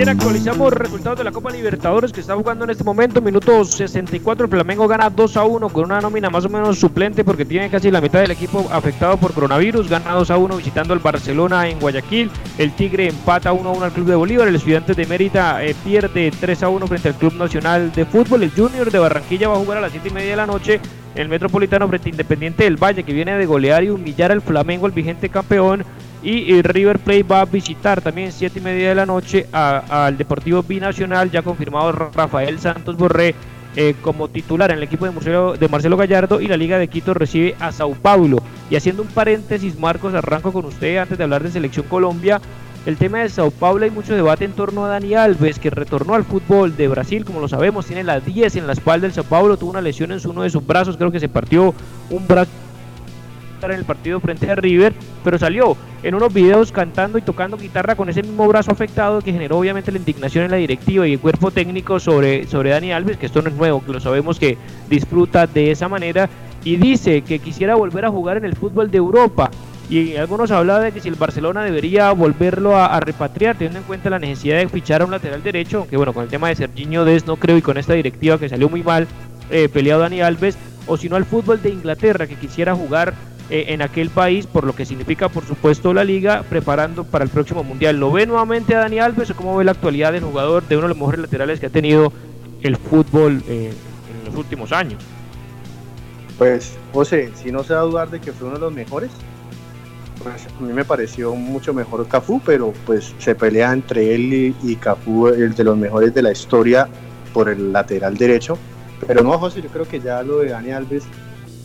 Bien, 0.00 0.08
actualizamos 0.08 0.72
resultados 0.72 1.18
de 1.18 1.24
la 1.24 1.30
Copa 1.30 1.50
Libertadores 1.50 2.10
que 2.10 2.22
está 2.22 2.34
jugando 2.34 2.64
en 2.64 2.70
este 2.70 2.82
momento. 2.82 3.20
Minuto 3.20 3.66
64, 3.66 4.46
el 4.46 4.50
Flamengo 4.50 4.88
gana 4.88 5.10
2 5.10 5.36
a 5.36 5.44
1 5.44 5.68
con 5.68 5.84
una 5.84 6.00
nómina 6.00 6.30
más 6.30 6.46
o 6.46 6.48
menos 6.48 6.78
suplente 6.78 7.22
porque 7.22 7.44
tiene 7.44 7.68
casi 7.68 7.90
la 7.90 8.00
mitad 8.00 8.20
del 8.20 8.30
equipo 8.30 8.66
afectado 8.72 9.18
por 9.18 9.34
coronavirus. 9.34 9.90
Gana 9.90 10.14
2 10.14 10.30
a 10.30 10.38
1 10.38 10.56
visitando 10.56 10.94
al 10.94 11.00
Barcelona 11.00 11.68
en 11.68 11.78
Guayaquil. 11.78 12.30
El 12.56 12.72
Tigre 12.72 13.08
empata 13.08 13.52
1 13.52 13.68
a 13.68 13.72
1 13.72 13.84
al 13.84 13.92
Club 13.92 14.06
de 14.06 14.14
Bolívar. 14.14 14.48
El 14.48 14.56
Estudiante 14.56 14.94
de 14.94 15.04
Mérida 15.04 15.62
eh, 15.62 15.76
pierde 15.84 16.30
3 16.30 16.62
a 16.62 16.70
1 16.70 16.86
frente 16.86 17.08
al 17.08 17.16
Club 17.16 17.34
Nacional 17.34 17.92
de 17.92 18.06
Fútbol. 18.06 18.42
El 18.42 18.52
Junior 18.52 18.90
de 18.90 18.98
Barranquilla 18.98 19.48
va 19.48 19.56
a 19.56 19.58
jugar 19.58 19.76
a 19.76 19.80
las 19.82 19.92
7 19.92 20.08
y 20.08 20.12
media 20.12 20.30
de 20.30 20.36
la 20.36 20.46
noche. 20.46 20.80
El 21.14 21.28
Metropolitano 21.28 21.86
frente 21.88 22.08
Independiente 22.08 22.64
del 22.64 22.82
Valle 22.82 23.02
que 23.02 23.12
viene 23.12 23.36
de 23.36 23.44
golear 23.44 23.84
y 23.84 23.90
humillar 23.90 24.32
al 24.32 24.40
Flamengo, 24.40 24.86
el 24.86 24.92
vigente 24.92 25.28
campeón. 25.28 25.84
Y, 26.22 26.60
River 26.60 26.98
Plate 26.98 27.22
va 27.22 27.40
a 27.40 27.44
visitar 27.46 28.02
también 28.02 28.30
7 28.30 28.58
y 28.58 28.62
media 28.62 28.90
de 28.90 28.94
la 28.94 29.06
noche 29.06 29.46
al 29.52 30.18
Deportivo 30.18 30.62
Binacional, 30.62 31.30
ya 31.30 31.42
confirmado 31.42 31.92
Rafael 31.92 32.58
Santos 32.58 32.96
Borré 32.96 33.34
eh, 33.76 33.94
como 34.02 34.28
titular 34.28 34.70
en 34.70 34.78
el 34.78 34.82
equipo 34.82 35.06
de 35.06 35.12
Marcelo, 35.12 35.54
de 35.56 35.68
Marcelo 35.68 35.96
Gallardo 35.96 36.40
y 36.40 36.48
la 36.48 36.56
Liga 36.56 36.76
de 36.76 36.88
Quito 36.88 37.14
recibe 37.14 37.54
a 37.60 37.72
Sao 37.72 37.94
Paulo. 37.94 38.38
Y 38.68 38.76
haciendo 38.76 39.02
un 39.02 39.08
paréntesis, 39.08 39.78
Marcos, 39.78 40.12
arranco 40.12 40.52
con 40.52 40.66
usted 40.66 40.98
antes 40.98 41.16
de 41.16 41.24
hablar 41.24 41.42
de 41.42 41.52
Selección 41.52 41.86
Colombia. 41.86 42.40
El 42.84 42.96
tema 42.96 43.18
de 43.18 43.28
Sao 43.28 43.50
Paulo 43.50 43.84
hay 43.84 43.90
mucho 43.90 44.14
debate 44.14 44.44
en 44.44 44.52
torno 44.52 44.84
a 44.84 44.88
Dani 44.88 45.14
Alves, 45.14 45.58
que 45.58 45.70
retornó 45.70 46.14
al 46.14 46.24
fútbol 46.24 46.76
de 46.76 46.88
Brasil, 46.88 47.24
como 47.24 47.40
lo 47.40 47.46
sabemos, 47.46 47.86
tiene 47.86 48.02
la 48.02 48.20
10 48.20 48.56
en 48.56 48.66
la 48.66 48.72
espalda 48.72 49.06
del 49.06 49.12
Sao 49.12 49.24
Paulo, 49.24 49.56
tuvo 49.56 49.70
una 49.70 49.82
lesión 49.82 50.12
en 50.12 50.20
uno 50.26 50.42
de 50.42 50.50
sus 50.50 50.66
brazos, 50.66 50.96
creo 50.96 51.12
que 51.12 51.20
se 51.20 51.28
partió 51.28 51.74
un 52.08 52.26
brazo 52.26 52.50
en 53.66 53.78
el 53.78 53.84
partido 53.84 54.20
frente 54.20 54.50
a 54.50 54.54
River, 54.54 54.92
pero 55.22 55.38
salió 55.38 55.76
en 56.02 56.14
unos 56.14 56.32
videos 56.32 56.72
cantando 56.72 57.18
y 57.18 57.22
tocando 57.22 57.56
guitarra 57.56 57.94
con 57.94 58.08
ese 58.08 58.22
mismo 58.22 58.48
brazo 58.48 58.72
afectado 58.72 59.20
que 59.20 59.32
generó 59.32 59.58
obviamente 59.58 59.92
la 59.92 59.98
indignación 59.98 60.44
en 60.44 60.50
la 60.50 60.56
directiva 60.56 61.06
y 61.06 61.12
el 61.12 61.20
cuerpo 61.20 61.50
técnico 61.50 62.00
sobre, 62.00 62.46
sobre 62.46 62.70
Dani 62.70 62.92
Alves, 62.92 63.18
que 63.18 63.26
esto 63.26 63.42
no 63.42 63.50
es 63.50 63.54
nuevo, 63.54 63.84
que 63.84 63.92
lo 63.92 64.00
sabemos 64.00 64.38
que 64.38 64.56
disfruta 64.88 65.46
de 65.46 65.70
esa 65.70 65.88
manera 65.88 66.28
y 66.64 66.76
dice 66.76 67.22
que 67.22 67.38
quisiera 67.38 67.74
volver 67.74 68.04
a 68.04 68.10
jugar 68.10 68.36
en 68.36 68.44
el 68.44 68.56
fútbol 68.56 68.90
de 68.90 68.98
Europa. 68.98 69.50
Y 69.88 70.14
algunos 70.16 70.52
hablaban 70.52 70.84
de 70.84 70.92
que 70.92 71.00
si 71.00 71.08
el 71.08 71.16
Barcelona 71.16 71.64
debería 71.64 72.12
volverlo 72.12 72.76
a, 72.76 73.00
repatriar, 73.00 73.56
teniendo 73.56 73.80
en 73.80 73.84
cuenta 73.84 74.08
la 74.08 74.20
necesidad 74.20 74.58
de 74.58 74.68
fichar 74.68 75.02
a 75.02 75.04
un 75.04 75.10
lateral 75.10 75.42
derecho, 75.42 75.78
aunque 75.78 75.96
bueno, 75.96 76.12
con 76.12 76.22
el 76.22 76.28
tema 76.28 76.48
de 76.48 76.54
Serginho 76.54 77.04
Des 77.04 77.26
no 77.26 77.34
creo 77.36 77.56
y 77.56 77.62
con 77.62 77.76
esta 77.76 77.94
directiva 77.94 78.38
que 78.38 78.48
salió 78.48 78.68
muy 78.68 78.84
mal, 78.84 79.08
eh, 79.50 79.68
peleado 79.68 80.02
Dani 80.02 80.20
Alves, 80.20 80.56
o 80.86 80.96
si 80.96 81.08
no 81.08 81.16
al 81.16 81.24
fútbol 81.24 81.60
de 81.60 81.70
Inglaterra, 81.70 82.28
que 82.28 82.36
quisiera 82.36 82.72
jugar 82.74 83.14
eh, 83.50 83.66
en 83.68 83.82
aquel 83.82 84.10
país, 84.10 84.46
por 84.46 84.64
lo 84.64 84.74
que 84.74 84.86
significa 84.86 85.28
por 85.28 85.44
supuesto 85.44 85.92
la 85.92 86.04
liga, 86.04 86.44
preparando 86.48 87.04
para 87.04 87.24
el 87.24 87.30
próximo 87.30 87.64
mundial. 87.64 87.98
¿Lo 87.98 88.12
ve 88.12 88.26
nuevamente 88.26 88.74
a 88.74 88.80
Dani 88.80 89.00
Alves 89.00 89.30
o 89.30 89.36
cómo 89.36 89.56
ve 89.56 89.64
la 89.64 89.72
actualidad 89.72 90.12
del 90.12 90.22
jugador 90.22 90.66
de 90.68 90.76
uno 90.76 90.84
de 90.84 90.88
los 90.90 90.96
mejores 90.96 91.20
laterales 91.20 91.58
que 91.58 91.66
ha 91.66 91.70
tenido 91.70 92.12
el 92.62 92.76
fútbol 92.76 93.42
eh, 93.48 93.72
en 93.72 94.24
los 94.24 94.36
últimos 94.36 94.72
años? 94.72 95.02
Pues, 96.38 96.76
José, 96.92 97.30
si 97.34 97.50
no 97.50 97.64
se 97.64 97.74
va 97.74 97.80
a 97.80 97.84
dudar 97.84 98.10
de 98.10 98.20
que 98.20 98.32
fue 98.32 98.46
uno 98.46 98.56
de 98.56 98.62
los 98.62 98.72
mejores, 98.72 99.10
pues 100.22 100.46
a 100.46 100.62
mí 100.62 100.72
me 100.72 100.84
pareció 100.84 101.34
mucho 101.34 101.74
mejor 101.74 102.06
Cafú, 102.06 102.40
pero 102.44 102.72
pues 102.86 103.14
se 103.18 103.34
pelea 103.34 103.72
entre 103.72 104.14
él 104.14 104.32
y, 104.32 104.56
y 104.62 104.76
Cafú, 104.76 105.28
el 105.28 105.54
de 105.54 105.64
los 105.64 105.76
mejores 105.76 106.14
de 106.14 106.22
la 106.22 106.32
historia, 106.32 106.88
por 107.32 107.48
el 107.48 107.72
lateral 107.72 108.16
derecho. 108.16 108.58
Pero 109.06 109.22
no, 109.22 109.38
José, 109.38 109.62
yo 109.62 109.68
creo 109.70 109.88
que 109.88 110.00
ya 110.00 110.22
lo 110.22 110.38
de 110.38 110.50
Dani 110.50 110.70
Alves 110.70 111.04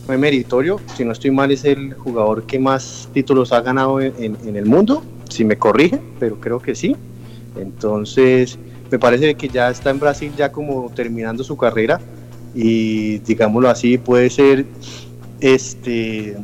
fue 0.06 0.16
meritorio. 0.16 0.80
Si 0.96 1.04
no 1.04 1.12
estoy 1.12 1.30
mal, 1.32 1.50
es 1.50 1.64
el 1.64 1.94
jugador 1.94 2.44
que 2.44 2.58
más 2.58 3.08
títulos 3.12 3.52
ha 3.52 3.60
ganado 3.60 4.00
en, 4.00 4.12
en- 4.18 4.36
en 4.46 4.56
el 4.56 4.64
mundo, 4.66 5.02
si 5.28 5.44
me 5.44 5.56
corrige, 5.56 6.00
pero 6.20 6.36
creo 6.40 6.60
que 6.60 6.74
sí. 6.74 6.96
Entonces, 7.60 8.58
me 8.90 8.98
parece 8.98 9.34
que 9.34 9.48
ya 9.48 9.70
está 9.70 9.90
en 9.90 9.98
Brasil 9.98 10.32
ya 10.36 10.52
como 10.52 10.90
terminando 10.94 11.42
su 11.42 11.56
carrera 11.56 12.00
y 12.54 13.18
digámoslo 13.18 13.68
así, 13.68 13.98
puede 13.98 14.30
ser 14.30 14.64
este 15.40 16.36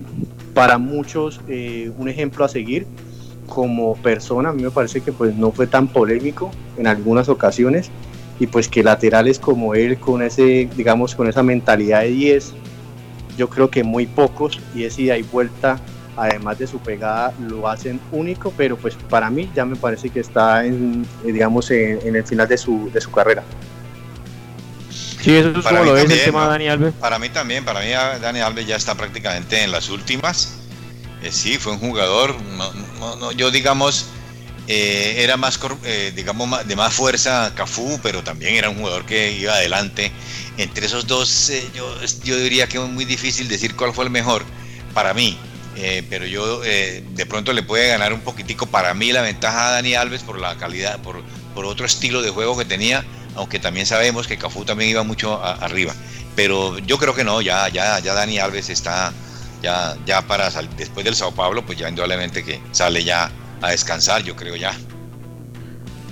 para 0.55 0.77
muchos 0.79 1.41
eh, 1.49 1.91
un 1.97 2.09
ejemplo 2.09 2.45
a 2.45 2.49
seguir 2.49 2.87
como 3.47 3.95
persona. 3.97 4.51
A 4.51 4.53
mí 4.53 4.63
me 4.63 4.71
parece 4.71 5.01
que 5.01 5.13
pues 5.13 5.35
no 5.37 5.51
fue 5.53 5.67
tan 5.67 5.89
polémico 5.89 6.51
en 6.77 6.87
algunas 6.87 7.29
ocasiones 7.29 7.91
y 8.41 8.47
pues 8.47 8.69
que 8.69 8.83
laterales 8.83 9.39
como 9.39 9.75
él 9.75 9.99
con 9.99 10.23
ese 10.23 10.69
digamos 10.77 11.15
con 11.15 11.29
esa 11.29 11.43
mentalidad 11.43 12.03
de 12.03 12.11
10 12.11 12.53
yo 13.37 13.49
creo 13.49 13.71
que 13.71 13.83
muy 13.85 14.07
pocos 14.07 14.59
y 14.75 14.85
ese 14.85 15.03
ida 15.03 15.17
y 15.19 15.23
vuelta 15.23 15.79
además 16.17 16.59
de 16.59 16.67
su 16.67 16.79
pegada 16.79 17.33
lo 17.41 17.67
hacen 17.69 17.99
único 18.11 18.53
pero 18.57 18.77
pues 18.77 18.95
para 19.09 19.31
mí 19.31 19.51
ya 19.55 19.65
me 19.65 19.77
parece 19.77 20.11
que 20.11 20.21
está 20.21 20.65
en 20.65 21.07
digamos 21.25 21.71
en, 21.71 21.99
en 22.07 22.17
el 22.17 22.25
final 22.27 22.47
de 22.49 22.59
su, 22.59 22.91
de 22.93 23.01
su 23.01 23.11
carrera 23.11 23.43
Sí, 25.23 25.37
eso 25.37 25.51
es 25.51 25.65
Para 25.65 25.79
como 25.79 25.85
lo 25.91 25.93
ves 25.95 26.03
el 26.03 26.09
también, 26.09 26.25
tema 26.27 26.41
de 26.41 26.47
¿no? 26.47 26.51
Dani 26.53 26.69
Alves. 26.69 26.95
Para 26.95 27.19
mí 27.21 27.29
también, 27.29 27.65
para 27.65 27.81
mí 27.81 27.93
ah, 27.93 28.19
Dani 28.21 28.41
Alves 28.41 28.67
ya 28.67 28.75
está 28.77 28.97
prácticamente 28.97 29.63
en 29.63 29.71
las 29.71 29.89
últimas. 29.89 30.55
Eh, 31.23 31.31
sí, 31.31 31.59
fue 31.59 31.73
un 31.75 31.79
jugador, 31.79 32.35
no, 32.43 32.73
no- 32.99 33.17
no, 33.17 33.31
yo 33.33 33.53
digamos, 33.53 34.07
eh, 34.67 35.15
era 35.19 35.37
más, 35.37 35.59
cor- 35.59 35.79
eh, 35.85 36.13
digamos, 36.17 36.67
de 36.67 36.75
más 36.75 36.93
fuerza 36.93 37.53
Cafú, 37.55 38.01
pero 38.03 38.25
también 38.25 38.57
era 38.57 38.69
un 38.69 38.79
jugador 38.79 39.05
que 39.07 39.31
iba 39.33 39.53
adelante. 39.55 40.11
Entre 40.59 40.87
esos 40.87 41.07
dos, 41.07 41.49
eh, 41.51 41.69
yo, 41.75 41.95
yo 42.25 42.37
diría 42.37 42.67
que 42.67 42.79
es 42.79 42.85
muy 42.85 43.05
difícil 43.05 43.49
decir 43.49 43.75
cuál 43.75 43.93
fue 43.95 44.05
el 44.05 44.11
mejor 44.11 44.45
para 44.95 45.15
mí. 45.15 45.39
Eh, 45.77 46.05
pero 46.11 46.27
yo 46.27 46.63
eh, 46.65 47.03
de 47.15 47.25
pronto 47.27 47.55
le 47.55 47.63
puede 47.63 47.89
ganar 47.89 48.13
un 48.13 48.21
poquitico 48.21 48.67
para 48.67 48.93
mí 48.93 49.11
la 49.11 49.23
ventaja 49.23 49.69
a 49.69 49.71
Dani 49.73 49.95
Alves 49.95 50.23
por 50.23 50.39
la 50.39 50.57
calidad, 50.59 51.01
por, 51.01 51.23
por 51.55 51.65
otro 51.65 51.87
estilo 51.87 52.21
de 52.21 52.29
juego 52.31 52.59
que 52.59 52.67
tenía, 52.67 53.03
aunque 53.37 53.59
también 53.59 53.87
sabemos 53.87 54.27
que 54.27 54.37
Cafú 54.37 54.67
también 54.67 54.91
iba 54.91 55.03
mucho 55.03 55.43
a- 55.43 55.55
arriba. 55.55 55.95
Pero 56.37 56.79
yo 56.81 56.99
creo 56.99 57.15
que 57.15 57.25
no, 57.25 57.41
ya, 57.41 57.69
ya, 57.69 57.99
ya 58.01 58.13
Dani 58.13 58.39
Alves 58.39 58.69
está 58.69 59.13
ya, 59.63 59.97
ya 60.05 60.21
para 60.27 60.51
después 60.77 61.05
del 61.05 61.15
Sao 61.15 61.33
Paulo, 61.33 61.65
pues 61.65 61.79
ya 61.79 61.89
indudablemente 61.89 62.45
que 62.45 62.61
sale 62.73 63.03
ya 63.03 63.31
a 63.63 63.71
descansar, 63.71 64.23
yo 64.23 64.37
creo 64.37 64.57
ya. 64.57 64.77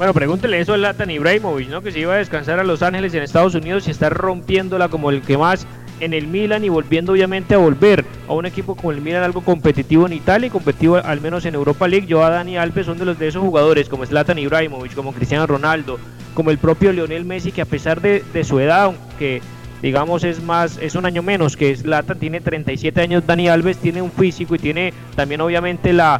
Bueno, 0.01 0.15
pregúntele 0.15 0.59
eso 0.59 0.73
a 0.73 0.79
Latan 0.79 1.11
Ibrahimovic, 1.11 1.69
¿no? 1.69 1.83
Que 1.83 1.93
se 1.93 2.01
iba 2.01 2.15
a 2.15 2.17
descansar 2.17 2.59
a 2.59 2.65
Los 2.65 2.83
Ángeles 2.83 3.13
en 3.13 3.23
Estados 3.23 3.55
Unidos 3.55 3.87
y 3.87 3.91
está 3.91 4.09
rompiéndola 4.09 4.89
como 4.89 5.11
el 5.11 5.21
que 5.21 5.37
más 5.37 5.67
en 6.01 6.15
el 6.15 6.27
Milan 6.27 6.65
y 6.65 6.71
volviendo 6.71 7.13
obviamente 7.13 7.55
a 7.55 7.59
volver 7.59 8.07
a 8.27 8.33
un 8.33 8.47
equipo 8.47 8.75
como 8.75 8.93
el 8.93 9.03
Milan 9.03 9.25
algo 9.25 9.43
competitivo 9.43 10.07
en 10.07 10.15
Italia 10.15 10.47
y 10.47 10.51
competitivo 10.51 10.97
al 10.97 11.21
menos 11.21 11.45
en 11.45 11.55
Europa 11.55 11.87
League. 11.87 12.07
Yo 12.07 12.25
a 12.25 12.31
Dani 12.31 12.57
Alves 12.57 12.87
son 12.87 12.97
de 12.97 13.05
los 13.05 13.19
de 13.19 13.29
esos 13.29 13.43
jugadores 13.43 13.91
como 13.91 14.07
Zlatan 14.07 14.39
Ibrahimovic, 14.39 14.95
como 14.95 15.13
Cristiano 15.13 15.47
Ronaldo, 15.47 15.99
como 16.33 16.51
el 16.51 16.57
propio 16.57 16.95
Lionel 16.95 17.27
Messi 17.27 17.53
que 17.53 17.61
a 17.61 17.67
pesar 17.67 18.01
de, 18.01 18.23
su 18.43 18.59
edad, 18.59 18.85
aunque 18.85 19.43
digamos 19.83 20.25
es 20.25 20.43
más 20.43 20.79
es 20.79 20.95
un 20.95 21.05
año 21.05 21.23
menos 21.23 21.59
que 21.59 21.77
Zlatan 21.77 22.19
tiene 22.19 22.41
37 22.41 23.03
años, 23.03 23.27
Dani 23.27 23.49
Alves 23.49 23.77
tiene 23.77 24.01
un 24.01 24.11
físico 24.11 24.55
y 24.55 24.59
tiene 24.59 24.95
también 25.15 25.43
obviamente 25.43 25.93
la 25.93 26.19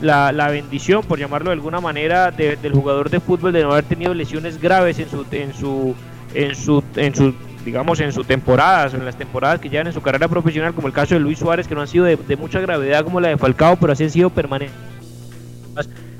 la, 0.00 0.32
la 0.32 0.48
bendición, 0.48 1.02
por 1.02 1.18
llamarlo 1.18 1.50
de 1.50 1.54
alguna 1.54 1.80
manera, 1.80 2.30
de- 2.30 2.56
del 2.56 2.72
jugador 2.72 3.10
de 3.10 3.20
fútbol 3.20 3.52
de 3.52 3.62
no 3.62 3.72
haber 3.72 3.84
tenido 3.84 4.14
lesiones 4.14 4.60
graves 4.60 4.98
en 4.98 5.08
su, 5.08 5.24
en 5.30 5.54
su, 5.54 5.94
en 6.34 6.54
su, 6.56 6.82
en 6.96 7.14
su, 7.14 7.34
digamos, 7.64 8.00
en 8.00 8.12
su 8.12 8.24
temporada, 8.24 8.90
en 8.96 9.04
las 9.04 9.16
temporadas 9.16 9.60
que 9.60 9.68
llevan 9.68 9.86
en 9.86 9.92
su 9.92 10.00
carrera 10.02 10.26
profesional, 10.28 10.74
como 10.74 10.88
el 10.88 10.92
caso 10.92 11.14
de 11.14 11.20
Luis 11.20 11.38
Suárez, 11.38 11.68
que 11.68 11.74
no 11.74 11.80
han 11.82 11.88
sido 11.88 12.04
de, 12.04 12.16
de 12.16 12.36
mucha 12.36 12.60
gravedad 12.60 13.04
como 13.04 13.20
la 13.20 13.28
de 13.28 13.36
Falcao, 13.36 13.76
pero 13.76 13.92
así 13.92 14.04
han 14.04 14.10
sido 14.10 14.30
permanentes 14.30 14.76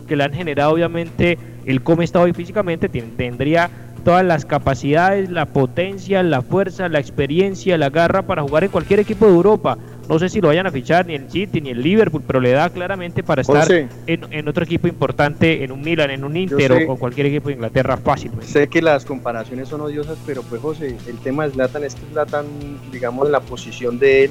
que 0.07 0.17
le 0.17 0.25
han 0.25 0.33
generado 0.33 0.73
obviamente 0.73 1.39
el 1.65 1.83
cómo 1.83 2.03
está 2.03 2.21
hoy 2.21 2.33
físicamente, 2.33 2.89
tendría 2.89 3.71
todas 4.05 4.25
las 4.25 4.45
capacidades, 4.45 5.31
la 5.31 5.47
potencia, 5.47 6.23
la 6.25 6.43
fuerza, 6.43 6.89
la 6.89 6.99
experiencia, 6.99 7.79
la 7.79 7.89
garra 7.89 8.23
para 8.23 8.43
jugar 8.43 8.65
en 8.65 8.71
cualquier 8.71 8.99
equipo 9.01 9.27
de 9.27 9.33
Europa. 9.33 9.79
No 10.13 10.19
sé 10.19 10.29
si 10.29 10.43
lo 10.43 10.49
vayan 10.49 10.67
a 10.67 10.71
fichar 10.71 11.07
ni 11.07 11.15
el 11.15 11.31
City 11.31 11.63
ni 11.63 11.71
el 11.71 11.83
Liverpool, 11.83 12.23
pero 12.27 12.39
le 12.39 12.51
da 12.51 12.69
claramente 12.69 13.23
para 13.23 13.41
estar 13.41 13.67
en, 14.07 14.47
otro 14.49 14.63
equipo 14.63 14.87
importante, 14.87 15.65
en 15.65 15.73
un 15.73 15.81
Milan, 15.81 16.11
en 16.11 16.23
un 16.23 16.37
Inter 16.37 16.85
o, 16.87 16.97
cualquier 16.97 17.29
equipo 17.29 17.49
de 17.49 17.55
Inglaterra 17.55 17.97
fácil. 17.97 18.31
Sé 18.43 18.69
que 18.69 18.83
las 18.83 19.07
comparaciones 19.07 19.71
son 19.71 19.81
odiosas, 19.81 20.19
pero 20.27 20.43
pues 20.43 20.61
José, 20.61 20.99
el 21.09 21.17
tema 21.21 21.47
de 21.47 21.53
Zlatan 21.53 21.85
es 21.85 21.95
que 21.95 22.03
Zlatan, 22.13 22.45
digamos, 22.93 23.25
en 23.25 23.33
la 23.33 23.41
posición 23.41 23.99
de 23.99 24.25
él, 24.25 24.31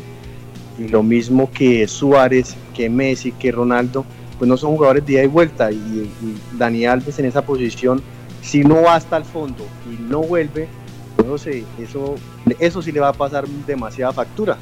y 0.78 0.88
lo 0.88 1.02
mismo 1.02 1.50
que 1.52 1.88
Suárez, 1.88 2.56
que 2.76 2.88
Messi, 2.88 3.32
que 3.32 3.52
Ronaldo, 3.52 4.06
pues 4.38 4.48
no 4.48 4.58
son 4.58 4.76
jugadores 4.76 5.04
de 5.08 5.14
ida 5.14 5.24
y 5.24 5.28
vuelta. 5.28 5.72
Y, 5.72 5.76
y 5.76 6.38
Dani 6.60 6.86
Alves 6.86 7.18
en 7.18 7.26
esa 7.26 7.42
posición, 7.42 8.04
si 8.44 8.64
no 8.64 8.84
va 8.84 8.98
hasta 8.98 9.18
el 9.18 9.26
fondo 9.26 9.66
y 9.92 10.00
no 10.00 10.22
vuelve, 10.22 10.68
pues 11.16 11.28
no 11.28 11.40
sé, 11.40 11.64
eso, 11.80 12.14
eso 12.60 12.84
sí 12.84 12.92
le 12.92 13.00
va 13.00 13.08
a 13.08 13.14
pasar 13.14 13.48
demasiada 13.48 14.14
factura. 14.14 14.60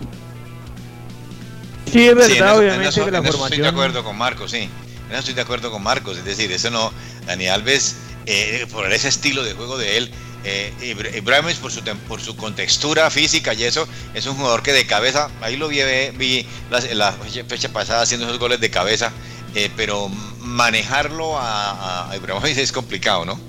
Sí, 1.91 2.07
es 2.07 2.15
verdad, 2.15 2.57
obviamente 2.57 3.03
que 3.03 3.11
la 3.11 3.23
formación... 3.23 3.45
Estoy 3.45 3.61
de 3.61 3.67
acuerdo 3.67 4.03
con 4.03 4.17
Marcos, 4.17 4.51
sí. 4.51 4.57
En 4.57 5.11
eso 5.11 5.19
estoy 5.19 5.33
de 5.33 5.41
acuerdo 5.41 5.71
con 5.71 5.81
Marcos. 5.81 6.17
Es 6.17 6.25
decir, 6.25 6.51
eso 6.51 6.69
no. 6.69 6.91
Dani 7.25 7.47
Alves, 7.47 7.95
eh, 8.25 8.67
por 8.71 8.91
ese 8.91 9.07
estilo 9.07 9.43
de 9.43 9.53
juego 9.53 9.77
de 9.77 9.97
él, 9.97 10.11
eh, 10.43 10.73
Ibrahimovic 11.15 11.57
por 11.57 11.71
su, 11.71 11.81
por 12.07 12.21
su 12.21 12.35
contextura 12.35 13.09
física 13.09 13.53
y 13.53 13.63
eso, 13.65 13.87
es 14.13 14.25
un 14.25 14.35
jugador 14.35 14.63
que 14.63 14.71
de 14.71 14.85
cabeza, 14.85 15.29
ahí 15.41 15.57
lo 15.57 15.67
vi, 15.67 15.81
vi 16.17 16.45
la, 16.69 17.11
fecha 17.47 17.69
pasada 17.69 18.03
haciendo 18.03 18.25
esos 18.25 18.39
goles 18.39 18.59
de 18.59 18.69
cabeza, 18.69 19.11
eh, 19.53 19.69
pero 19.75 20.09
manejarlo 20.39 21.37
a, 21.37 22.09
a 22.09 22.15
Ibrahimovic 22.15 22.57
es 22.57 22.71
complicado, 22.71 23.25
¿no? 23.25 23.39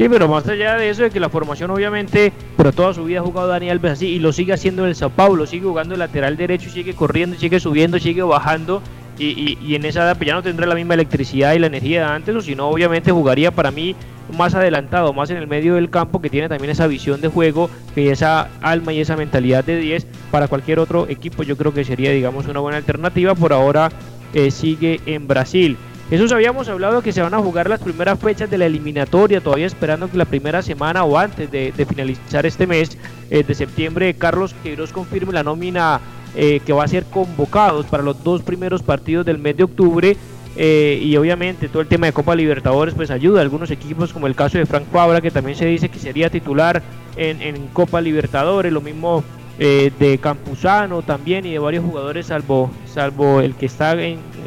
Sí, 0.00 0.08
pero 0.08 0.28
más 0.28 0.48
allá 0.48 0.76
de 0.76 0.88
eso, 0.88 1.02
de 1.02 1.10
que 1.10 1.20
la 1.20 1.28
formación 1.28 1.70
obviamente, 1.70 2.32
pero 2.56 2.72
toda 2.72 2.94
su 2.94 3.04
vida 3.04 3.20
ha 3.20 3.22
jugado 3.22 3.48
Dani 3.48 3.68
Alves 3.68 3.92
así 3.92 4.06
y 4.06 4.18
lo 4.18 4.32
sigue 4.32 4.54
haciendo 4.54 4.84
en 4.84 4.88
el 4.88 4.94
Sao 4.94 5.10
Paulo, 5.10 5.46
sigue 5.46 5.66
jugando 5.66 5.92
el 5.92 5.98
lateral 5.98 6.38
derecho 6.38 6.70
sigue 6.70 6.94
corriendo, 6.94 7.36
sigue 7.36 7.60
subiendo, 7.60 7.98
sigue 7.98 8.22
bajando 8.22 8.80
y, 9.18 9.58
y, 9.60 9.74
en 9.74 9.84
esa 9.84 10.04
edad 10.04 10.16
pues 10.16 10.28
ya 10.28 10.32
no 10.32 10.42
tendrá 10.42 10.66
la 10.66 10.74
misma 10.74 10.94
electricidad 10.94 11.52
y 11.52 11.58
la 11.58 11.66
energía 11.66 12.00
de 12.00 12.12
antes, 12.14 12.34
o 12.34 12.40
si 12.40 12.54
no 12.54 12.70
obviamente 12.70 13.12
jugaría 13.12 13.50
para 13.50 13.70
mí 13.70 13.94
más 14.34 14.54
adelantado, 14.54 15.12
más 15.12 15.28
en 15.28 15.36
el 15.36 15.46
medio 15.46 15.74
del 15.74 15.90
campo, 15.90 16.22
que 16.22 16.30
tiene 16.30 16.48
también 16.48 16.70
esa 16.70 16.86
visión 16.86 17.20
de 17.20 17.28
juego, 17.28 17.68
que 17.94 18.10
esa 18.10 18.48
alma 18.62 18.94
y 18.94 19.00
esa 19.00 19.18
mentalidad 19.18 19.64
de 19.64 19.76
10 19.76 20.06
para 20.30 20.48
cualquier 20.48 20.78
otro 20.78 21.08
equipo, 21.10 21.42
yo 21.42 21.58
creo 21.58 21.74
que 21.74 21.84
sería 21.84 22.10
digamos 22.10 22.46
una 22.46 22.60
buena 22.60 22.78
alternativa, 22.78 23.34
por 23.34 23.52
ahora 23.52 23.90
eh, 24.32 24.50
sigue 24.50 25.02
en 25.04 25.28
Brasil. 25.28 25.76
Jesús, 26.10 26.32
habíamos 26.32 26.68
hablado 26.68 27.02
que 27.02 27.12
se 27.12 27.22
van 27.22 27.34
a 27.34 27.38
jugar 27.38 27.70
las 27.70 27.78
primeras 27.78 28.18
fechas 28.18 28.50
de 28.50 28.58
la 28.58 28.66
eliminatoria, 28.66 29.40
todavía 29.40 29.66
esperando 29.66 30.10
que 30.10 30.16
la 30.16 30.24
primera 30.24 30.60
semana 30.60 31.04
o 31.04 31.16
antes 31.16 31.48
de, 31.52 31.72
finalizar 31.88 32.44
este 32.44 32.66
mes 32.66 32.98
eh, 33.30 33.44
de 33.44 33.54
septiembre, 33.54 34.12
Carlos 34.14 34.52
Queiroz 34.64 34.92
confirme 34.92 35.32
la 35.32 35.44
nómina 35.44 36.00
eh, 36.34 36.58
que 36.66 36.72
va 36.72 36.82
a 36.82 36.88
ser 36.88 37.04
convocados 37.04 37.86
para 37.86 38.02
los 38.02 38.24
dos 38.24 38.42
primeros 38.42 38.82
partidos 38.82 39.24
del 39.24 39.38
mes 39.38 39.56
de 39.56 39.62
octubre. 39.62 40.16
Eh, 40.56 41.00
y 41.00 41.16
obviamente 41.16 41.68
todo 41.68 41.80
el 41.80 41.86
tema 41.86 42.06
de 42.06 42.12
Copa 42.12 42.34
Libertadores 42.34 42.92
pues 42.94 43.12
ayuda 43.12 43.38
a 43.38 43.42
algunos 43.42 43.70
equipos 43.70 44.12
como 44.12 44.26
el 44.26 44.34
caso 44.34 44.58
de 44.58 44.66
Frank 44.66 44.82
Fabra 44.90 45.20
que 45.20 45.30
también 45.30 45.56
se 45.56 45.64
dice 45.64 45.90
que 45.90 46.00
sería 46.00 46.28
titular 46.28 46.82
en, 47.16 47.40
en 47.40 47.68
Copa 47.68 48.00
Libertadores, 48.00 48.72
lo 48.72 48.80
mismo 48.80 49.22
eh, 49.58 49.92
de 49.98 50.18
Campuzano 50.18 51.02
también 51.02 51.44
y 51.44 51.52
de 51.52 51.58
varios 51.58 51.84
jugadores, 51.84 52.26
salvo, 52.26 52.70
salvo 52.86 53.40
el 53.40 53.54
que 53.54 53.66
está 53.66 53.96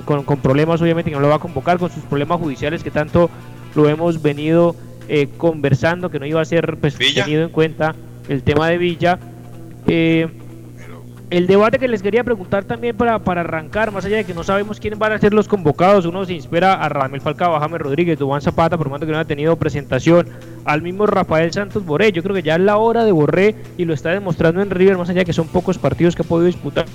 con, 0.05 0.23
problemas, 0.37 0.81
obviamente, 0.81 1.11
que 1.11 1.15
no 1.15 1.21
lo 1.21 1.29
va 1.29 1.35
a 1.35 1.39
convocar, 1.39 1.77
con 1.77 1.91
sus 1.91 2.03
problemas 2.03 2.39
judiciales 2.39 2.83
que 2.83 2.91
tanto 2.91 3.29
lo 3.75 3.89
hemos 3.89 4.21
venido 4.21 4.75
eh, 5.07 5.27
conversando, 5.37 6.09
que 6.09 6.19
no 6.19 6.25
iba 6.25 6.41
a 6.41 6.45
ser 6.45 6.77
pues, 6.77 6.95
tenido 6.97 7.43
en 7.43 7.49
cuenta 7.49 7.95
el 8.29 8.43
tema 8.43 8.69
de 8.69 8.77
Villa. 8.77 9.19
Eh, 9.87 10.27
el 11.33 11.47
debate 11.47 11.79
que 11.79 11.87
les 11.87 12.03
quería 12.03 12.23
preguntar 12.23 12.63
también 12.63 12.95
para, 12.95 13.17
para 13.17 13.41
arrancar, 13.41 13.91
más 13.91 14.05
allá 14.05 14.17
de 14.17 14.23
que 14.23 14.35
no 14.35 14.43
sabemos 14.43 14.79
quiénes 14.79 14.99
van 14.99 15.13
a 15.13 15.17
ser 15.17 15.33
los 15.33 15.47
convocados, 15.47 16.05
uno 16.05 16.23
se 16.25 16.33
inspira 16.33 16.75
a 16.75 16.87
Ramel 16.89 17.21
Falcao, 17.21 17.55
a 17.55 17.59
James 17.59 17.81
Rodríguez, 17.81 18.19
Dubán 18.19 18.39
Zapata, 18.39 18.77
por 18.77 18.87
tanto 18.87 19.07
que 19.07 19.11
no 19.11 19.17
ha 19.17 19.25
tenido 19.25 19.55
presentación, 19.55 20.29
al 20.63 20.83
mismo 20.83 21.07
Rafael 21.07 21.51
Santos 21.51 21.83
Borré, 21.83 22.11
yo 22.11 22.21
creo 22.21 22.35
que 22.35 22.43
ya 22.43 22.53
es 22.53 22.61
la 22.61 22.77
hora 22.77 23.03
de 23.03 23.11
Borré 23.11 23.55
y 23.79 23.85
lo 23.85 23.95
está 23.95 24.11
demostrando 24.11 24.61
en 24.61 24.69
River, 24.69 24.95
más 24.95 25.09
allá 25.09 25.21
de 25.21 25.25
que 25.25 25.33
son 25.33 25.47
pocos 25.47 25.79
partidos 25.79 26.15
que 26.15 26.21
ha 26.21 26.25
podido 26.25 26.45
disputar. 26.45 26.85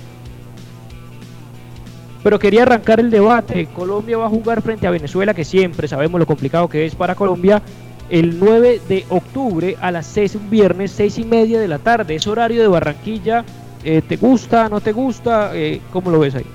Pero 2.23 2.39
quería 2.39 2.63
arrancar 2.63 3.01
el 3.01 3.11
debate, 3.11 3.67
Colombia 3.75 4.19
va 4.19 4.27
a 4.27 4.29
jugar 4.29 4.61
frente 4.61 4.87
a 4.87 4.91
Venezuela, 4.91 5.33
que 5.33 5.43
siempre 5.43 5.89
sabemos 5.89 6.17
lo 6.17 6.25
complicado 6.25 6.69
que 6.69 6.85
es 6.85 6.95
para 6.95 7.13
Colombia, 7.13 7.61
el 8.09 8.39
9 8.39 8.79
de 8.87 9.05
octubre 9.09 9.75
a 9.81 9.91
las 9.91 10.05
6, 10.07 10.35
un 10.35 10.49
viernes, 10.49 10.91
6 10.91 11.17
y 11.17 11.25
media 11.25 11.59
de 11.59 11.67
la 11.67 11.79
tarde, 11.79 12.15
es 12.15 12.25
horario 12.25 12.61
de 12.61 12.69
Barranquilla, 12.69 13.43
eh, 13.83 14.01
¿Te 14.07 14.17
gusta, 14.17 14.69
no 14.69 14.81
te 14.81 14.91
gusta? 14.91 15.51
Eh, 15.53 15.81
¿Cómo 15.91 16.11
lo 16.11 16.19
ves 16.19 16.35
ahí? 16.35 16.45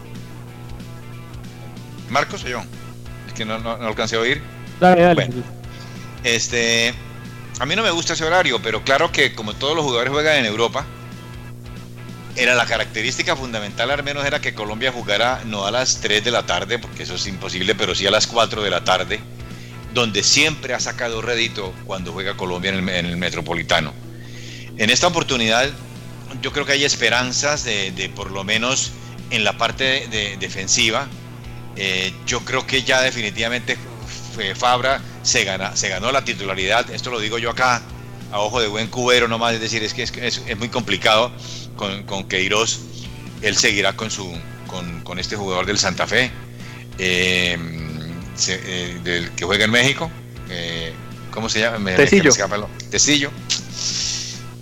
Marcos 2.11 2.45
o 2.45 2.49
yo. 2.49 2.62
Es 3.27 3.33
que 3.33 3.45
no, 3.45 3.59
no, 3.59 3.70
alcancé 3.70 4.16
a 4.16 4.20
oír. 4.20 4.43
Dale, 4.81 5.03
dale. 5.03 5.31
este, 6.25 6.93
a 7.59 7.66
mí 7.66 7.77
no 7.77 7.83
me 7.83 7.91
gusta 7.91 8.12
ese 8.12 8.25
horario, 8.25 8.61
pero 8.61 8.83
claro 8.83 9.11
que 9.11 9.35
como 9.35 9.55
todos 9.55 9.75
los 9.75 9.85
jugadores 9.85 10.12
juegan 10.12 10.37
en 10.37 10.47
Europa, 10.47 10.85
era 12.37 12.55
la 12.55 12.66
característica 12.66 13.37
fundamental 13.37 13.91
al 13.91 14.03
menos 14.03 14.27
era 14.27 14.41
que 14.41 14.55
Colombia 14.55 14.91
jugara 14.91 15.43
no 15.47 15.66
a 15.66 15.70
las 15.70 16.01
3 16.01 16.25
de 16.25 16.31
la 16.31 16.45
tarde, 16.45 16.79
porque 16.79 17.05
eso 17.05 17.14
es 17.14 17.27
imposible, 17.27 17.75
pero 17.75 17.95
sí 17.95 18.07
a 18.07 18.11
las 18.11 18.27
4 18.27 18.62
de 18.62 18.70
la 18.70 18.83
tarde, 18.83 19.20
donde 19.95 20.22
siempre 20.22 20.75
ha 20.75 20.81
sacado 20.81 21.22
rédito 21.22 21.72
cuando 21.87 22.12
juega 22.12 22.37
Colombia 22.37 22.72
en 22.72 22.89
el, 22.89 22.89
en 22.89 23.07
el 23.07 23.16
Metropolitano. 23.16 23.93
En 24.77 24.91
esta 24.91 25.07
oportunidad 25.07 25.70
yo 26.41 26.53
creo 26.53 26.64
que 26.64 26.72
hay 26.72 26.85
esperanzas 26.85 27.64
de, 27.64 28.11
por 28.14 28.30
lo 28.30 28.45
menos 28.45 28.93
en 29.30 29.45
la 29.45 29.57
parte 29.57 30.07
de, 30.09 30.37
defensiva. 30.39 31.07
Eh, 31.76 32.12
yo 32.26 32.41
creo 32.45 32.66
que 32.66 32.82
ya 32.82 33.01
definitivamente 33.01 33.76
Fabra 34.57 35.01
se, 35.22 35.45
gana, 35.45 35.76
se 35.76 35.89
ganó 35.89 36.12
la 36.12 36.24
titularidad. 36.24 36.91
Esto 36.91 37.11
lo 37.11 37.20
digo 37.20 37.39
yo 37.39 37.51
acá 37.51 37.82
a 38.32 38.41
ojo 38.41 38.61
de 38.61 38.68
buen 38.68 38.89
cubero 38.89 39.28
nomás. 39.28 39.55
Es 39.55 39.61
decir, 39.61 39.82
es 39.82 39.95
que 39.95 40.03
es, 40.03 40.57
muy 40.57 40.68
complicado 40.68 41.32
con, 41.76 42.05
con 42.05 42.24
Queiroz. 42.24 42.80
Él 43.43 43.57
seguirá 43.57 43.95
con, 43.95 44.11
su, 44.11 44.32
con, 45.05 45.18
este 45.18 45.37
jugador 45.37 45.66
del 45.66 45.78
Santa 45.78 46.07
Fe, 46.07 46.30
eh, 46.99 47.59
eh, 48.49 49.01
del 49.05 49.30
que 49.32 49.45
juega 49.45 49.64
en 49.64 49.70
México. 49.70 50.11
¿Cómo 51.30 51.49
se 51.49 51.61
llama? 51.61 51.95
Tecillo. 51.97 52.32
Tecillo 52.91 53.30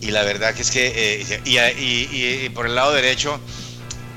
y 0.03 0.11
la 0.11 0.25
verdad 0.25 0.53
que 0.53 0.63
es 0.63 0.71
que, 0.71 0.93
eh, 0.95 1.41
y, 1.45 2.49
por 2.51 2.67
el 2.67 2.75
lado 2.75 2.93
derecho, 2.93 3.41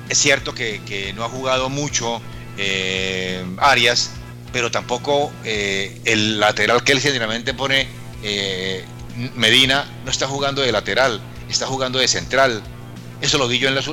es 0.10 0.18
cierto 0.18 0.54
que, 0.54 1.14
no 1.16 1.24
ha 1.24 1.30
jugado 1.30 1.70
mucho 1.70 2.22
eh, 2.58 3.46
Arias, 3.60 4.10
pero 4.52 4.72
tampoco 4.72 5.32
eh, 5.44 6.02
el 6.06 6.40
lateral 6.40 6.84
que 6.84 6.92
él 6.92 7.00
generalmente 7.00 7.54
pone, 7.54 7.88
Medina, 9.36 9.86
no 10.04 10.10
está 10.10 10.28
jugando 10.28 10.64
de 10.64 10.72
lateral, 10.72 11.22
está 11.50 11.68
jugando 11.68 12.00
de 12.00 12.08
central. 12.08 12.64
Eso 13.22 13.38
lo 13.38 13.48
vi 13.48 13.60
yo 13.60 13.70
en 13.70 13.76
los, 13.76 13.88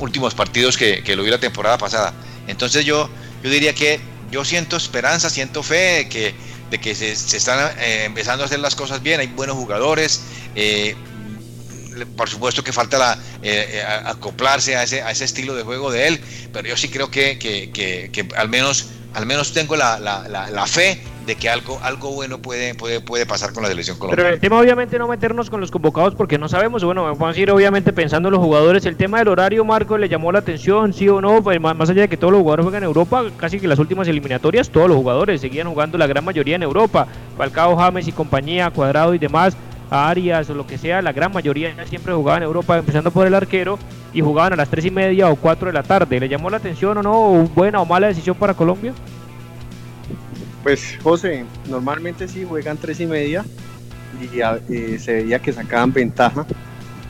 últimos 0.00 0.34
partidos 0.34 0.78
que, 0.78 1.02
lo 1.14 1.22
vi 1.22 1.30
la 1.30 1.38
temporada 1.38 1.76
pasada. 1.76 2.14
Entonces 2.46 2.86
yo, 2.86 3.10
yo 3.42 3.50
diría 3.50 3.74
que 3.74 4.00
yo 4.30 4.42
siento 4.42 4.78
esperanza, 4.78 5.28
siento 5.28 5.62
fe 5.62 6.08
que 6.08 6.34
de 6.70 6.78
que 6.78 6.94
se, 6.94 7.12
están 7.12 7.76
eh, 7.78 8.04
empezando 8.04 8.42
a 8.42 8.46
hacer 8.46 8.58
las 8.58 8.74
cosas 8.74 9.02
bien, 9.02 9.20
hay 9.20 9.28
buenos 9.28 9.56
jugadores. 9.56 10.22
Eh, 10.54 10.94
por 12.16 12.28
supuesto 12.28 12.64
que 12.64 12.72
falta 12.72 12.98
la, 12.98 13.18
eh, 13.42 13.82
acoplarse 14.04 14.76
a 14.76 14.82
ese, 14.82 15.02
a 15.02 15.10
ese 15.10 15.24
estilo 15.24 15.54
de 15.54 15.62
juego 15.62 15.92
de 15.92 16.08
él, 16.08 16.20
pero 16.52 16.68
yo 16.68 16.76
sí 16.76 16.88
creo 16.88 17.10
que, 17.10 17.38
que, 17.38 18.28
al 18.36 18.48
menos 18.48 18.86
al 19.14 19.26
menos 19.26 19.52
tengo 19.52 19.76
la, 19.76 19.98
la, 19.98 20.28
la, 20.28 20.66
fe 20.66 21.00
de 21.24 21.36
que 21.36 21.48
algo, 21.48 21.78
algo 21.82 22.10
bueno 22.10 22.38
puede, 22.38 22.74
puede, 22.74 23.00
puede 23.00 23.26
pasar 23.26 23.52
con 23.52 23.62
la 23.62 23.68
selección 23.68 23.96
colombiana. 23.96 24.22
Pero 24.24 24.34
el 24.34 24.40
tema 24.40 24.58
obviamente 24.58 24.98
no 24.98 25.06
meternos 25.06 25.48
con 25.48 25.60
los 25.60 25.70
convocados 25.70 26.14
porque 26.14 26.36
no 26.36 26.48
sabemos, 26.48 26.82
bueno, 26.84 27.04
vamos 27.04 27.36
a 27.36 27.40
ir 27.40 27.50
obviamente 27.50 27.92
pensando 27.92 28.28
en 28.28 28.34
los 28.34 28.42
jugadores, 28.42 28.84
el 28.86 28.96
tema 28.96 29.18
del 29.18 29.28
horario, 29.28 29.64
Marco, 29.64 29.96
le 29.96 30.08
llamó 30.08 30.32
la 30.32 30.40
atención, 30.40 30.92
sí 30.92 31.08
o 31.08 31.20
no, 31.20 31.42
pues 31.42 31.60
más, 31.60 31.88
allá 31.88 32.02
de 32.02 32.08
que 32.08 32.16
todos 32.16 32.32
los 32.32 32.42
jugadores 32.42 32.64
juegan 32.64 32.82
en 32.82 32.88
Europa, 32.88 33.24
casi 33.36 33.60
que 33.60 33.68
las 33.68 33.78
últimas 33.78 34.08
eliminatorias 34.08 34.68
todos 34.68 34.88
los 34.88 34.96
jugadores 34.96 35.40
seguían 35.40 35.68
jugando 35.68 35.96
la 35.96 36.06
gran 36.06 36.24
mayoría 36.24 36.56
en 36.56 36.64
Europa, 36.64 37.06
Falcao, 37.38 37.76
James 37.76 38.08
y 38.08 38.12
compañía, 38.12 38.70
Cuadrado 38.70 39.14
y 39.14 39.18
demás, 39.18 39.56
Arias 39.90 40.48
o 40.50 40.54
lo 40.54 40.66
que 40.66 40.78
sea, 40.78 41.02
la 41.02 41.12
gran 41.12 41.32
mayoría 41.32 41.74
siempre 41.86 42.12
jugaban 42.14 42.42
en 42.42 42.46
Europa, 42.46 42.78
empezando 42.78 43.10
por 43.10 43.26
el 43.26 43.34
arquero, 43.34 43.78
y 44.12 44.20
jugaban 44.20 44.52
a 44.54 44.56
las 44.56 44.68
3 44.68 44.86
y 44.86 44.90
media 44.90 45.30
o 45.30 45.36
4 45.36 45.66
de 45.68 45.72
la 45.72 45.82
tarde. 45.82 46.20
¿Le 46.20 46.28
llamó 46.28 46.50
la 46.50 46.58
atención 46.58 46.98
o 46.98 47.02
no? 47.02 47.48
¿Buena 47.54 47.80
o 47.80 47.86
mala 47.86 48.08
decisión 48.08 48.36
para 48.36 48.54
Colombia? 48.54 48.92
Pues 50.62 50.98
José, 51.02 51.44
normalmente 51.68 52.26
sí 52.26 52.44
juegan 52.48 52.78
3 52.78 53.00
y 53.00 53.06
media 53.06 53.44
y 54.20 54.40
eh, 54.40 54.98
se 54.98 55.14
veía 55.14 55.38
que 55.38 55.52
sacaban 55.52 55.92
ventaja. 55.92 56.46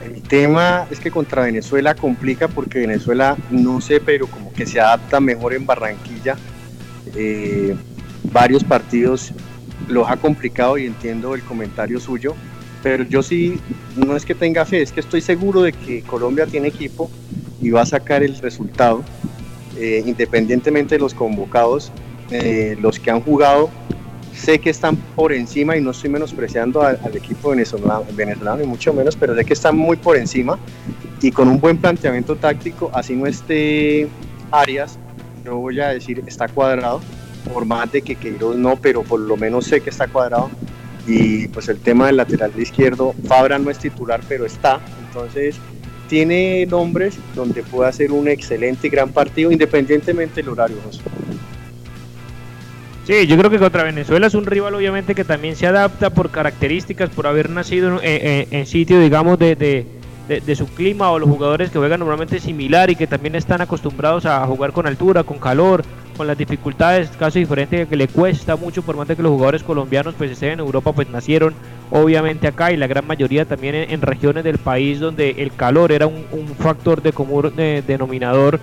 El 0.04 0.22
tema 0.22 0.86
es 0.90 1.00
que 1.00 1.10
contra 1.10 1.42
Venezuela 1.42 1.94
complica 1.94 2.48
porque 2.48 2.80
Venezuela, 2.80 3.36
no 3.50 3.80
sé, 3.80 4.00
pero 4.00 4.26
como 4.26 4.52
que 4.52 4.66
se 4.66 4.80
adapta 4.80 5.20
mejor 5.20 5.54
en 5.54 5.64
Barranquilla. 5.64 6.36
Eh, 7.14 7.74
varios 8.32 8.64
partidos 8.64 9.32
los 9.88 10.08
ha 10.08 10.16
complicado 10.16 10.78
y 10.78 10.86
entiendo 10.86 11.34
el 11.34 11.42
comentario 11.42 12.00
suyo, 12.00 12.34
pero 12.84 13.02
yo 13.02 13.22
sí, 13.22 13.58
no 13.96 14.14
es 14.14 14.26
que 14.26 14.34
tenga 14.34 14.66
fe, 14.66 14.82
es 14.82 14.92
que 14.92 15.00
estoy 15.00 15.22
seguro 15.22 15.62
de 15.62 15.72
que 15.72 16.02
Colombia 16.02 16.44
tiene 16.44 16.68
equipo 16.68 17.10
y 17.62 17.70
va 17.70 17.80
a 17.80 17.86
sacar 17.86 18.22
el 18.22 18.36
resultado, 18.36 19.02
eh, 19.78 20.02
independientemente 20.04 20.96
de 20.96 20.98
los 20.98 21.14
convocados, 21.14 21.90
eh, 22.30 22.76
los 22.82 23.00
que 23.00 23.10
han 23.10 23.22
jugado, 23.22 23.70
sé 24.34 24.58
que 24.58 24.68
están 24.68 24.96
por 25.16 25.32
encima 25.32 25.78
y 25.78 25.80
no 25.80 25.92
estoy 25.92 26.10
menospreciando 26.10 26.82
al, 26.82 26.98
equipo 27.16 27.50
venezolano, 27.50 28.04
venezolano, 28.12 28.58
ni 28.58 28.66
mucho 28.66 28.92
menos, 28.92 29.16
pero 29.16 29.34
sé 29.34 29.46
que 29.46 29.54
están 29.54 29.78
muy 29.78 29.96
por 29.96 30.18
encima 30.18 30.58
y 31.22 31.30
con 31.30 31.48
un 31.48 31.58
buen 31.58 31.78
planteamiento 31.78 32.36
táctico, 32.36 32.90
así 32.92 33.16
no 33.16 33.24
esté 33.24 34.08
Arias, 34.50 34.98
no 35.42 35.56
voy 35.56 35.80
a 35.80 35.88
decir 35.88 36.22
está 36.26 36.48
cuadrado, 36.48 37.00
por 37.50 37.64
más 37.64 37.90
de 37.90 38.02
que 38.02 38.14
Queiroz 38.14 38.56
no, 38.56 38.76
pero 38.76 39.02
por 39.02 39.20
lo 39.20 39.38
menos 39.38 39.64
sé 39.64 39.80
que 39.80 39.88
está 39.88 40.06
cuadrado. 40.06 40.50
Y 41.06 41.48
pues 41.48 41.68
el 41.68 41.78
tema 41.78 42.06
del 42.06 42.16
lateral 42.16 42.52
izquierdo, 42.58 43.14
Fabra 43.26 43.58
no 43.58 43.70
es 43.70 43.78
titular, 43.78 44.20
pero 44.28 44.46
está. 44.46 44.80
Entonces 45.06 45.56
tiene 46.08 46.66
nombres 46.66 47.18
donde 47.34 47.62
puede 47.62 47.88
hacer 47.88 48.12
un 48.12 48.28
excelente 48.28 48.86
y 48.86 48.90
gran 48.90 49.10
partido, 49.10 49.50
independientemente 49.50 50.36
del 50.36 50.50
horario. 50.50 50.76
Sí, 53.06 53.26
yo 53.26 53.36
creo 53.36 53.50
que 53.50 53.58
contra 53.58 53.82
Venezuela 53.82 54.26
es 54.26 54.34
un 54.34 54.46
rival 54.46 54.74
obviamente 54.74 55.14
que 55.14 55.24
también 55.24 55.56
se 55.56 55.66
adapta 55.66 56.10
por 56.10 56.30
características, 56.30 57.10
por 57.10 57.26
haber 57.26 57.50
nacido 57.50 58.00
en, 58.02 58.66
sitio, 58.66 58.98
digamos, 58.98 59.38
de, 59.38 59.56
de, 59.56 60.56
su 60.56 60.66
clima 60.68 61.10
o 61.10 61.18
los 61.18 61.28
jugadores 61.28 61.70
que 61.70 61.78
juegan 61.78 62.00
normalmente 62.00 62.40
similar 62.40 62.88
y 62.88 62.96
que 62.96 63.06
también 63.06 63.34
están 63.34 63.60
acostumbrados 63.60 64.24
a 64.24 64.46
jugar 64.46 64.72
con 64.72 64.86
altura, 64.86 65.22
con 65.22 65.38
calor, 65.38 65.84
con 66.16 66.26
las 66.26 66.38
dificultades, 66.38 67.10
caso 67.10 67.38
diferente 67.38 67.86
que 67.86 67.96
le 67.96 68.08
cuesta 68.08 68.56
mucho 68.56 68.82
por 68.82 68.96
más 68.96 69.08
de 69.08 69.16
que 69.16 69.22
los 69.22 69.32
jugadores 69.32 69.62
colombianos 69.62 70.14
pues 70.16 70.30
estén 70.30 70.52
en 70.52 70.60
Europa 70.60 70.92
pues 70.92 71.08
nacieron 71.10 71.54
obviamente 71.90 72.46
acá 72.46 72.72
y 72.72 72.76
la 72.76 72.86
gran 72.86 73.06
mayoría 73.06 73.44
también 73.44 73.74
en, 73.74 74.00
regiones 74.00 74.44
del 74.44 74.58
país 74.58 75.00
donde 75.00 75.30
el 75.38 75.54
calor 75.54 75.92
era 75.92 76.06
un, 76.06 76.24
factor 76.58 77.02
de 77.02 77.12
común 77.12 77.52
denominador 77.56 78.60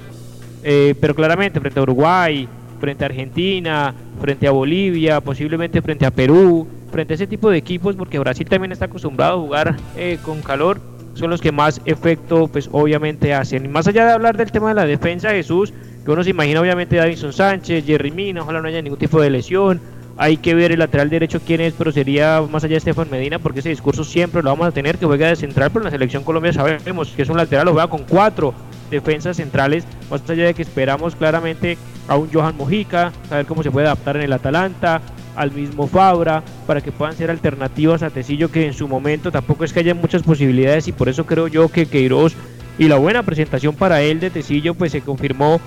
eh, 0.63 0.95
pero 0.99 1.13
claramente 1.13 1.59
frente 1.59 1.79
a 1.79 1.83
Uruguay 1.83 2.47
frente 2.79 3.03
a 3.03 3.07
Argentina 3.07 3.93
frente 4.19 4.47
a 4.47 4.51
Bolivia 4.51 5.21
posiblemente 5.21 5.81
frente 5.81 6.05
a 6.05 6.11
Perú 6.11 6.67
frente 6.91 7.13
a 7.13 7.15
ese 7.15 7.27
tipo 7.27 7.49
de 7.49 7.57
equipos 7.57 7.95
porque 7.95 8.19
Brasil 8.19 8.47
también 8.47 8.71
está 8.71 8.85
acostumbrado 8.85 9.37
a 9.37 9.41
jugar 9.41 9.75
eh, 9.97 10.17
con 10.23 10.41
calor 10.41 10.79
son 11.13 11.29
los 11.29 11.41
que 11.41 11.51
más 11.51 11.81
efecto 11.85 12.47
pues 12.47 12.69
obviamente 12.71 13.33
hacen. 13.33 13.65
Y 13.65 13.67
más 13.67 13.87
allá 13.87 14.05
de 14.05 14.11
hablar 14.13 14.37
del 14.37 14.51
tema 14.51 14.69
de 14.69 14.75
la 14.75 14.85
defensa 14.85 15.31
Jesús 15.31 15.73
que 16.03 16.11
uno 16.11 16.23
se 16.23 16.31
imagina 16.31 16.61
obviamente 16.61 16.95
Davinson 16.95 17.33
Sánchez, 17.33 17.85
Jerry 17.85 18.11
Mina, 18.11 18.41
ojalá 18.41 18.61
no 18.61 18.67
haya 18.67 18.81
ningún 18.81 18.99
tipo 18.99 19.21
de 19.21 19.29
lesión. 19.29 19.79
Hay 20.17 20.37
que 20.37 20.53
ver 20.53 20.71
el 20.71 20.79
lateral 20.79 21.09
derecho 21.09 21.39
quién 21.45 21.61
es, 21.61 21.73
pero 21.73 21.91
sería 21.91 22.43
más 22.49 22.63
allá 22.63 22.73
de 22.73 22.77
Estefan 22.77 23.09
Medina, 23.09 23.39
porque 23.39 23.59
ese 23.59 23.69
discurso 23.69 24.03
siempre 24.03 24.43
lo 24.43 24.49
vamos 24.49 24.67
a 24.67 24.71
tener, 24.71 24.97
que 24.97 25.05
juega 25.05 25.27
de 25.27 25.35
central, 25.35 25.69
pero 25.71 25.81
en 25.81 25.85
la 25.85 25.91
selección 25.91 26.23
Colombia 26.23 26.53
sabemos 26.53 27.09
que 27.09 27.21
es 27.21 27.29
un 27.29 27.37
lateral, 27.37 27.65
lo 27.65 27.71
juega 27.71 27.87
con 27.87 28.03
cuatro 28.03 28.53
defensas 28.91 29.37
centrales, 29.37 29.85
más 30.09 30.21
allá 30.29 30.45
de 30.45 30.53
que 30.53 30.61
esperamos 30.61 31.15
claramente 31.15 31.77
a 32.07 32.17
un 32.17 32.29
Johan 32.31 32.57
Mojica, 32.57 33.13
saber 33.29 33.45
cómo 33.45 33.63
se 33.63 33.71
puede 33.71 33.87
adaptar 33.87 34.17
en 34.17 34.23
el 34.23 34.33
Atalanta, 34.33 35.01
al 35.35 35.51
mismo 35.51 35.87
Fabra, 35.87 36.43
para 36.67 36.81
que 36.81 36.91
puedan 36.91 37.15
ser 37.15 37.31
alternativas 37.31 38.03
a 38.03 38.09
Tecillo, 38.09 38.51
que 38.51 38.65
en 38.65 38.73
su 38.73 38.87
momento 38.87 39.31
tampoco 39.31 39.63
es 39.63 39.71
que 39.71 39.79
haya 39.79 39.95
muchas 39.95 40.23
posibilidades, 40.23 40.87
y 40.87 40.91
por 40.91 41.09
eso 41.09 41.25
creo 41.25 41.47
yo 41.47 41.69
que 41.69 41.85
Queiroz 41.85 42.35
y 42.77 42.87
la 42.87 42.97
buena 42.97 43.23
presentación 43.23 43.75
para 43.75 44.01
él 44.01 44.19
de 44.19 44.29
Tecillo, 44.29 44.73
pues 44.73 44.91
se 44.91 45.01
confirmó 45.01 45.61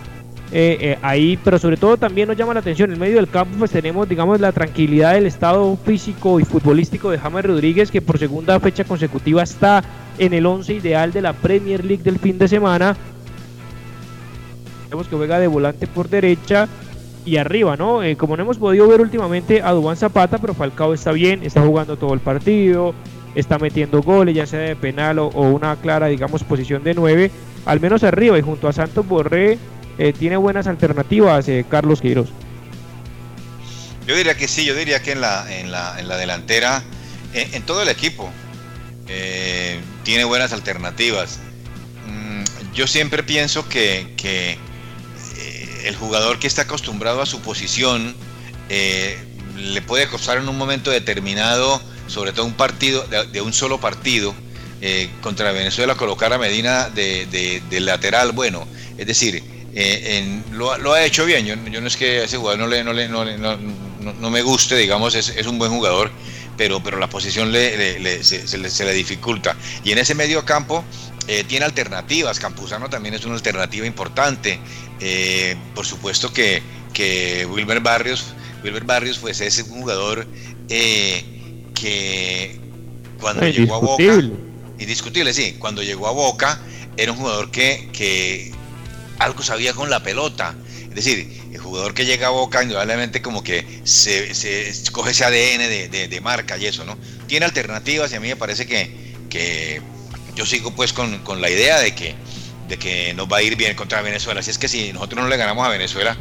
eh, 0.56 0.78
eh, 0.80 0.98
ahí, 1.02 1.36
pero 1.42 1.58
sobre 1.58 1.76
todo 1.76 1.96
también 1.96 2.28
nos 2.28 2.36
llama 2.36 2.54
la 2.54 2.60
atención, 2.60 2.92
en 2.92 2.98
medio 3.00 3.16
del 3.16 3.28
campo 3.28 3.56
pues 3.58 3.72
tenemos 3.72 4.08
digamos 4.08 4.38
la 4.38 4.52
tranquilidad 4.52 5.14
del 5.14 5.26
estado 5.26 5.76
físico 5.84 6.38
y 6.38 6.44
futbolístico 6.44 7.10
de 7.10 7.18
James 7.18 7.44
Rodríguez 7.44 7.90
que 7.90 8.00
por 8.00 8.18
segunda 8.18 8.60
fecha 8.60 8.84
consecutiva 8.84 9.42
está 9.42 9.82
en 10.16 10.32
el 10.32 10.46
11 10.46 10.74
ideal 10.74 11.12
de 11.12 11.22
la 11.22 11.32
Premier 11.32 11.84
League 11.84 12.04
del 12.04 12.20
fin 12.20 12.38
de 12.38 12.46
semana. 12.46 12.96
Vemos 14.90 15.08
que 15.08 15.16
juega 15.16 15.40
de 15.40 15.48
volante 15.48 15.88
por 15.88 16.08
derecha 16.08 16.68
y 17.24 17.36
arriba, 17.36 17.76
¿no? 17.76 18.04
Eh, 18.04 18.14
como 18.14 18.36
no 18.36 18.44
hemos 18.44 18.58
podido 18.58 18.86
ver 18.86 19.00
últimamente 19.00 19.60
a 19.60 19.72
Dubán 19.72 19.96
Zapata, 19.96 20.38
pero 20.38 20.54
Falcao 20.54 20.94
está 20.94 21.10
bien, 21.10 21.42
está 21.42 21.62
jugando 21.62 21.96
todo 21.96 22.14
el 22.14 22.20
partido, 22.20 22.94
está 23.34 23.58
metiendo 23.58 24.02
goles, 24.02 24.36
ya 24.36 24.46
sea 24.46 24.60
de 24.60 24.76
penal 24.76 25.18
o, 25.18 25.30
una 25.30 25.74
clara, 25.74 26.06
digamos, 26.06 26.44
posición 26.44 26.84
de 26.84 26.94
9, 26.94 27.30
al 27.66 27.80
menos 27.80 28.04
arriba 28.04 28.38
y 28.38 28.42
junto 28.42 28.68
a 28.68 28.72
Santos 28.72 29.04
Borré 29.08 29.58
eh, 29.96 30.12
tiene 30.12 30.36
buenas 30.36 30.66
alternativas 30.66 31.48
eh, 31.48 31.64
Carlos 31.68 32.00
Queiroz. 32.00 32.28
Yo 34.06 34.16
diría 34.16 34.36
que 34.36 34.48
sí, 34.48 34.64
yo 34.64 34.74
diría 34.74 35.00
que 35.00 35.12
en 35.12 35.20
la, 35.20 35.46
en 35.60 35.70
la, 35.70 35.98
en 35.98 36.08
la 36.08 36.16
delantera, 36.16 36.82
en, 37.32 37.62
todo 37.62 37.82
el 37.82 37.88
equipo, 37.88 38.30
eh, 39.08 39.80
tiene 40.02 40.24
buenas 40.24 40.52
alternativas. 40.52 41.38
Mm, 42.06 42.42
yo 42.74 42.86
siempre 42.86 43.22
pienso 43.22 43.66
que, 43.68 44.12
que 44.16 44.58
el 45.84 45.96
jugador 45.96 46.38
que 46.38 46.46
está 46.46 46.62
acostumbrado 46.62 47.22
a 47.22 47.26
su 47.26 47.40
posición 47.40 48.14
le 48.68 49.82
puede 49.82 50.08
costar 50.08 50.38
en 50.38 50.48
un 50.48 50.56
momento 50.58 50.90
determinado, 50.90 51.80
sobre 52.06 52.32
todo 52.32 52.46
un 52.46 52.54
partido, 52.54 53.06
de, 53.06 53.40
un 53.40 53.52
solo 53.52 53.80
partido, 53.80 54.34
contra 55.22 55.50
Venezuela, 55.52 55.94
colocar 55.94 56.32
a 56.34 56.38
Medina 56.38 56.90
de, 56.90 57.62
de 57.70 57.80
lateral. 57.80 58.32
Bueno, 58.32 58.66
es 58.98 59.06
decir, 59.06 59.42
eh, 59.76 60.40
lo, 60.52 60.92
ha 60.92 61.04
hecho 61.04 61.24
bien. 61.26 61.44
Yo, 61.46 61.56
no 61.56 61.86
es 61.86 61.96
que 61.96 62.20
a 62.20 62.24
ese 62.24 62.36
jugador 62.36 62.60
no, 62.60 62.66
le, 62.66 62.84
no, 62.84 62.92
le, 62.92 63.08
no, 63.08 64.30
me 64.30 64.42
guste, 64.42 64.76
digamos, 64.76 65.14
es, 65.14 65.30
es, 65.30 65.46
un 65.46 65.58
buen 65.58 65.72
jugador, 65.72 66.10
pero, 66.56 66.82
pero 66.82 66.98
la 66.98 67.08
posición 67.08 67.50
le, 67.50 68.22
se, 68.22 68.58
le, 68.58 68.92
dificulta. 68.92 69.56
Y 69.82 69.90
en 69.92 69.98
ese 69.98 70.14
medio 70.14 70.44
campo 70.44 70.84
eh, 71.26 71.44
tiene 71.44 71.64
alternativas. 71.64 72.38
Campuzano 72.38 72.88
también 72.88 73.14
es 73.14 73.24
una 73.24 73.34
alternativa 73.34 73.84
importante. 73.86 74.60
Eh, 75.00 75.56
por 75.74 75.84
supuesto 75.84 76.32
que, 76.32 76.62
que 76.92 77.44
Wilmer 77.46 77.80
Barrios, 77.80 78.26
Wilmer 78.62 78.84
Barrios 78.84 79.18
pues 79.18 79.40
es 79.40 79.58
un 79.58 79.80
jugador 79.80 80.26
que 80.68 82.60
cuando 83.20 83.46
llegó 83.48 83.74
a 83.74 83.78
Boca, 83.78 84.20
indiscutible, 84.78 85.34
sí, 85.34 85.56
cuando 85.58 85.82
llegó 85.82 86.06
a 86.06 86.12
Boca 86.12 86.60
era 86.96 87.10
un 87.12 87.18
jugador 87.18 87.50
que, 87.50 87.88
que 87.92 88.52
algo 89.24 89.42
sabía 89.42 89.72
con 89.72 89.90
la 89.90 90.02
pelota. 90.02 90.54
Es 90.88 90.94
decir, 90.94 91.42
el 91.52 91.58
jugador 91.58 91.94
que 91.94 92.04
llega 92.04 92.28
a 92.28 92.30
Boca 92.30 92.62
indudablemente 92.62 93.20
como 93.22 93.42
que 93.42 93.80
se, 93.84 94.30
coge 94.92 95.10
ese 95.10 95.24
ADN 95.24 95.90
de, 95.90 96.20
marca 96.22 96.56
y 96.56 96.66
eso, 96.66 96.84
¿no? 96.84 96.96
Tiene 97.26 97.46
alternativas 97.46 98.12
y 98.12 98.16
a 98.16 98.20
mí 98.20 98.28
me 98.28 98.36
parece 98.36 98.66
que, 98.66 99.14
que 99.28 99.82
yo 100.36 100.46
sigo 100.46 100.70
pues 100.72 100.92
con, 100.92 101.20
la 101.40 101.50
idea 101.50 101.80
de 101.80 101.94
que, 101.94 102.14
de 102.68 102.76
que 102.76 103.14
nos 103.14 103.26
va 103.26 103.38
a 103.38 103.42
ir 103.42 103.56
bien 103.56 103.74
contra 103.74 104.02
Venezuela. 104.02 104.40
Así 104.40 104.50
es 104.50 104.58
que 104.58 104.68
si 104.68 104.92
nosotros 104.92 105.22
no 105.22 105.28
le 105.28 105.36
ganamos 105.36 105.66
a 105.66 105.70
Venezuela, 105.70 106.16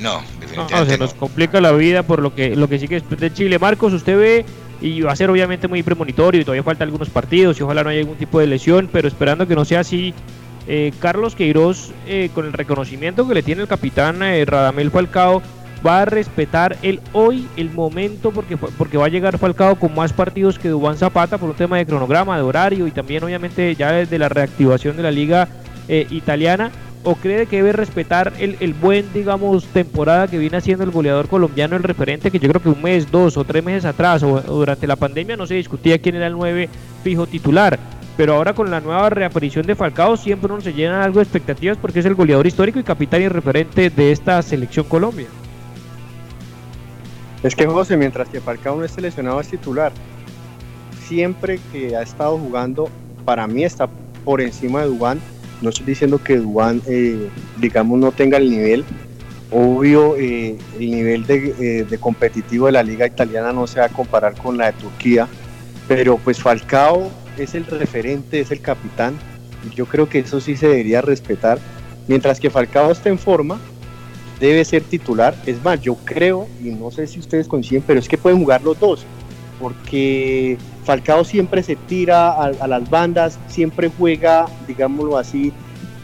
no, 0.00 0.22
definitivamente 0.40 0.94
se 0.94 0.98
nos 0.98 1.14
complica 1.14 1.60
la 1.60 1.72
vida 1.72 2.02
por 2.02 2.20
lo 2.20 2.34
que, 2.34 2.56
lo 2.56 2.68
que 2.68 2.78
sigue 2.78 2.96
después 2.96 3.20
de 3.20 3.32
Chile. 3.32 3.58
Marcos, 3.58 3.92
usted 3.92 4.18
ve 4.18 4.44
y 4.80 5.00
va 5.02 5.12
a 5.12 5.16
ser 5.16 5.30
obviamente 5.30 5.68
muy 5.68 5.82
premonitorio 5.82 6.40
y 6.40 6.44
todavía 6.44 6.64
falta 6.64 6.82
algunos 6.82 7.08
partidos 7.08 7.58
y 7.60 7.62
ojalá 7.62 7.84
no 7.84 7.90
haya 7.90 8.00
algún 8.00 8.16
tipo 8.16 8.40
de 8.40 8.48
lesión, 8.48 8.88
pero 8.92 9.06
esperando 9.06 9.46
que 9.46 9.54
no 9.54 9.64
sea 9.64 9.80
así 9.80 10.12
eh, 10.66 10.92
Carlos 11.00 11.34
Queiroz, 11.34 11.90
eh, 12.06 12.30
con 12.34 12.46
el 12.46 12.52
reconocimiento 12.52 13.26
que 13.26 13.34
le 13.34 13.42
tiene 13.42 13.62
el 13.62 13.68
capitán 13.68 14.22
eh, 14.22 14.44
Radamel 14.44 14.90
Falcao, 14.90 15.42
va 15.84 16.02
a 16.02 16.04
respetar 16.04 16.76
el 16.82 17.00
hoy, 17.12 17.48
el 17.56 17.70
momento, 17.70 18.30
porque, 18.30 18.56
porque 18.56 18.96
va 18.96 19.06
a 19.06 19.08
llegar 19.08 19.38
Falcao 19.38 19.76
con 19.76 19.94
más 19.94 20.12
partidos 20.12 20.58
que 20.58 20.68
Dubán 20.68 20.96
Zapata 20.96 21.38
por 21.38 21.50
un 21.50 21.56
tema 21.56 21.78
de 21.78 21.86
cronograma, 21.86 22.36
de 22.36 22.42
horario 22.42 22.86
y 22.86 22.92
también 22.92 23.24
obviamente 23.24 23.74
ya 23.74 23.90
desde 23.90 24.18
la 24.18 24.28
reactivación 24.28 24.96
de 24.96 25.02
la 25.02 25.10
liga 25.10 25.48
italiana. 25.88 26.70
¿O 27.04 27.16
cree 27.16 27.46
que 27.46 27.56
debe 27.56 27.72
respetar 27.72 28.32
el, 28.38 28.56
el, 28.60 28.74
buen, 28.74 29.12
digamos, 29.12 29.64
temporada 29.64 30.28
que 30.28 30.38
viene 30.38 30.58
haciendo 30.58 30.84
el 30.84 30.92
goleador 30.92 31.26
colombiano, 31.26 31.74
el 31.74 31.82
referente, 31.82 32.30
que 32.30 32.38
yo 32.38 32.48
creo 32.48 32.62
que 32.62 32.68
un 32.68 32.80
mes, 32.80 33.10
dos 33.10 33.36
o 33.36 33.42
tres 33.42 33.64
meses 33.64 33.84
atrás 33.84 34.22
o, 34.22 34.34
o 34.34 34.40
durante 34.40 34.86
la 34.86 34.94
pandemia 34.94 35.36
no 35.36 35.44
se 35.44 35.54
discutía 35.54 35.98
quién 35.98 36.14
era 36.14 36.28
el 36.28 36.34
nueve 36.34 36.68
fijo 37.02 37.26
titular? 37.26 37.80
Pero 38.16 38.34
ahora 38.34 38.52
con 38.52 38.70
la 38.70 38.80
nueva 38.80 39.10
reaparición 39.10 39.66
de 39.66 39.74
Falcao 39.74 40.16
siempre 40.16 40.52
uno 40.52 40.60
se 40.60 40.72
llena 40.72 41.02
algo 41.02 41.18
de 41.18 41.24
expectativas 41.24 41.78
porque 41.78 42.00
es 42.00 42.06
el 42.06 42.14
goleador 42.14 42.46
histórico 42.46 42.78
y 42.78 42.82
capitán 42.82 43.22
y 43.22 43.28
referente 43.28 43.90
de 43.90 44.12
esta 44.12 44.40
selección 44.42 44.86
Colombia. 44.86 45.26
Es 47.42 47.56
que 47.56 47.66
José, 47.66 47.96
mientras 47.96 48.28
que 48.28 48.40
Falcao 48.40 48.76
no 48.76 48.84
es 48.84 48.92
seleccionado 48.92 49.40
es 49.40 49.48
titular, 49.48 49.92
siempre 51.08 51.58
que 51.72 51.96
ha 51.96 52.02
estado 52.02 52.38
jugando, 52.38 52.88
para 53.24 53.46
mí 53.46 53.64
está 53.64 53.88
por 54.24 54.40
encima 54.40 54.82
de 54.82 54.88
Dubán. 54.88 55.20
No 55.60 55.70
estoy 55.70 55.86
diciendo 55.86 56.18
que 56.22 56.36
Dubán, 56.36 56.82
eh, 56.86 57.28
digamos, 57.58 57.98
no 57.98 58.12
tenga 58.12 58.38
el 58.38 58.50
nivel. 58.50 58.84
Obvio, 59.50 60.16
eh, 60.16 60.56
el 60.78 60.90
nivel 60.90 61.26
de, 61.26 61.54
eh, 61.58 61.84
de 61.84 61.98
competitivo 61.98 62.66
de 62.66 62.72
la 62.72 62.82
liga 62.82 63.06
italiana 63.06 63.52
no 63.52 63.66
se 63.66 63.80
va 63.80 63.86
a 63.86 63.88
comparar 63.90 64.34
con 64.34 64.56
la 64.56 64.66
de 64.66 64.72
Turquía, 64.74 65.28
pero 65.88 66.16
pues 66.16 66.40
Falcao 66.40 67.10
es 67.36 67.54
el 67.54 67.66
referente, 67.66 68.40
es 68.40 68.50
el 68.50 68.60
capitán. 68.60 69.14
Yo 69.74 69.86
creo 69.86 70.08
que 70.08 70.20
eso 70.20 70.40
sí 70.40 70.56
se 70.56 70.68
debería 70.68 71.00
respetar. 71.00 71.58
Mientras 72.08 72.40
que 72.40 72.50
Falcao 72.50 72.90
esté 72.90 73.08
en 73.08 73.18
forma, 73.18 73.60
debe 74.40 74.64
ser 74.64 74.82
titular. 74.82 75.36
Es 75.46 75.62
más, 75.62 75.80
yo 75.80 75.94
creo, 76.04 76.48
y 76.60 76.70
no 76.70 76.90
sé 76.90 77.06
si 77.06 77.20
ustedes 77.20 77.46
coinciden, 77.46 77.84
pero 77.86 78.00
es 78.00 78.08
que 78.08 78.18
pueden 78.18 78.40
jugar 78.40 78.62
los 78.62 78.78
dos, 78.78 79.04
porque 79.60 80.58
Falcao 80.84 81.24
siempre 81.24 81.62
se 81.62 81.76
tira 81.76 82.32
a, 82.32 82.66
las 82.66 82.90
bandas, 82.90 83.38
siempre 83.46 83.90
juega, 83.96 84.46
digámoslo 84.66 85.16
así, 85.16 85.52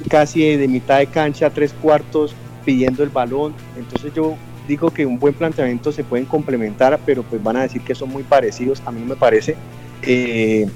casi 0.08 0.56
de 0.56 0.68
mitad 0.68 0.98
de 0.98 1.08
cancha, 1.08 1.50
tres 1.50 1.72
cuartos, 1.82 2.34
pidiendo 2.64 3.02
el 3.02 3.08
balón. 3.08 3.54
Entonces 3.76 4.12
yo 4.14 4.36
digo 4.68 4.90
que 4.90 5.04
un 5.04 5.18
buen 5.18 5.34
planteamiento 5.34 5.90
se 5.90 6.04
pueden 6.04 6.26
complementar, 6.26 7.00
pero 7.04 7.24
pues 7.24 7.42
van 7.42 7.56
a 7.56 7.62
decir 7.62 7.82
que 7.82 7.96
son 7.96 8.10
muy 8.10 8.22
parecidos, 8.22 8.80
a 8.86 8.92
mí 8.92 9.02
me 9.04 9.16
parece. 9.16 9.56
Eh, 10.02 10.68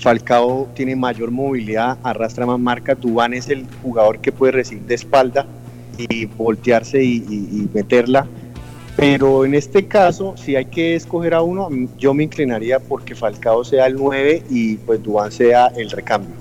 Falcao 0.00 0.68
tiene 0.74 0.96
mayor 0.96 1.30
movilidad, 1.30 1.98
arrastra 2.02 2.46
más 2.46 2.58
marca, 2.58 2.94
Dubán 2.94 3.34
es 3.34 3.48
el 3.48 3.66
jugador 3.82 4.20
que 4.20 4.32
puede 4.32 4.52
recibir 4.52 4.84
de 4.84 4.94
espalda 4.94 5.46
y 5.98 6.24
voltearse 6.26 7.02
y, 7.02 7.68
meterla. 7.74 8.26
Pero 8.96 9.44
en 9.44 9.54
este 9.54 9.86
caso, 9.86 10.34
si 10.36 10.56
hay 10.56 10.66
que 10.66 10.94
escoger 10.94 11.34
a 11.34 11.42
uno, 11.42 11.68
yo 11.96 12.12
me 12.12 12.24
inclinaría 12.24 12.80
porque 12.80 13.14
Falcao 13.14 13.64
sea 13.64 13.86
el 13.86 13.94
9 13.94 14.44
y 14.50 14.76
pues 14.76 15.02
Dubán 15.02 15.30
sea 15.30 15.68
el 15.68 15.90
recambio. 15.90 16.34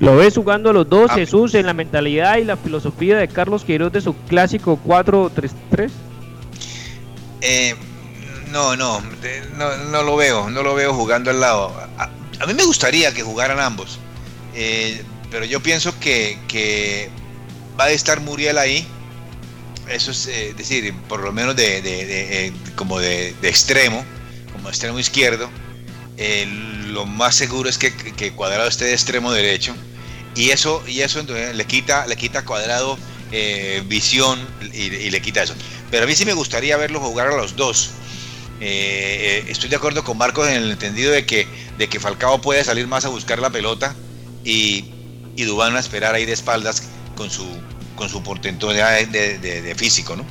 ¿Lo 0.00 0.16
ves 0.16 0.34
jugando 0.34 0.70
a 0.70 0.72
los 0.72 0.88
dos, 0.88 1.10
ah. 1.10 1.14
Jesús, 1.14 1.54
en 1.54 1.66
la 1.66 1.72
mentalidad 1.72 2.38
y 2.38 2.44
la 2.44 2.56
filosofía 2.56 3.16
de 3.16 3.28
Carlos 3.28 3.64
Queiroz 3.64 3.92
de 3.92 4.00
su 4.00 4.14
clásico 4.28 4.78
4-3-3? 4.84 5.90
Eh, 7.40 7.74
no, 8.54 8.76
no, 8.76 9.02
no, 9.90 10.02
lo 10.04 10.14
veo, 10.14 10.48
no 10.48 10.62
lo 10.62 10.76
veo 10.76 10.94
jugando 10.94 11.30
al 11.30 11.40
lado. 11.40 11.76
A, 11.98 12.46
mí 12.46 12.54
me 12.54 12.64
gustaría 12.64 13.12
que 13.12 13.22
jugaran 13.22 13.58
ambos, 13.58 13.98
eh, 14.54 15.02
pero 15.28 15.44
yo 15.44 15.60
pienso 15.60 15.98
que, 15.98 17.10
va 17.78 17.86
a 17.86 17.90
estar 17.90 18.20
Muriel 18.20 18.58
ahí. 18.58 18.86
Eso 19.88 20.12
es 20.12 20.28
eh, 20.28 20.54
decir, 20.56 20.94
por 21.08 21.20
lo 21.20 21.32
menos 21.32 21.56
de, 21.56 22.52
como 22.76 23.00
de, 23.00 23.34
extremo, 23.42 24.04
como 24.52 24.68
extremo 24.68 25.00
izquierdo. 25.00 25.50
lo 26.86 27.06
más 27.06 27.34
seguro 27.34 27.68
es 27.68 27.76
que, 27.76 28.32
Cuadrado 28.36 28.68
esté 28.68 28.84
de 28.84 28.92
extremo 28.92 29.32
derecho 29.32 29.74
y 30.36 30.50
eso, 30.50 30.80
y 30.86 31.00
eso 31.00 31.22
le 31.22 31.64
quita, 31.64 32.06
le 32.06 32.16
quita 32.16 32.44
cuadrado 32.44 32.96
eh, 33.32 33.82
visión 33.86 34.38
y, 34.72 35.10
le 35.10 35.20
quita 35.20 35.42
eso. 35.42 35.54
Pero 35.90 36.04
a 36.04 36.06
mí 36.06 36.14
sí 36.14 36.24
me 36.24 36.34
gustaría 36.34 36.76
verlo 36.76 37.00
jugar 37.00 37.28
a 37.28 37.36
los 37.36 37.56
dos. 37.56 37.90
Eh, 38.60 39.42
eh, 39.42 39.44
estoy 39.48 39.68
de 39.68 39.76
acuerdo 39.76 40.04
con 40.04 40.16
Marcos 40.16 40.48
en 40.48 40.62
el 40.62 40.70
entendido 40.70 41.12
de 41.12 41.26
que, 41.26 41.46
de 41.76 41.88
que 41.88 42.00
Falcao 42.00 42.40
puede 42.40 42.62
salir 42.64 42.86
más 42.86 43.04
a 43.04 43.08
buscar 43.08 43.38
la 43.38 43.50
pelota 43.50 43.94
y, 44.44 44.86
y 45.36 45.44
Dubán 45.44 45.76
a 45.76 45.80
esperar 45.80 46.14
ahí 46.14 46.24
de 46.24 46.32
espaldas 46.32 46.88
con 47.16 47.30
su, 47.30 47.44
con 47.96 48.08
su 48.08 48.22
portentosidad 48.22 49.06
de, 49.06 49.74
físico, 49.76 50.16
¿no? 50.16 50.24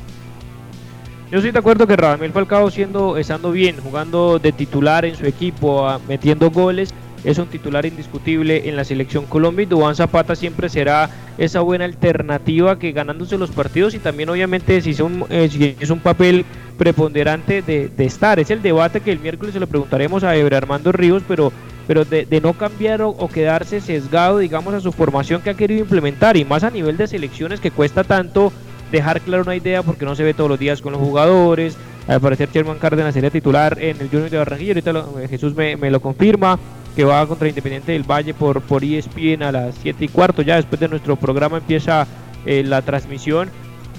Yo 1.31 1.39
estoy 1.39 1.51
de 1.51 1.59
acuerdo 1.59 1.87
que 1.87 1.95
Radamel 1.95 2.31
Falcao 2.31 2.69
siendo, 2.69 3.17
estando 3.17 3.51
bien, 3.51 3.77
jugando 3.81 4.37
de 4.37 4.51
titular 4.51 5.03
en 5.03 5.15
su 5.15 5.25
equipo, 5.25 5.99
metiendo 6.07 6.51
goles, 6.51 6.93
es 7.23 7.37
un 7.37 7.47
titular 7.47 7.85
indiscutible 7.85 8.67
en 8.67 8.75
la 8.75 8.83
selección 8.83 9.25
Colombia 9.25 9.63
y 9.63 9.65
Dubán 9.67 9.95
Zapata 9.95 10.35
siempre 10.35 10.69
será 10.69 11.09
esa 11.37 11.61
buena 11.61 11.85
alternativa 11.85 12.77
que 12.77 12.91
ganándose 12.91 13.37
los 13.37 13.51
partidos 13.51 13.93
y 13.93 13.99
también 13.99 14.29
obviamente 14.29 14.81
si 14.81 14.91
es 14.91 14.99
un, 14.99 15.25
eh, 15.29 15.99
papel 16.03 16.45
preponderante 16.77 17.61
de, 17.61 17.91
estar. 17.97 18.39
Es 18.39 18.49
el 18.49 18.61
debate 18.61 19.01
que 19.01 19.11
el 19.11 19.19
miércoles 19.19 19.53
se 19.53 19.59
lo 19.59 19.67
preguntaremos 19.67 20.23
a 20.23 20.35
Ebre 20.35 20.55
Armando 20.55 20.91
Ríos, 20.91 21.23
pero, 21.27 21.51
pero 21.87 22.03
de, 22.03 22.27
no 22.41 22.53
cambiar 22.53 23.01
o, 23.01 23.27
quedarse 23.27 23.79
sesgado, 23.79 24.39
digamos, 24.39 24.73
a 24.73 24.81
su 24.81 24.91
formación 24.91 25.41
que 25.41 25.51
ha 25.51 25.53
querido 25.53 25.81
implementar 25.81 26.35
y 26.35 26.45
más 26.45 26.63
a 26.63 26.71
nivel 26.71 26.97
de 26.97 27.07
selecciones 27.07 27.59
que 27.59 27.71
cuesta 27.71 28.03
tanto 28.03 28.51
dejar 28.91 29.21
claro 29.21 29.43
una 29.43 29.55
idea 29.55 29.81
porque 29.81 30.05
no 30.05 30.15
se 30.15 30.23
ve 30.23 30.33
todos 30.33 30.49
los 30.49 30.59
días 30.59 30.81
con 30.81 30.91
los 30.91 31.01
jugadores. 31.01 31.77
Al 32.07 32.19
parecer 32.19 32.49
Sherman 32.51 32.79
Cárdenas 32.79 33.13
sería 33.13 33.29
titular 33.29 33.77
en 33.79 34.01
el 34.01 34.09
Junior 34.09 34.29
de 34.29 34.37
Barranquilla, 34.37 34.73
ahorita 34.73 35.05
Jesús 35.29 35.55
me, 35.55 35.77
me 35.77 35.89
lo 35.89 36.01
confirma 36.01 36.59
que 36.95 37.03
va 37.03 37.25
contra 37.27 37.47
Independiente 37.47 37.91
del 37.91 38.03
Valle 38.03 38.33
por, 38.33 38.61
por 38.61 38.83
ESPN 38.83 39.43
a 39.43 39.51
las 39.51 39.75
7 39.81 40.05
y 40.05 40.07
cuarto. 40.07 40.41
Ya 40.41 40.55
después 40.55 40.79
de 40.79 40.87
nuestro 40.87 41.15
programa 41.15 41.57
empieza 41.57 42.07
eh, 42.45 42.63
la 42.63 42.81
transmisión 42.81 43.49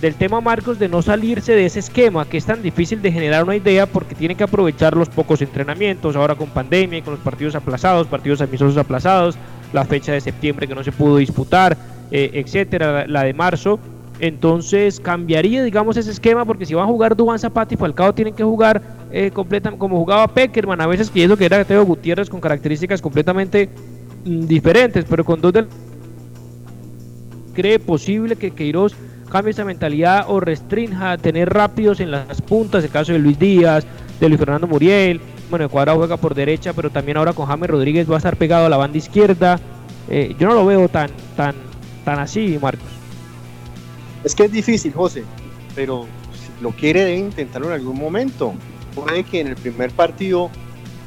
del 0.01 0.15
tema 0.17 0.41
Marcos 0.41 0.79
de 0.79 0.89
no 0.89 1.03
salirse 1.03 1.53
de 1.53 1.65
ese 1.65 1.79
esquema 1.79 2.27
que 2.27 2.37
es 2.37 2.45
tan 2.45 2.63
difícil 2.63 3.01
de 3.01 3.11
generar 3.11 3.45
una 3.45 3.57
idea 3.57 3.87
porque 3.87 4.15
tiene 4.15 4.35
que 4.35 4.45
aprovechar 4.45 4.97
los 4.97 5.09
pocos 5.09 5.41
entrenamientos, 5.41 6.15
ahora 6.17 6.35
con 6.35 6.49
pandemia 6.49 6.99
y 6.99 7.03
con 7.03 7.15
los 7.15 7.23
partidos 7.23 7.55
aplazados, 7.55 8.07
partidos 8.07 8.41
amistosos 8.41 8.77
aplazados, 8.77 9.37
la 9.73 9.85
fecha 9.85 10.13
de 10.13 10.21
septiembre 10.21 10.69
que 10.69 10.75
no 10.75 10.85
se 10.85 10.93
pudo 10.93 11.17
disputar, 11.17 11.77
eh, 12.11 12.31
etcétera, 12.35 13.07
la 13.07 13.23
de 13.23 13.33
marzo 13.33 13.81
entonces 14.27 15.01
cambiaría, 15.01 15.63
digamos, 15.63 15.97
ese 15.97 16.11
esquema 16.11 16.45
porque 16.45 16.67
si 16.67 16.75
van 16.75 16.85
a 16.85 16.89
jugar 16.89 17.17
Dubán 17.17 17.39
Zapata 17.39 17.75
y 17.75 17.77
Falcao 17.77 18.15
tienen 18.15 18.35
que 18.35 18.45
jugar 18.45 18.83
eh, 19.13 19.31
como 19.33 19.99
jugaba 19.99 20.29
Peckerman, 20.29 20.81
a 20.81 20.87
veces 20.87 21.11
que 21.11 21.25
eso 21.25 21.37
que 21.37 21.45
era 21.45 21.65
Teo 21.65 21.85
Gutiérrez 21.85 22.29
con 22.29 22.41
características 22.41 23.01
completamente 23.03 23.69
mm, 24.25 24.47
diferentes, 24.47 25.05
pero 25.09 25.25
con 25.25 25.41
dos 25.41 25.53
del 25.53 25.69
cree 27.55 27.79
posible 27.79 28.37
que 28.37 28.51
Queiroz 28.51 28.95
cambie 29.31 29.53
esa 29.53 29.65
mentalidad 29.65 30.25
o 30.29 30.41
restrinja 30.41 31.17
tener 31.19 31.53
rápidos 31.53 32.01
en 32.01 32.11
las 32.11 32.41
puntas, 32.43 32.83
el 32.83 32.91
caso 32.91 33.13
de 33.13 33.19
Luis 33.19 33.39
Díaz, 33.39 33.87
de 34.21 34.29
Luis 34.29 34.39
Fernando 34.39 34.67
Muriel, 34.67 35.21
bueno, 35.51 35.67
el 35.67 35.71
cuadrado 35.71 35.99
juega 35.99 36.17
por 36.17 36.35
derecha, 36.35 36.73
pero 36.73 36.91
también 36.91 37.17
ahora 37.17 37.33
con 37.33 37.47
James 37.47 37.71
Rodríguez 37.71 38.11
va 38.11 38.15
a 38.15 38.19
estar 38.19 38.37
pegado 38.37 38.67
a 38.67 38.69
la 38.69 38.77
banda 38.77 38.99
izquierda. 38.99 39.61
Eh, 40.09 40.35
yo 40.39 40.49
no 40.49 40.55
lo 40.55 40.67
veo 40.67 40.89
tan, 40.89 41.11
tan, 41.37 41.55
tan 42.05 42.19
así, 42.19 42.59
Marcos. 42.61 43.04
Es 44.25 44.35
que 44.35 44.45
es 44.45 44.53
difícil, 44.53 44.93
José, 44.93 45.23
pero 45.75 46.07
si 46.33 46.63
lo 46.63 46.71
quiere 46.71 47.05
debe 47.05 47.19
intentarlo 47.19 47.69
en 47.69 47.75
algún 47.75 47.99
momento. 47.99 48.55
Puede 48.95 49.25
que 49.25 49.41
en 49.41 49.49
el 49.49 49.57
primer 49.57 49.91
partido 49.91 50.51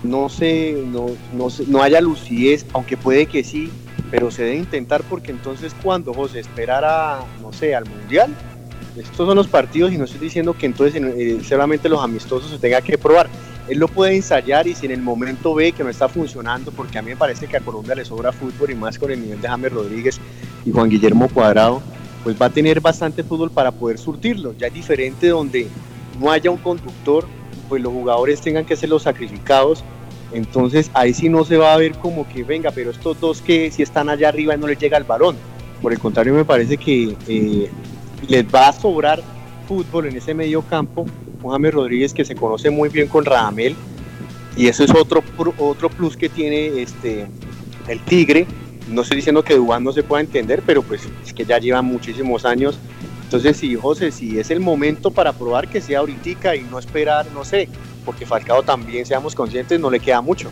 no 0.03 0.29
se, 0.29 0.83
no, 0.85 1.07
no, 1.33 1.81
haya 1.81 2.01
lucidez, 2.01 2.65
aunque 2.73 2.97
puede 2.97 3.25
que 3.25 3.43
sí, 3.43 3.71
pero 4.11 4.29
se 4.29 4.43
debe 4.43 4.57
intentar 4.57 5.03
porque 5.03 5.31
entonces 5.31 5.73
cuando 5.81 6.13
José 6.13 6.39
esperara, 6.39 7.19
no 7.41 7.51
sé, 7.51 7.75
al 7.75 7.85
Mundial, 7.85 8.35
estos 8.95 9.27
son 9.27 9.35
los 9.35 9.47
partidos 9.47 9.91
y 9.91 9.97
no 9.97 10.05
estoy 10.05 10.19
diciendo 10.19 10.53
que 10.53 10.65
entonces 10.65 11.01
eh, 11.01 11.39
solamente 11.43 11.87
los 11.89 12.03
amistosos 12.03 12.49
se 12.51 12.59
tenga 12.59 12.81
que 12.81 12.97
probar. 12.97 13.29
Él 13.67 13.79
lo 13.79 13.87
puede 13.87 14.15
ensayar 14.15 14.65
y 14.67 14.75
si 14.75 14.85
en 14.85 14.93
el 14.93 15.01
momento 15.01 15.53
ve 15.53 15.71
que 15.71 15.83
no 15.83 15.89
está 15.89 16.07
funcionando, 16.07 16.71
porque 16.71 16.97
a 16.97 17.01
mí 17.01 17.09
me 17.09 17.17
parece 17.17 17.47
que 17.47 17.57
a 17.57 17.59
Colombia 17.59 17.95
le 17.95 18.05
sobra 18.05 18.31
fútbol 18.31 18.71
y 18.71 18.75
más 18.75 18.97
con 18.97 19.11
el 19.11 19.21
nivel 19.21 19.41
de 19.41 19.47
James 19.47 19.71
Rodríguez 19.71 20.19
y 20.65 20.71
Juan 20.71 20.89
Guillermo 20.89 21.27
Cuadrado, 21.27 21.81
pues 22.27 22.35
va 22.41 22.47
a 22.47 22.49
tener 22.49 22.81
bastante 22.81 23.23
fútbol 23.23 23.49
para 23.49 23.71
poder 23.71 23.97
surtirlo. 23.97 24.53
Ya 24.57 24.67
es 24.67 24.73
diferente 24.73 25.29
donde 25.29 25.69
no 26.19 26.29
haya 26.29 26.51
un 26.51 26.57
conductor, 26.57 27.25
pues 27.69 27.81
los 27.81 27.93
jugadores 27.93 28.41
tengan 28.41 28.65
que 28.65 28.75
ser 28.75 28.89
los 28.89 29.03
sacrificados. 29.03 29.81
Entonces 30.33 30.91
ahí 30.93 31.13
sí 31.13 31.29
no 31.29 31.45
se 31.45 31.55
va 31.55 31.73
a 31.73 31.77
ver 31.77 31.93
como 31.93 32.27
que 32.27 32.43
venga, 32.43 32.71
pero 32.71 32.91
estos 32.91 33.17
dos 33.21 33.41
que 33.41 33.71
si 33.71 33.81
están 33.81 34.09
allá 34.09 34.27
arriba 34.27 34.57
no 34.57 34.67
les 34.67 34.77
llega 34.77 34.97
el 34.97 35.05
balón. 35.05 35.37
Por 35.81 35.93
el 35.93 35.99
contrario, 35.99 36.33
me 36.33 36.43
parece 36.43 36.75
que 36.75 37.15
eh, 37.29 37.69
les 38.27 38.45
va 38.53 38.67
a 38.67 38.73
sobrar 38.73 39.23
fútbol 39.65 40.07
en 40.07 40.17
ese 40.17 40.33
medio 40.33 40.61
campo. 40.63 41.05
James 41.41 41.73
Rodríguez 41.73 42.13
que 42.13 42.25
se 42.25 42.35
conoce 42.35 42.69
muy 42.69 42.89
bien 42.89 43.07
con 43.07 43.23
Radamel 43.23 43.73
y 44.57 44.67
eso 44.67 44.83
es 44.83 44.93
otro, 44.93 45.23
otro 45.59 45.89
plus 45.89 46.17
que 46.17 46.27
tiene 46.27 46.81
este, 46.81 47.25
el 47.87 48.01
Tigre 48.01 48.45
no 48.89 49.01
estoy 49.01 49.17
diciendo 49.17 49.43
que 49.43 49.55
Dubán 49.55 49.83
no 49.83 49.91
se 49.91 50.03
pueda 50.03 50.21
entender, 50.21 50.61
pero 50.65 50.81
pues 50.81 51.07
es 51.25 51.33
que 51.33 51.45
ya 51.45 51.59
lleva 51.59 51.81
muchísimos 51.81 52.45
años. 52.45 52.79
Entonces, 53.23 53.57
sí, 53.57 53.75
José, 53.75 54.11
si 54.11 54.39
es 54.39 54.51
el 54.51 54.61
momento 54.61 55.11
para 55.11 55.33
probar 55.33 55.67
que 55.67 55.81
sea 55.81 55.99
ahorita 55.99 56.55
y 56.55 56.61
no 56.63 56.79
esperar, 56.79 57.25
no 57.33 57.43
sé, 57.43 57.67
porque 58.05 58.25
Falcao 58.25 58.63
también, 58.63 59.05
seamos 59.05 59.35
conscientes, 59.35 59.79
no 59.79 59.89
le 59.89 59.99
queda 59.99 60.21
mucho. 60.21 60.49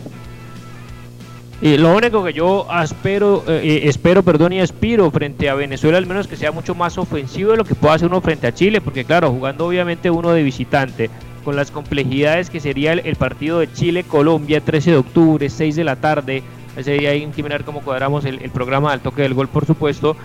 Y 1.62 1.78
lo 1.78 1.96
único 1.96 2.22
que 2.22 2.34
yo 2.34 2.66
espero, 2.82 3.42
eh, 3.48 3.62
eh, 3.64 3.80
espero, 3.84 4.22
perdón, 4.22 4.52
y 4.52 4.60
aspiro 4.60 5.10
frente 5.10 5.48
a 5.48 5.54
Venezuela, 5.54 5.96
al 5.96 6.04
menos 6.04 6.28
que 6.28 6.36
sea 6.36 6.52
mucho 6.52 6.74
más 6.74 6.98
ofensivo 6.98 7.52
de 7.52 7.56
lo 7.56 7.64
que 7.64 7.74
pueda 7.74 7.94
hacer 7.94 8.08
uno 8.08 8.20
frente 8.20 8.46
a 8.46 8.52
Chile, 8.52 8.82
porque 8.82 9.06
claro, 9.06 9.30
jugando 9.30 9.66
obviamente 9.66 10.10
uno 10.10 10.32
de 10.32 10.42
visitante, 10.42 11.08
con 11.46 11.56
las 11.56 11.70
complejidades 11.70 12.50
que 12.50 12.60
sería 12.60 12.92
el, 12.92 12.98
el 13.06 13.16
partido 13.16 13.60
de 13.60 13.72
Chile-Colombia, 13.72 14.60
13 14.60 14.90
de 14.90 14.96
octubre, 14.98 15.48
6 15.48 15.76
de 15.76 15.84
la 15.84 15.96
tarde, 15.96 16.42
ese 16.76 16.92
día 16.92 17.10
hay 17.10 17.26
que 17.26 17.42
mirar 17.42 17.64
cómo 17.64 17.80
cuadramos 17.80 18.24
el, 18.24 18.38
programa 18.50 18.90
del 18.90 19.00
toque 19.00 19.22
del 19.22 19.34
gol, 19.34 19.48
por 19.48 19.66
supuesto. 19.66 20.16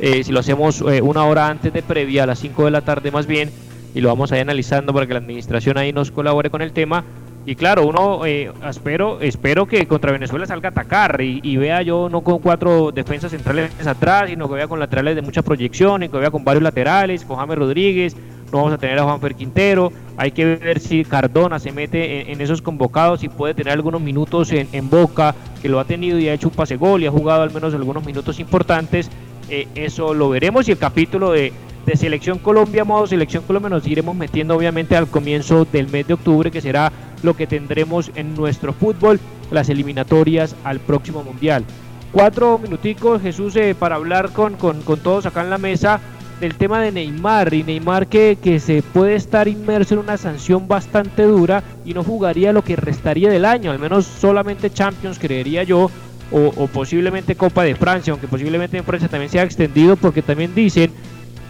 Eh, 0.00 0.24
si 0.24 0.32
lo 0.32 0.40
hacemos 0.40 0.82
eh, 0.82 1.00
una 1.00 1.24
hora 1.24 1.48
antes 1.48 1.72
de 1.72 1.82
previa, 1.82 2.24
a 2.24 2.26
las 2.26 2.38
5 2.40 2.64
de 2.64 2.70
la 2.70 2.82
tarde 2.82 3.10
más 3.10 3.26
bien, 3.26 3.50
y 3.94 4.00
lo 4.00 4.08
vamos 4.08 4.32
a 4.32 4.36
ir 4.36 4.42
analizando 4.42 4.92
para 4.92 5.06
que 5.06 5.14
la 5.14 5.20
administración 5.20 5.78
ahí 5.78 5.92
nos 5.92 6.10
colabore 6.10 6.50
con 6.50 6.62
el 6.62 6.72
tema. 6.72 7.04
Y 7.46 7.56
claro, 7.56 7.86
uno 7.86 8.24
eh, 8.24 8.50
espero, 8.68 9.20
espero 9.20 9.66
que 9.66 9.86
contra 9.86 10.12
Venezuela 10.12 10.46
salga 10.46 10.70
a 10.70 10.72
atacar 10.72 11.20
y, 11.20 11.56
vea 11.56 11.82
yo 11.82 12.08
no 12.10 12.22
con 12.22 12.38
cuatro 12.38 12.90
defensas 12.90 13.30
centrales 13.30 13.70
atrás, 13.86 14.30
sino 14.30 14.48
que 14.48 14.54
vea 14.54 14.66
con 14.66 14.80
laterales 14.80 15.14
de 15.14 15.22
mucha 15.22 15.42
proyección, 15.42 16.02
y 16.02 16.08
que 16.08 16.16
vea 16.16 16.30
con 16.30 16.42
varios 16.42 16.62
laterales, 16.62 17.24
con 17.24 17.36
James 17.36 17.58
Rodríguez, 17.58 18.16
no 18.54 18.58
vamos 18.58 18.74
a 18.74 18.78
tener 18.78 18.96
a 19.00 19.02
Juanfer 19.02 19.34
Quintero, 19.34 19.92
hay 20.16 20.30
que 20.30 20.44
ver 20.44 20.78
si 20.78 21.04
Cardona 21.04 21.58
se 21.58 21.72
mete 21.72 22.30
en, 22.30 22.40
esos 22.40 22.62
convocados 22.62 23.24
y 23.24 23.28
puede 23.28 23.52
tener 23.52 23.72
algunos 23.72 24.00
minutos 24.00 24.52
en, 24.52 24.88
Boca, 24.88 25.34
que 25.60 25.68
lo 25.68 25.80
ha 25.80 25.84
tenido 25.84 26.20
y 26.20 26.28
ha 26.28 26.34
hecho 26.34 26.50
un 26.50 26.54
pase 26.54 26.76
gol 26.76 27.02
y 27.02 27.06
ha 27.06 27.10
jugado 27.10 27.42
al 27.42 27.52
menos 27.52 27.74
algunos 27.74 28.06
minutos 28.06 28.38
importantes, 28.38 29.10
eh, 29.50 29.66
eso 29.74 30.14
lo 30.14 30.28
veremos 30.28 30.68
y 30.68 30.70
el 30.70 30.78
capítulo 30.78 31.32
de, 31.32 31.52
Selección 31.94 32.38
Colombia, 32.38 32.84
modo 32.84 33.08
Selección 33.08 33.42
Colombia, 33.42 33.70
nos 33.70 33.86
iremos 33.88 34.14
metiendo 34.14 34.56
obviamente 34.56 34.96
al 34.96 35.08
comienzo 35.08 35.66
del 35.70 35.88
mes 35.88 36.06
de 36.06 36.14
octubre, 36.14 36.52
que 36.52 36.60
será 36.60 36.92
lo 37.24 37.34
que 37.34 37.48
tendremos 37.48 38.12
en 38.14 38.34
nuestro 38.36 38.72
fútbol, 38.72 39.18
las 39.50 39.68
eliminatorias 39.68 40.54
al 40.62 40.78
próximo 40.78 41.24
Mundial. 41.24 41.64
Cuatro 42.12 42.58
minuticos, 42.58 43.20
Jesús, 43.20 43.56
eh, 43.56 43.74
para 43.76 43.96
hablar 43.96 44.30
con 44.30 44.56
todos 45.02 45.26
acá 45.26 45.42
en 45.42 45.50
la 45.50 45.58
mesa 45.58 46.00
del 46.40 46.54
tema 46.54 46.80
de 46.80 46.92
Neymar 46.92 47.54
y 47.54 47.62
Neymar 47.62 48.06
que, 48.06 48.36
que, 48.42 48.60
se 48.60 48.82
puede 48.82 49.14
estar 49.14 49.48
inmerso 49.48 49.94
en 49.94 50.00
una 50.00 50.16
sanción 50.16 50.68
bastante 50.68 51.22
dura 51.22 51.62
y 51.84 51.94
no 51.94 52.02
jugaría 52.04 52.52
lo 52.52 52.62
que 52.62 52.76
restaría 52.76 53.30
del 53.30 53.44
año, 53.44 53.70
al 53.70 53.78
menos 53.78 54.04
solamente 54.04 54.70
Champions 54.70 55.18
creería 55.18 55.62
yo 55.62 55.90
o, 56.30 56.66
posiblemente 56.66 57.36
Copa 57.36 57.62
de 57.62 57.74
Francia, 57.74 58.12
aunque 58.12 58.26
posiblemente 58.26 58.76
en 58.76 58.84
Francia 58.84 59.08
también 59.08 59.30
sea 59.30 59.42
extendido 59.44 59.96
porque 59.96 60.22
también 60.22 60.54
dicen 60.54 60.90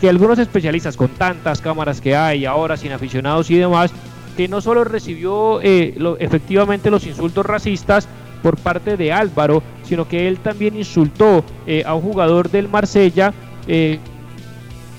que 0.01 0.09
algunos 0.09 0.39
especialistas 0.39 0.97
con 0.97 1.09
tantas 1.09 1.61
cámaras 1.61 2.01
que 2.01 2.15
hay 2.15 2.45
ahora 2.45 2.77
sin 2.77 2.93
aficionados 2.93 3.51
y 3.51 3.57
demás, 3.57 3.93
que 4.37 4.49
no 4.49 4.61
solo 4.61 4.85
recibió 4.85 5.61
eh, 5.63 5.95
efectivamente 6.19 6.91
los 6.91 7.07
insultos 7.07 7.47
racistas 7.47 8.09
por 8.43 8.59
parte 8.59 8.97
de 8.97 9.13
Álvaro, 9.13 9.63
sino 9.85 10.07
que 10.07 10.29
él 10.29 10.39
también 10.39 10.77
insultó 10.77 11.45
eh, 11.67 11.83
a 11.87 11.95
un 11.95 12.03
jugador 12.03 12.51
del 12.51 12.69
Marsella 12.69 13.33
eh, 13.67 13.99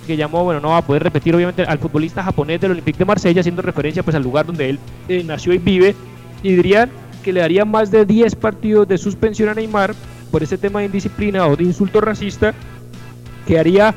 que 0.06 0.18
llamó, 0.18 0.43
bueno, 0.43 0.60
no 0.62 0.70
va 0.70 0.78
a 0.78 0.86
poder 0.86 1.03
repetir 1.03 1.36
obviamente 1.36 1.64
al 1.64 1.80
futbolista 1.80 2.24
japonés 2.24 2.62
del 2.62 2.72
Olympique 2.72 2.99
de 2.99 3.06
Marsella, 3.06 3.41
haciendo 3.41 3.62
referencia 3.62 4.03
pues 4.03 4.16
al 4.16 4.24
lugar 4.24 4.45
donde 4.45 4.70
él 4.70 4.80
eh, 5.10 5.24
nació 5.24 5.53
y 5.53 5.58
vive, 5.58 5.95
y 6.43 6.56
dirían 6.56 6.89
que 7.24 7.34
le 7.34 7.41
daría 7.41 7.66
más 7.66 7.91
de 7.91 8.06
10 8.06 8.36
partidos 8.36 8.88
de 8.88 8.97
suspensión 8.97 9.49
a 9.49 9.53
Neymar 9.53 9.95
por 10.32 10.43
ese 10.43 10.58
tema 10.58 10.80
de 10.80 10.86
indisciplina 10.86 11.47
o 11.47 11.56
de 11.56 11.64
insulto 11.64 12.01
racista, 12.01 12.53
que 13.47 13.60
haría 13.60 13.95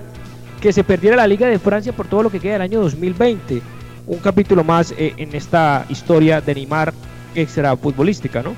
que 0.60 0.72
se 0.72 0.82
perdiera 0.82 1.16
la 1.16 1.26
Liga 1.26 1.46
de 1.46 1.58
Francia 1.58 1.92
por 1.92 2.08
todo 2.08 2.24
lo 2.24 2.30
que 2.30 2.40
queda 2.40 2.54
del 2.54 2.62
año 2.62 2.80
2020. 2.80 3.62
Un 4.06 4.18
capítulo 4.18 4.64
más 4.64 4.92
eh, 4.92 5.14
en 5.16 5.34
esta 5.34 5.84
historia 5.88 6.40
de 6.40 6.54
Neymar 6.54 6.92
extra 7.34 7.76
futbolística, 7.76 8.42
¿no? 8.42 8.56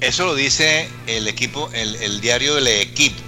Eso 0.00 0.26
lo 0.26 0.34
dice 0.34 0.88
el 1.06 1.28
equipo, 1.28 1.68
el, 1.74 1.94
el 1.96 2.20
diario 2.20 2.54
del 2.54 2.68
equipo 2.68 3.27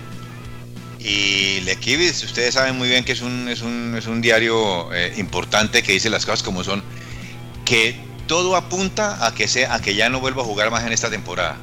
y 1.02 1.60
L'Equipe, 1.62 2.10
ustedes 2.10 2.54
saben 2.54 2.76
muy 2.76 2.88
bien 2.88 3.04
que 3.04 3.12
es 3.12 3.22
un, 3.22 3.48
es 3.48 3.62
un, 3.62 3.94
es 3.96 4.06
un 4.06 4.20
diario 4.20 4.92
eh, 4.92 5.14
importante 5.16 5.82
que 5.82 5.92
dice 5.92 6.10
las 6.10 6.26
cosas 6.26 6.42
como 6.42 6.62
son, 6.62 6.82
que 7.64 7.96
todo 8.26 8.54
apunta 8.54 9.26
a 9.26 9.34
que, 9.34 9.48
sea, 9.48 9.74
a 9.74 9.80
que 9.80 9.94
ya 9.94 10.10
no 10.10 10.20
vuelva 10.20 10.42
a 10.42 10.44
jugar 10.44 10.70
más 10.70 10.84
en 10.84 10.92
esta 10.92 11.10
temporada. 11.10 11.56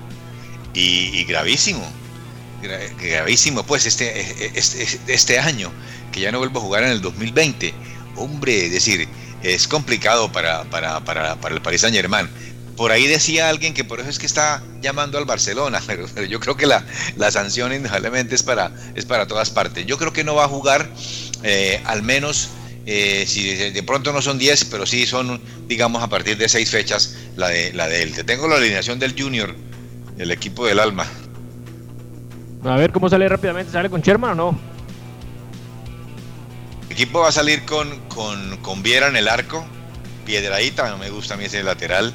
Y, 0.73 1.23
gravísimo, 1.23 1.83
gra, 2.61 2.79
gravísimo, 2.99 3.63
pues 3.63 3.85
este, 3.85 4.57
este, 4.57 4.99
este, 5.07 5.39
año, 5.39 5.71
que 6.11 6.19
ya 6.19 6.31
no 6.31 6.39
vuelva 6.39 6.59
a 6.59 6.63
jugar 6.63 6.83
en 6.83 6.89
el 6.89 7.01
2020. 7.01 7.73
Hombre, 8.15 8.65
es 8.65 8.71
decir, 8.71 9.07
es 9.43 9.67
complicado 9.67 10.31
para, 10.31 10.63
para, 10.65 10.99
para, 11.01 11.35
para 11.35 11.55
el 11.55 11.61
Paris 11.61 11.81
Saint 11.81 11.95
Germain 11.95 12.29
por 12.77 12.91
ahí 12.91 13.07
decía 13.07 13.49
alguien 13.49 13.73
que 13.73 13.83
por 13.83 13.99
eso 13.99 14.09
es 14.09 14.19
que 14.19 14.27
está 14.27 14.61
llamando 14.81 15.17
al 15.17 15.25
Barcelona, 15.25 15.81
pero, 15.87 16.05
pero 16.13 16.25
yo 16.25 16.39
creo 16.39 16.55
que 16.55 16.67
la, 16.67 16.85
la, 17.17 17.31
sanción 17.31 17.73
indudablemente 17.73 18.35
es 18.35 18.43
para, 18.43 18.71
es 18.95 19.03
para 19.03 19.27
todas 19.27 19.49
partes. 19.49 19.85
Yo 19.85 19.97
creo 19.97 20.13
que 20.13 20.23
no 20.23 20.35
va 20.35 20.45
a 20.45 20.47
jugar 20.47 20.87
eh, 21.43 21.81
al 21.85 22.03
menos, 22.03 22.49
eh, 22.85 23.25
si 23.27 23.55
de 23.55 23.83
pronto 23.83 24.13
no 24.13 24.21
son 24.21 24.37
10, 24.37 24.65
pero 24.65 24.85
sí 24.85 25.05
son, 25.07 25.41
digamos, 25.67 26.01
a 26.03 26.07
partir 26.07 26.37
de 26.37 26.47
6 26.47 26.69
fechas 26.69 27.17
la 27.35 27.49
de, 27.49 27.73
la 27.73 27.87
de 27.87 28.03
él. 28.03 28.13
Te 28.13 28.23
tengo 28.23 28.47
la 28.47 28.55
alineación 28.55 28.99
del 28.99 29.19
Junior, 29.19 29.53
el 30.17 30.31
equipo 30.31 30.65
del 30.65 30.79
Alma. 30.79 31.07
A 32.63 32.75
ver 32.75 32.91
cómo 32.91 33.09
sale 33.09 33.27
rápidamente, 33.27 33.71
¿sale 33.71 33.89
con 33.89 34.01
Sherman 34.01 34.31
o 34.31 34.35
no? 34.35 34.59
El 36.87 36.93
equipo 36.93 37.19
va 37.21 37.29
a 37.29 37.31
salir 37.31 37.65
con, 37.65 37.99
con, 38.07 38.57
con 38.57 38.83
Viera 38.83 39.07
en 39.07 39.15
el 39.15 39.27
arco, 39.27 39.65
Piedradita, 40.25 40.89
no 40.89 40.97
me 40.97 41.09
gusta 41.09 41.35
a 41.35 41.37
mí 41.37 41.45
ese 41.45 41.63
lateral 41.63 42.13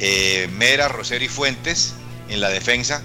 eh, 0.00 0.48
Mera, 0.52 0.88
Rosero 0.88 1.24
y 1.24 1.28
Fuentes 1.28 1.94
en 2.28 2.40
la 2.40 2.48
defensa, 2.48 3.02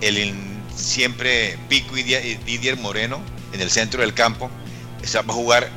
el 0.00 0.34
siempre 0.74 1.58
Pico 1.68 1.96
y 1.96 2.02
Didier 2.02 2.76
Moreno 2.78 3.20
en 3.52 3.60
el 3.60 3.70
centro 3.70 4.00
del 4.00 4.14
campo. 4.14 4.50
Se 5.02 5.18
va 5.20 5.32
a 5.32 5.36
jugar 5.36 5.70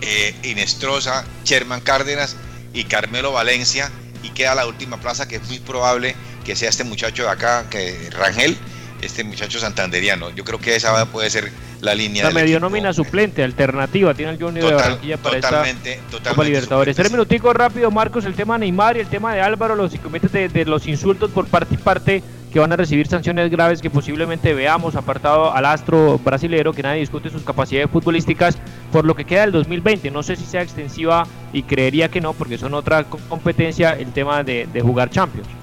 eh, 0.00 0.34
Inestrosa, 0.42 1.24
Sherman 1.44 1.80
Cárdenas 1.80 2.36
y 2.72 2.84
Carmelo 2.84 3.32
Valencia. 3.32 3.90
Y 4.22 4.30
queda 4.30 4.54
la 4.54 4.66
última 4.66 5.00
plaza 5.00 5.26
que 5.26 5.36
es 5.36 5.48
muy 5.48 5.58
probable 5.60 6.14
que 6.44 6.54
sea 6.56 6.68
este 6.68 6.84
muchacho 6.84 7.24
de 7.24 7.30
acá, 7.30 7.68
que 7.70 8.10
Rangel, 8.10 8.56
este 9.02 9.24
muchacho 9.24 9.58
santanderiano. 9.58 10.30
Yo 10.30 10.44
creo 10.44 10.58
que 10.58 10.76
esa 10.76 11.06
puede 11.06 11.30
ser 11.30 11.50
la 11.80 11.94
línea. 11.94 12.24
La 12.24 12.30
medio 12.30 12.60
nómina 12.60 12.92
suplente, 12.92 13.42
alternativa, 13.42 14.14
tiene 14.14 14.32
el 14.32 14.42
Junior 14.42 14.64
Total, 14.64 14.76
de 14.76 14.82
Barranquilla 14.82 15.16
para 15.16 15.40
totalmente, 15.40 15.92
esta 15.92 16.04
totalmente 16.04 16.30
Copa 16.30 16.44
Libertadores. 16.44 16.96
Tres 16.96 17.10
minuticos 17.10 17.54
rápido, 17.54 17.90
Marcos, 17.90 18.24
el 18.24 18.34
tema 18.34 18.54
de 18.54 18.60
Neymar 18.60 18.96
y 18.96 19.00
el 19.00 19.06
tema 19.06 19.34
de 19.34 19.40
Álvaro, 19.40 19.74
los 19.74 19.94
inconvenientes 19.94 20.32
de, 20.32 20.48
de 20.48 20.64
los 20.64 20.86
insultos 20.86 21.30
por 21.30 21.46
parte 21.46 21.74
y 21.74 21.78
parte 21.78 22.22
que 22.50 22.58
van 22.58 22.72
a 22.72 22.76
recibir 22.76 23.06
sanciones 23.06 23.50
graves 23.50 23.80
que 23.80 23.90
posiblemente 23.90 24.54
veamos 24.54 24.96
apartado 24.96 25.54
al 25.54 25.64
astro 25.64 26.18
brasilero, 26.18 26.72
que 26.72 26.82
nadie 26.82 27.00
discute 27.00 27.30
sus 27.30 27.42
capacidades 27.42 27.90
futbolísticas 27.90 28.58
por 28.92 29.04
lo 29.04 29.14
que 29.14 29.24
queda 29.24 29.42
del 29.42 29.52
2020. 29.52 30.10
No 30.10 30.22
sé 30.22 30.36
si 30.36 30.44
sea 30.44 30.62
extensiva 30.62 31.26
y 31.52 31.62
creería 31.62 32.08
que 32.08 32.20
no, 32.20 32.32
porque 32.32 32.58
son 32.58 32.74
otra 32.74 33.04
competencia 33.04 33.92
el 33.92 34.12
tema 34.12 34.42
de, 34.42 34.66
de 34.72 34.80
jugar 34.80 35.10
Champions. 35.10 35.59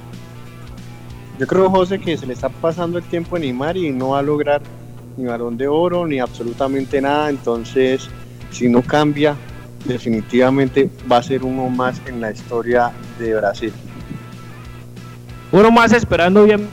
Yo 1.39 1.45
creo, 1.45 1.69
José, 1.69 1.99
que 1.99 2.17
se 2.17 2.25
le 2.25 2.33
está 2.33 2.49
pasando 2.49 2.97
el 2.97 3.03
tiempo 3.03 3.35
a 3.35 3.39
Neymar 3.39 3.77
y 3.77 3.91
no 3.91 4.09
va 4.09 4.19
a 4.19 4.21
lograr 4.23 4.61
ni 5.17 5.25
balón 5.25 5.57
de 5.57 5.67
oro 5.67 6.07
ni 6.07 6.19
absolutamente 6.19 6.99
nada. 6.99 7.29
Entonces, 7.29 8.09
si 8.51 8.67
no 8.69 8.81
cambia, 8.81 9.35
definitivamente 9.85 10.89
va 11.11 11.17
a 11.17 11.23
ser 11.23 11.43
uno 11.43 11.69
más 11.69 12.01
en 12.07 12.21
la 12.21 12.31
historia 12.31 12.91
de 13.19 13.35
Brasil. 13.35 13.73
Uno 15.51 15.71
más 15.71 15.93
esperando 15.93 16.43
bien 16.43 16.67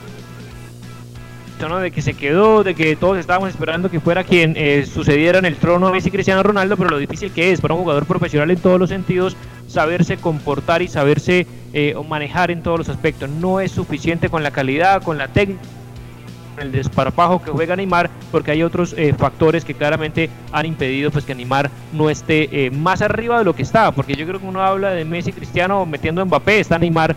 de 1.55 1.91
que 1.91 2.01
se 2.01 2.13
quedó, 2.13 2.63
de 2.63 2.75
que 2.75 2.95
todos 2.95 3.17
estábamos 3.17 3.49
esperando 3.49 3.89
que 3.89 3.99
fuera 3.99 4.23
quien 4.23 4.53
eh, 4.55 4.85
sucediera 4.85 5.39
en 5.39 5.45
el 5.45 5.55
trono 5.55 5.89
Messi 5.89 6.11
Cristiano 6.11 6.43
Ronaldo, 6.43 6.77
pero 6.77 6.89
lo 6.89 6.97
difícil 6.97 7.31
que 7.31 7.51
es 7.51 7.61
para 7.61 7.73
un 7.73 7.81
jugador 7.81 8.05
profesional 8.05 8.51
en 8.51 8.57
todos 8.57 8.79
los 8.79 8.89
sentidos 8.89 9.35
saberse 9.67 10.17
comportar 10.17 10.81
y 10.81 10.87
saberse 10.87 11.47
eh, 11.73 11.95
manejar 12.07 12.51
en 12.51 12.61
todos 12.61 12.77
los 12.77 12.89
aspectos. 12.89 13.29
No 13.29 13.61
es 13.61 13.71
suficiente 13.71 14.29
con 14.29 14.43
la 14.43 14.51
calidad, 14.51 15.01
con 15.01 15.17
la 15.17 15.27
técnica 15.29 15.61
el 16.57 16.71
desparpajo 16.71 17.41
que 17.41 17.51
juega 17.51 17.75
Neymar 17.75 18.09
porque 18.31 18.51
hay 18.51 18.63
otros 18.63 18.93
eh, 18.97 19.13
factores 19.13 19.65
que 19.65 19.73
claramente 19.73 20.29
han 20.51 20.65
impedido 20.65 21.11
pues 21.11 21.25
que 21.25 21.35
Neymar 21.35 21.69
no 21.91 22.09
esté 22.09 22.65
eh, 22.65 22.71
más 22.71 23.01
arriba 23.01 23.37
de 23.37 23.43
lo 23.43 23.53
que 23.53 23.63
estaba 23.63 23.91
porque 23.91 24.15
yo 24.15 24.25
creo 24.25 24.39
que 24.39 24.45
uno 24.45 24.61
habla 24.61 24.91
de 24.91 25.03
Messi 25.03 25.33
Cristiano 25.33 25.85
metiendo 25.85 26.21
a 26.21 26.25
Mbappé 26.25 26.59
está 26.59 26.79
Neymar 26.79 27.15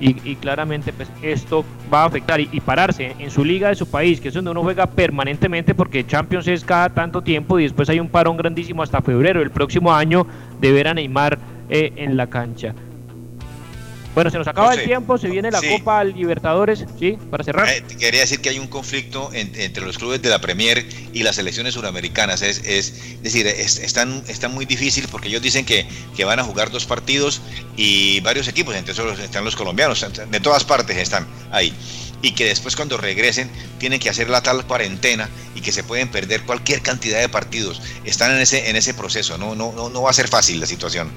y, 0.00 0.16
y 0.28 0.36
claramente 0.36 0.92
pues 0.92 1.10
esto 1.22 1.64
va 1.92 2.02
a 2.02 2.06
afectar 2.06 2.40
y, 2.40 2.46
pararse 2.60 3.14
en 3.18 3.30
su 3.30 3.44
liga 3.44 3.68
de 3.68 3.74
su 3.74 3.88
país 3.90 4.20
que 4.20 4.28
es 4.28 4.34
donde 4.34 4.50
uno 4.50 4.62
juega 4.62 4.86
permanentemente 4.86 5.74
porque 5.74 6.06
Champions 6.06 6.48
es 6.48 6.64
cada 6.64 6.88
tanto 6.88 7.22
tiempo 7.22 7.58
y 7.58 7.64
después 7.64 7.88
hay 7.88 8.00
un 8.00 8.08
parón 8.08 8.36
grandísimo 8.36 8.82
hasta 8.82 9.02
febrero 9.02 9.40
del 9.40 9.50
próximo 9.50 9.92
año 9.92 10.26
de 10.60 10.72
ver 10.72 10.88
a 10.88 10.94
Neymar 10.94 11.38
eh, 11.68 11.92
en 11.96 12.16
la 12.16 12.26
cancha 12.26 12.74
bueno, 14.14 14.30
se 14.30 14.38
nos 14.38 14.46
acaba 14.46 14.68
José, 14.68 14.82
el 14.82 14.86
tiempo, 14.86 15.18
se 15.18 15.28
viene 15.28 15.50
la 15.50 15.60
sí. 15.60 15.68
Copa 15.68 16.04
Libertadores, 16.04 16.84
¿sí? 16.98 17.18
Para 17.30 17.42
cerrar. 17.42 17.68
Eh, 17.68 17.82
quería 17.98 18.20
decir 18.20 18.40
que 18.40 18.48
hay 18.48 18.60
un 18.60 18.68
conflicto 18.68 19.30
en, 19.32 19.52
entre 19.56 19.84
los 19.84 19.98
clubes 19.98 20.22
de 20.22 20.28
la 20.28 20.40
Premier 20.40 20.86
y 21.12 21.24
las 21.24 21.36
selecciones 21.36 21.74
suramericanas. 21.74 22.42
Es, 22.42 22.62
es, 22.64 23.22
decir, 23.22 23.46
es, 23.46 23.78
están, 23.78 24.22
están 24.28 24.54
muy 24.54 24.66
difícil 24.66 25.08
porque 25.10 25.28
ellos 25.28 25.42
dicen 25.42 25.64
que, 25.64 25.86
que, 26.16 26.24
van 26.24 26.38
a 26.38 26.44
jugar 26.44 26.70
dos 26.70 26.86
partidos 26.86 27.40
y 27.76 28.20
varios 28.20 28.46
equipos, 28.46 28.76
entre 28.76 28.92
esos 28.92 29.18
están 29.18 29.44
los 29.44 29.56
colombianos, 29.56 30.06
de 30.30 30.40
todas 30.40 30.64
partes 30.64 30.96
están 30.96 31.26
ahí. 31.50 31.74
Y 32.22 32.32
que 32.32 32.46
después 32.46 32.76
cuando 32.76 32.96
regresen 32.96 33.50
tienen 33.78 33.98
que 33.98 34.08
hacer 34.08 34.30
la 34.30 34.42
tal 34.42 34.64
cuarentena 34.64 35.28
y 35.54 35.60
que 35.60 35.72
se 35.72 35.82
pueden 35.82 36.08
perder 36.08 36.42
cualquier 36.42 36.82
cantidad 36.82 37.20
de 37.20 37.28
partidos. 37.28 37.82
Están 38.04 38.30
en 38.30 38.40
ese, 38.40 38.70
en 38.70 38.76
ese 38.76 38.94
proceso, 38.94 39.36
no, 39.38 39.54
no, 39.54 39.72
no, 39.72 39.90
no 39.90 40.02
va 40.02 40.10
a 40.10 40.14
ser 40.14 40.28
fácil 40.28 40.60
la 40.60 40.66
situación 40.66 41.10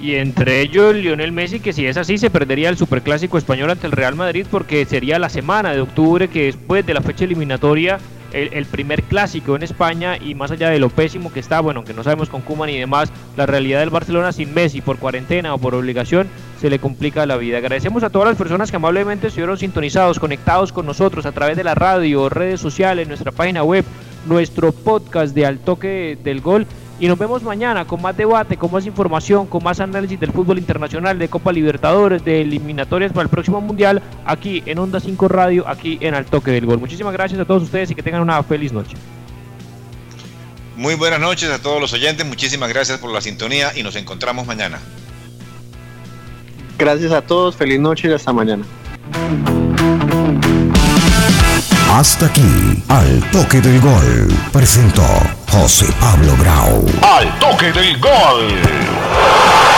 y 0.00 0.16
entre 0.16 0.60
ellos 0.60 0.94
Lionel 0.94 1.32
Messi, 1.32 1.60
que 1.60 1.72
si 1.72 1.86
es 1.86 1.96
así 1.96 2.18
se 2.18 2.30
perdería 2.30 2.68
el 2.68 2.76
Superclásico 2.76 3.38
español 3.38 3.70
ante 3.70 3.86
el 3.86 3.92
Real 3.92 4.14
Madrid 4.14 4.46
porque 4.50 4.84
sería 4.84 5.18
la 5.18 5.28
semana 5.28 5.72
de 5.72 5.80
octubre 5.80 6.28
que 6.28 6.44
después 6.44 6.84
de 6.84 6.94
la 6.94 7.00
fecha 7.00 7.24
eliminatoria 7.24 7.98
el, 8.32 8.66
primer 8.66 9.02
clásico 9.02 9.56
en 9.56 9.62
España 9.62 10.18
y 10.18 10.34
más 10.34 10.50
allá 10.50 10.68
de 10.68 10.78
lo 10.78 10.90
pésimo 10.90 11.32
que 11.32 11.40
está, 11.40 11.60
bueno, 11.60 11.84
que 11.84 11.94
no 11.94 12.02
sabemos 12.02 12.28
con 12.28 12.42
Kuman 12.42 12.68
y 12.68 12.78
demás, 12.78 13.10
la 13.36 13.46
realidad 13.46 13.80
del 13.80 13.90
Barcelona 13.90 14.32
sin 14.32 14.52
Messi 14.52 14.82
por 14.82 14.98
cuarentena 14.98 15.54
o 15.54 15.58
por 15.58 15.74
obligación 15.74 16.28
se 16.60 16.68
le 16.68 16.78
complica 16.78 17.24
la 17.24 17.36
vida. 17.36 17.58
Agradecemos 17.58 18.02
a 18.02 18.10
todas 18.10 18.28
las 18.28 18.36
personas 18.36 18.70
que 18.70 18.76
amablemente 18.76 19.28
estuvieron 19.28 19.56
sintonizados, 19.56 20.18
conectados 20.18 20.72
con 20.72 20.86
nosotros 20.86 21.24
a 21.24 21.32
través 21.32 21.56
de 21.56 21.64
la 21.64 21.74
radio, 21.74 22.28
redes 22.28 22.60
sociales, 22.60 23.08
nuestra 23.08 23.32
página 23.32 23.62
web, 23.62 23.84
nuestro 24.26 24.72
podcast 24.72 25.34
de 25.34 25.46
Al 25.46 25.58
Toque 25.58 26.18
del 26.22 26.40
Gol 26.40 26.66
y 26.98 27.08
nos 27.08 27.18
vemos 27.18 27.42
mañana 27.42 27.84
con 27.84 28.00
más 28.00 28.16
debate, 28.16 28.56
con 28.56 28.72
más 28.72 28.86
información, 28.86 29.46
con 29.46 29.62
más 29.62 29.80
análisis 29.80 30.18
del 30.18 30.32
fútbol 30.32 30.58
internacional, 30.58 31.18
de 31.18 31.28
Copa 31.28 31.52
Libertadores, 31.52 32.24
de 32.24 32.40
eliminatorias 32.40 33.12
para 33.12 33.24
el 33.24 33.28
próximo 33.28 33.60
Mundial, 33.60 34.02
aquí 34.24 34.62
en 34.64 34.78
Onda 34.78 34.98
5 34.98 35.28
Radio, 35.28 35.68
aquí 35.68 35.98
en 36.00 36.14
Al 36.14 36.24
Toque 36.24 36.50
del 36.52 36.64
Gol. 36.64 36.78
Muchísimas 36.78 37.12
gracias 37.12 37.38
a 37.38 37.44
todos 37.44 37.64
ustedes 37.64 37.90
y 37.90 37.94
que 37.94 38.02
tengan 38.02 38.22
una 38.22 38.42
feliz 38.42 38.72
noche. 38.72 38.96
Muy 40.76 40.94
buenas 40.94 41.20
noches 41.20 41.50
a 41.50 41.58
todos 41.58 41.80
los 41.80 41.92
oyentes, 41.92 42.26
muchísimas 42.26 42.68
gracias 42.70 42.98
por 42.98 43.10
la 43.12 43.20
sintonía 43.20 43.72
y 43.76 43.82
nos 43.82 43.96
encontramos 43.96 44.46
mañana. 44.46 44.78
Gracias 46.78 47.12
a 47.12 47.22
todos, 47.22 47.56
feliz 47.56 47.78
noche 47.78 48.08
y 48.08 48.12
hasta 48.12 48.32
mañana. 48.32 48.64
Hasta 51.90 52.26
aquí, 52.26 52.82
Al 52.88 53.30
Toque 53.30 53.60
del 53.60 53.80
Gol, 53.80 54.28
presentó. 54.52 55.02
José 55.58 55.86
Pablo 55.98 56.36
Grau. 56.36 56.84
Al 57.00 57.38
toque 57.38 57.72
del 57.72 57.98
gol. 57.98 59.75